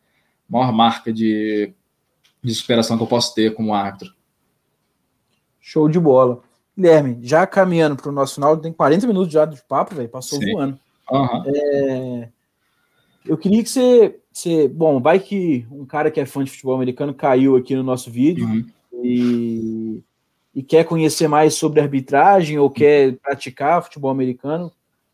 maior 0.48 0.72
marca 0.72 1.12
de, 1.12 1.72
de 2.42 2.54
superação 2.54 2.96
que 2.96 3.02
eu 3.02 3.08
posso 3.08 3.34
ter 3.34 3.52
como 3.54 3.74
árbitro. 3.74 4.14
Show 5.60 5.88
de 5.88 5.98
bola. 5.98 6.40
Guilherme, 6.76 7.18
já 7.22 7.46
caminhando 7.46 7.96
para 7.96 8.08
o 8.08 8.12
nosso 8.12 8.36
final, 8.36 8.56
tem 8.56 8.72
40 8.72 9.06
minutos 9.06 9.32
já 9.32 9.44
de 9.44 9.60
papo, 9.68 9.94
velho, 9.94 10.08
passou 10.08 10.38
Sim. 10.40 10.52
voando. 10.52 10.78
Uhum. 11.10 11.42
É, 11.46 12.28
eu 13.26 13.36
queria 13.36 13.62
que 13.62 13.68
você, 13.68 14.18
você. 14.32 14.68
Bom, 14.68 15.00
vai 15.00 15.18
que 15.18 15.66
um 15.70 15.84
cara 15.84 16.10
que 16.10 16.20
é 16.20 16.26
fã 16.26 16.44
de 16.44 16.50
futebol 16.50 16.74
americano 16.74 17.14
caiu 17.14 17.56
aqui 17.56 17.74
no 17.74 17.82
nosso 17.82 18.10
vídeo 18.10 18.46
uhum. 18.46 18.66
e, 19.02 20.02
e 20.54 20.62
quer 20.62 20.84
conhecer 20.84 21.28
mais 21.28 21.54
sobre 21.54 21.80
arbitragem 21.80 22.58
ou 22.58 22.70
quer 22.70 23.16
praticar 23.16 23.82
futebol 23.82 24.10
americano. 24.10 24.70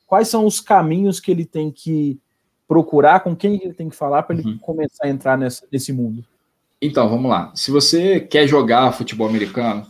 Quais 0.07 0.29
são 0.29 0.45
os 0.45 0.61
caminhos 0.61 1.21
que 1.21 1.31
ele 1.31 1.45
tem 1.45 1.71
que 1.71 2.19
procurar, 2.67 3.21
com 3.21 3.35
quem 3.35 3.61
ele 3.63 3.75
tem 3.75 3.89
que 3.89 3.97
falar 3.97 4.23
para 4.23 4.37
ele 4.37 4.49
uhum. 4.49 4.59
começar 4.59 5.07
a 5.07 5.09
entrar 5.09 5.37
nessa, 5.37 5.67
nesse 5.73 5.93
mundo? 5.93 6.25
Então, 6.81 7.09
vamos 7.09 7.31
lá. 7.31 7.53
Se 7.55 7.71
você 7.71 8.21
quer 8.21 8.47
jogar 8.47 8.93
futebol 8.93 9.29
americano, 9.29 9.87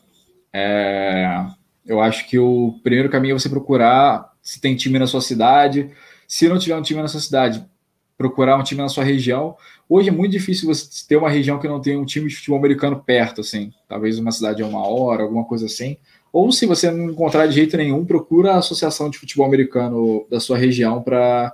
é, 0.53 1.47
eu 1.87 2.01
acho 2.01 2.29
que 2.29 2.39
o 2.39 2.79
primeiro 2.83 3.09
caminho 3.09 3.37
é 3.37 3.39
você 3.39 3.49
procurar 3.49 4.30
se 4.43 4.61
tem 4.61 4.77
time 4.77 4.99
na 4.99 5.07
sua 5.07 5.21
cidade. 5.21 5.91
Se 6.27 6.49
não 6.49 6.59
tiver 6.59 6.77
um 6.77 6.83
time 6.83 7.01
na 7.03 7.09
sua 7.09 7.21
cidade, 7.21 7.65
procurar 8.17 8.57
um 8.57 8.63
time 8.63 8.81
na 8.81 8.89
sua 8.89 9.03
região. 9.03 9.57
Hoje 9.89 10.09
é 10.09 10.13
muito 10.13 10.33
difícil 10.33 10.69
você 10.69 10.87
ter 11.09 11.17
uma 11.17 11.31
região 11.31 11.59
que 11.59 11.67
não 11.67 11.81
tem 11.81 11.97
um 11.97 12.05
time 12.05 12.29
de 12.29 12.37
futebol 12.37 12.59
americano 12.59 13.03
perto, 13.03 13.41
assim. 13.41 13.73
Talvez 13.89 14.19
uma 14.19 14.31
cidade 14.31 14.63
a 14.63 14.67
uma 14.67 14.87
hora, 14.87 15.23
alguma 15.23 15.45
coisa 15.45 15.67
assim. 15.67 15.97
Ou 16.33 16.53
se 16.53 16.65
você 16.65 16.91
não 16.91 17.11
encontrar 17.11 17.47
de 17.47 17.55
jeito 17.55 17.77
nenhum, 17.77 18.05
procura 18.05 18.53
a 18.53 18.59
associação 18.59 19.11
de 19.11 19.19
futebol 19.19 19.47
americano 19.47 20.27
da 20.31 20.39
sua 20.39 20.57
região 20.57 21.03
para 21.03 21.53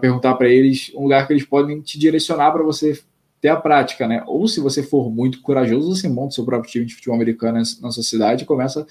perguntar 0.00 0.34
para 0.34 0.48
eles 0.48 0.92
um 0.94 1.04
lugar 1.04 1.26
que 1.26 1.32
eles 1.32 1.46
podem 1.46 1.80
te 1.80 1.98
direcionar 1.98 2.52
para 2.52 2.62
você 2.62 3.00
ter 3.40 3.48
a 3.48 3.56
prática, 3.56 4.06
né? 4.06 4.22
Ou 4.26 4.46
se 4.46 4.60
você 4.60 4.82
for 4.82 5.10
muito 5.10 5.40
corajoso, 5.40 5.94
você 5.94 6.08
monta 6.08 6.34
seu 6.34 6.44
próprio 6.44 6.70
time 6.70 6.84
de 6.84 6.94
futebol 6.94 7.14
americano 7.14 7.62
na 7.80 7.90
sua 7.90 8.02
cidade 8.02 8.42
e 8.42 8.46
começa 8.46 8.86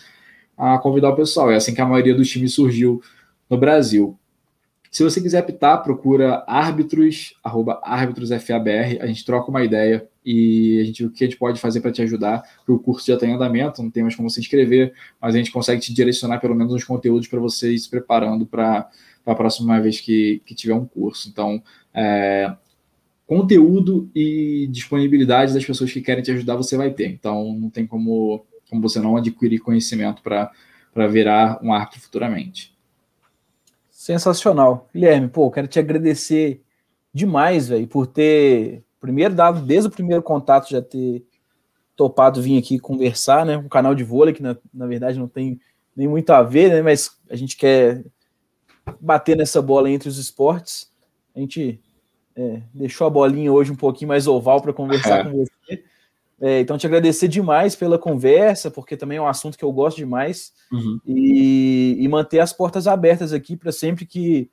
a 0.57 0.79
convidar 0.79 1.09
o 1.09 1.15
pessoal. 1.15 1.51
É 1.51 1.55
assim 1.55 1.75
que 1.75 1.81
a 1.81 1.85
maioria 1.85 2.15
dos 2.15 2.29
times 2.29 2.53
surgiu 2.53 2.99
no 3.49 3.57
Brasil. 3.57 4.17
Se 4.91 5.03
você 5.03 5.21
quiser 5.21 5.39
apitar, 5.39 5.83
procura 5.83 6.43
árbitros, 6.47 7.35
arroba 7.43 7.79
árbitros.fabr, 7.83 8.97
a 9.01 9.05
gente 9.05 9.25
troca 9.25 9.49
uma 9.49 9.63
ideia 9.63 10.07
e 10.25 10.79
a 10.81 10.83
gente 10.83 11.05
o 11.05 11.11
que 11.11 11.23
a 11.23 11.27
gente 11.27 11.37
pode 11.37 11.59
fazer 11.59 11.81
para 11.81 11.91
te 11.91 12.01
ajudar, 12.01 12.43
o 12.67 12.79
curso 12.79 13.05
já 13.05 13.13
está 13.13 13.25
em 13.25 13.33
andamento, 13.33 13.83
não 13.83 13.91
tem 13.91 14.03
mais 14.03 14.15
como 14.15 14.29
se 14.29 14.39
inscrever, 14.39 14.93
mas 15.21 15.35
a 15.35 15.37
gente 15.37 15.51
consegue 15.51 15.81
te 15.81 15.93
direcionar 15.93 16.39
pelo 16.39 16.55
menos 16.55 16.73
uns 16.73 16.83
conteúdos 16.83 17.27
para 17.27 17.39
você 17.39 17.73
ir 17.73 17.79
se 17.79 17.89
preparando 17.89 18.45
para 18.45 18.89
a 19.25 19.35
próxima 19.35 19.79
vez 19.81 19.99
que, 19.99 20.41
que 20.45 20.55
tiver 20.55 20.73
um 20.73 20.85
curso. 20.85 21.29
Então, 21.29 21.61
é, 21.93 22.55
conteúdo 23.25 24.09
e 24.15 24.67
disponibilidade 24.71 25.53
das 25.53 25.65
pessoas 25.65 25.91
que 25.91 26.01
querem 26.01 26.23
te 26.23 26.31
ajudar 26.31 26.55
você 26.55 26.77
vai 26.77 26.91
ter. 26.91 27.07
Então, 27.09 27.53
não 27.53 27.69
tem 27.69 27.85
como, 27.85 28.45
como 28.69 28.81
você 28.81 28.99
não 28.99 29.17
adquirir 29.17 29.59
conhecimento 29.59 30.21
para 30.21 30.49
virar 31.07 31.59
um 31.61 31.73
árbitro 31.73 31.99
futuramente. 31.99 32.76
Sensacional. 34.07 34.87
Guilherme, 34.93 35.27
pô, 35.27 35.51
quero 35.51 35.67
te 35.67 35.79
agradecer 35.79 36.61
demais, 37.13 37.67
velho, 37.67 37.85
por 37.85 38.07
ter, 38.07 38.81
primeiro, 39.01 39.35
dado 39.35 39.59
desde 39.59 39.89
o 39.89 39.91
primeiro 39.91 40.23
contato, 40.23 40.69
já 40.69 40.81
ter 40.81 41.25
topado 41.93 42.41
vir 42.41 42.57
aqui 42.57 42.79
conversar, 42.79 43.45
né? 43.45 43.57
Um 43.57 43.67
canal 43.67 43.93
de 43.93 44.05
vôlei 44.05 44.33
que, 44.33 44.41
na, 44.41 44.55
na 44.73 44.87
verdade, 44.87 45.19
não 45.19 45.27
tem 45.27 45.59
nem 45.93 46.07
muito 46.07 46.29
a 46.29 46.41
ver, 46.41 46.69
né? 46.69 46.81
Mas 46.81 47.17
a 47.29 47.35
gente 47.35 47.57
quer 47.57 48.05
bater 48.97 49.35
nessa 49.35 49.61
bola 49.61 49.91
entre 49.91 50.07
os 50.07 50.17
esportes. 50.17 50.89
A 51.35 51.41
gente 51.41 51.77
é, 52.33 52.61
deixou 52.73 53.07
a 53.07 53.09
bolinha 53.09 53.51
hoje 53.51 53.73
um 53.73 53.75
pouquinho 53.75 54.07
mais 54.07 54.25
oval 54.25 54.61
para 54.61 54.71
conversar 54.71 55.19
é. 55.19 55.23
com 55.25 55.37
você. 55.37 55.51
É, 56.39 56.59
então, 56.59 56.77
te 56.77 56.85
agradecer 56.85 57.27
demais 57.27 57.75
pela 57.75 57.97
conversa, 57.97 58.69
porque 58.69 58.95
também 58.95 59.17
é 59.17 59.21
um 59.21 59.27
assunto 59.27 59.57
que 59.57 59.65
eu 59.65 59.71
gosto 59.71 59.97
demais, 59.97 60.53
uhum. 60.71 60.99
e, 61.05 61.97
e, 61.99 62.07
manter 62.07 62.39
as 62.39 62.53
portas 62.53 62.87
abertas 62.87 63.33
aqui 63.33 63.57
para 63.57 63.71
sempre 63.71 64.05
que, 64.05 64.49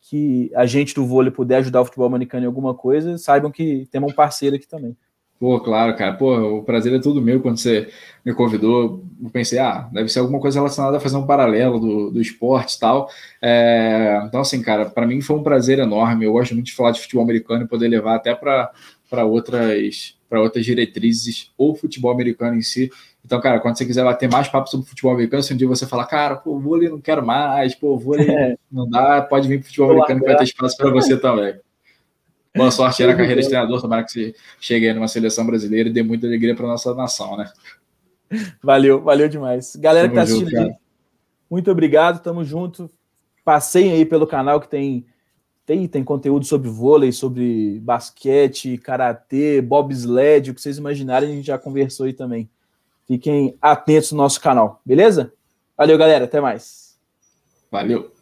que 0.00 0.50
a 0.56 0.66
gente 0.66 0.94
do 0.94 1.06
vôlei 1.06 1.30
puder 1.30 1.58
ajudar 1.58 1.82
o 1.82 1.84
futebol 1.84 2.06
americano 2.06 2.44
em 2.44 2.48
alguma 2.48 2.74
coisa, 2.74 3.16
saibam 3.16 3.50
que 3.50 3.86
temos 3.92 4.12
um 4.12 4.14
parceiro 4.14 4.56
aqui 4.56 4.66
também. 4.66 4.96
Pô, 5.40 5.58
claro, 5.58 5.96
cara. 5.96 6.12
Pô, 6.12 6.58
o 6.58 6.62
prazer 6.62 6.92
é 6.92 6.98
tudo 6.98 7.22
meu 7.22 7.40
quando 7.40 7.56
você 7.56 7.88
me 8.22 8.34
convidou. 8.34 9.02
Eu 9.22 9.30
pensei, 9.30 9.58
ah, 9.58 9.88
deve 9.90 10.10
ser 10.10 10.18
alguma 10.18 10.38
coisa 10.38 10.58
relacionada 10.58 10.98
a 10.98 11.00
fazer 11.00 11.16
um 11.16 11.26
paralelo 11.26 11.80
do, 11.80 12.10
do 12.10 12.20
esporte 12.20 12.76
e 12.76 12.78
tal. 12.78 13.08
É, 13.40 14.22
então, 14.26 14.42
assim, 14.42 14.60
cara, 14.60 14.84
para 14.90 15.06
mim 15.06 15.22
foi 15.22 15.36
um 15.36 15.42
prazer 15.42 15.78
enorme. 15.78 16.26
Eu 16.26 16.32
gosto 16.32 16.52
muito 16.52 16.66
de 16.66 16.74
falar 16.74 16.90
de 16.90 17.00
futebol 17.00 17.24
americano 17.24 17.64
e 17.64 17.68
poder 17.68 17.88
levar 17.88 18.16
até 18.16 18.34
para 18.34 19.24
outras 19.24 20.14
para 20.30 20.40
outras 20.40 20.64
diretrizes 20.64 21.50
ou 21.58 21.74
futebol 21.74 22.12
americano 22.12 22.56
em 22.56 22.62
si. 22.62 22.88
Então, 23.24 23.40
cara, 23.40 23.58
quando 23.58 23.76
você 23.76 23.84
quiser 23.84 24.04
bater 24.04 24.30
mais 24.30 24.48
papo 24.48 24.70
sobre 24.70 24.86
futebol 24.86 25.12
americano, 25.12 25.42
se 25.42 25.52
um 25.52 25.56
dia 25.56 25.66
você 25.66 25.86
falar, 25.86 26.06
cara, 26.06 26.36
pô, 26.36 26.58
vôlei 26.58 26.88
não 26.88 27.00
quero 27.00 27.26
mais, 27.26 27.74
pô, 27.74 27.98
vôlei 27.98 28.30
é. 28.30 28.56
não 28.70 28.88
dá, 28.88 29.20
pode 29.20 29.48
vir 29.48 29.58
pro 29.58 29.66
futebol 29.66 29.90
americano 29.90 30.20
que 30.20 30.26
vai 30.26 30.36
ter 30.36 30.44
espaço 30.44 30.76
para 30.76 30.90
você 30.90 31.18
também. 31.18 31.58
Boa 32.56 32.70
sorte 32.70 33.04
na 33.04 33.14
carreira 33.14 33.42
de 33.42 33.48
treinador, 33.48 33.80
tomara 33.80 34.04
que 34.04 34.12
você 34.12 34.34
chegue 34.60 34.88
aí 34.88 34.94
numa 34.94 35.08
seleção 35.08 35.44
brasileira 35.44 35.88
e 35.88 35.92
dê 35.92 36.02
muita 36.02 36.26
alegria 36.26 36.54
para 36.54 36.66
nossa 36.66 36.94
nação, 36.94 37.36
né? 37.36 37.50
Valeu, 38.62 39.02
valeu 39.02 39.28
demais. 39.28 39.74
Galera 39.76 40.08
tamo 40.08 40.10
que 40.10 40.16
tá 40.16 40.22
assistindo, 40.22 40.50
junto, 40.50 40.76
muito 41.50 41.70
obrigado, 41.70 42.22
tamo 42.22 42.44
junto. 42.44 42.88
Passeiem 43.44 43.92
aí 43.92 44.04
pelo 44.04 44.26
canal 44.26 44.60
que 44.60 44.68
tem 44.68 45.04
tem, 45.64 45.86
tem 45.86 46.02
conteúdo 46.02 46.44
sobre 46.44 46.68
vôlei, 46.68 47.12
sobre 47.12 47.78
basquete, 47.80 48.78
karatê, 48.78 49.60
bobsled, 49.60 50.50
o 50.50 50.54
que 50.54 50.60
vocês 50.60 50.78
imaginarem, 50.78 51.30
a 51.30 51.34
gente 51.34 51.46
já 51.46 51.58
conversou 51.58 52.06
aí 52.06 52.12
também. 52.12 52.48
Fiquem 53.06 53.56
atentos 53.60 54.12
no 54.12 54.18
nosso 54.18 54.40
canal, 54.40 54.80
beleza? 54.84 55.32
Valeu, 55.76 55.96
galera. 55.96 56.26
Até 56.26 56.40
mais. 56.40 56.98
Valeu. 57.70 58.19